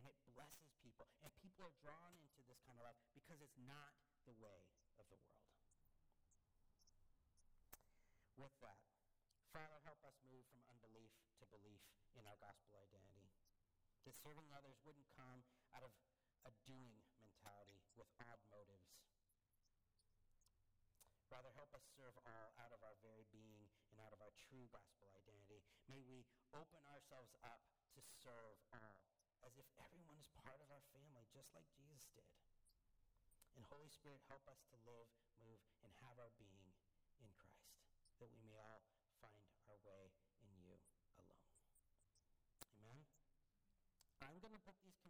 And 0.00 0.04
it 0.08 0.16
blesses 0.32 0.72
people. 0.80 1.04
And 1.20 1.28
people 1.44 1.68
are 1.68 1.76
drawn 1.84 2.16
into 2.24 2.40
this 2.48 2.56
kind 2.64 2.80
of 2.80 2.88
love 2.88 2.96
because 3.12 3.40
it's 3.44 3.60
not 3.68 3.92
the 4.24 4.32
way 4.40 4.64
of 4.96 5.04
the 5.12 5.18
world. 5.20 5.44
With 8.38 8.54
that, 8.64 8.87
Father, 9.52 9.80
help 9.84 10.00
us 10.04 10.16
move 10.28 10.44
from 10.52 10.60
unbelief 10.68 11.12
to 11.40 11.46
belief 11.48 11.80
in 12.14 12.24
our 12.28 12.36
gospel 12.38 12.78
identity. 12.84 13.32
That 14.04 14.16
serving 14.20 14.48
others 14.52 14.80
wouldn't 14.84 15.08
come 15.16 15.44
out 15.76 15.84
of 15.84 15.92
a 16.48 16.52
doing 16.64 17.04
mentality 17.20 17.80
with 17.96 18.08
odd 18.24 18.40
motives. 18.48 18.88
Rather, 21.28 21.52
help 21.60 21.68
us 21.76 21.84
serve 21.92 22.16
all 22.24 22.56
out 22.56 22.72
of 22.72 22.80
our 22.80 22.96
very 23.04 23.28
being 23.28 23.68
and 23.92 24.00
out 24.00 24.16
of 24.16 24.20
our 24.24 24.32
true 24.48 24.64
gospel 24.72 25.12
identity. 25.12 25.60
May 25.92 26.00
we 26.00 26.24
open 26.56 26.80
ourselves 26.88 27.36
up 27.44 27.60
to 27.96 28.00
serve 28.24 28.56
all, 28.72 29.04
as 29.44 29.52
if 29.60 29.68
everyone 29.76 30.16
is 30.16 30.32
part 30.40 30.56
of 30.64 30.72
our 30.72 30.84
family, 30.96 31.28
just 31.28 31.52
like 31.52 31.68
Jesus 31.76 32.08
did. 32.16 32.32
And 33.60 33.64
Holy 33.68 33.92
Spirit, 33.92 34.24
help 34.32 34.44
us 34.48 34.64
to 34.72 34.76
live, 34.88 35.08
move, 35.36 35.60
and 35.84 35.92
have 36.00 36.16
our 36.16 36.32
being 36.40 36.72
in 37.20 37.28
Christ, 37.36 37.76
that 38.24 38.32
we 38.32 38.40
may 38.48 38.56
all 38.56 38.80
find 39.20 39.44
our 39.68 39.76
way 39.84 40.14
in 40.40 40.48
you 40.64 40.80
alone. 41.20 41.58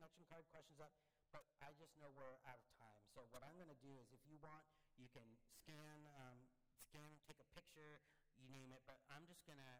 Connection 0.08 0.24
card 0.32 0.48
questions 0.48 0.80
up, 0.80 0.96
but 1.36 1.44
I 1.60 1.76
just 1.76 1.92
know 2.00 2.08
we're 2.16 2.40
out 2.48 2.56
of 2.56 2.68
time. 2.80 3.04
So 3.12 3.28
what 3.28 3.44
I'm 3.44 3.60
going 3.60 3.68
to 3.68 3.82
do 3.84 3.92
is, 4.00 4.08
if 4.08 4.24
you 4.24 4.40
want, 4.40 4.64
you 4.96 5.04
can 5.12 5.36
scan, 5.44 6.08
um, 6.16 6.48
scan, 6.80 7.20
take 7.28 7.36
a 7.36 7.48
picture, 7.52 8.00
you 8.40 8.48
name 8.48 8.72
it. 8.72 8.80
But 8.88 9.04
I'm 9.12 9.28
just 9.28 9.44
going 9.44 9.60
to 9.60 9.74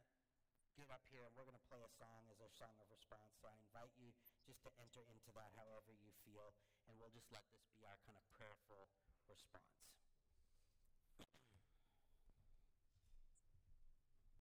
get 0.77 0.93
up 0.93 1.01
here 1.09 1.25
and 1.25 1.33
we're 1.33 1.49
going 1.49 1.57
to 1.57 1.69
play 1.73 1.81
a 1.81 1.89
song 1.97 2.29
as 2.29 2.45
our 2.45 2.53
song 2.61 2.77
of 2.77 2.93
response. 2.93 3.41
So 3.41 3.49
I 3.49 3.57
invite 3.57 3.97
you 3.97 4.13
just 4.45 4.61
to 4.69 4.71
enter 4.77 5.01
into 5.09 5.33
that 5.33 5.49
however 5.57 5.97
you 5.97 6.13
feel, 6.29 6.53
and 6.85 6.93
we'll 7.01 7.15
just 7.17 7.33
let 7.33 7.49
this 7.49 7.65
be 7.73 7.89
our 7.89 7.97
kind 8.05 8.21
of 8.21 8.25
prayerful 8.37 8.93
response. 9.33 9.81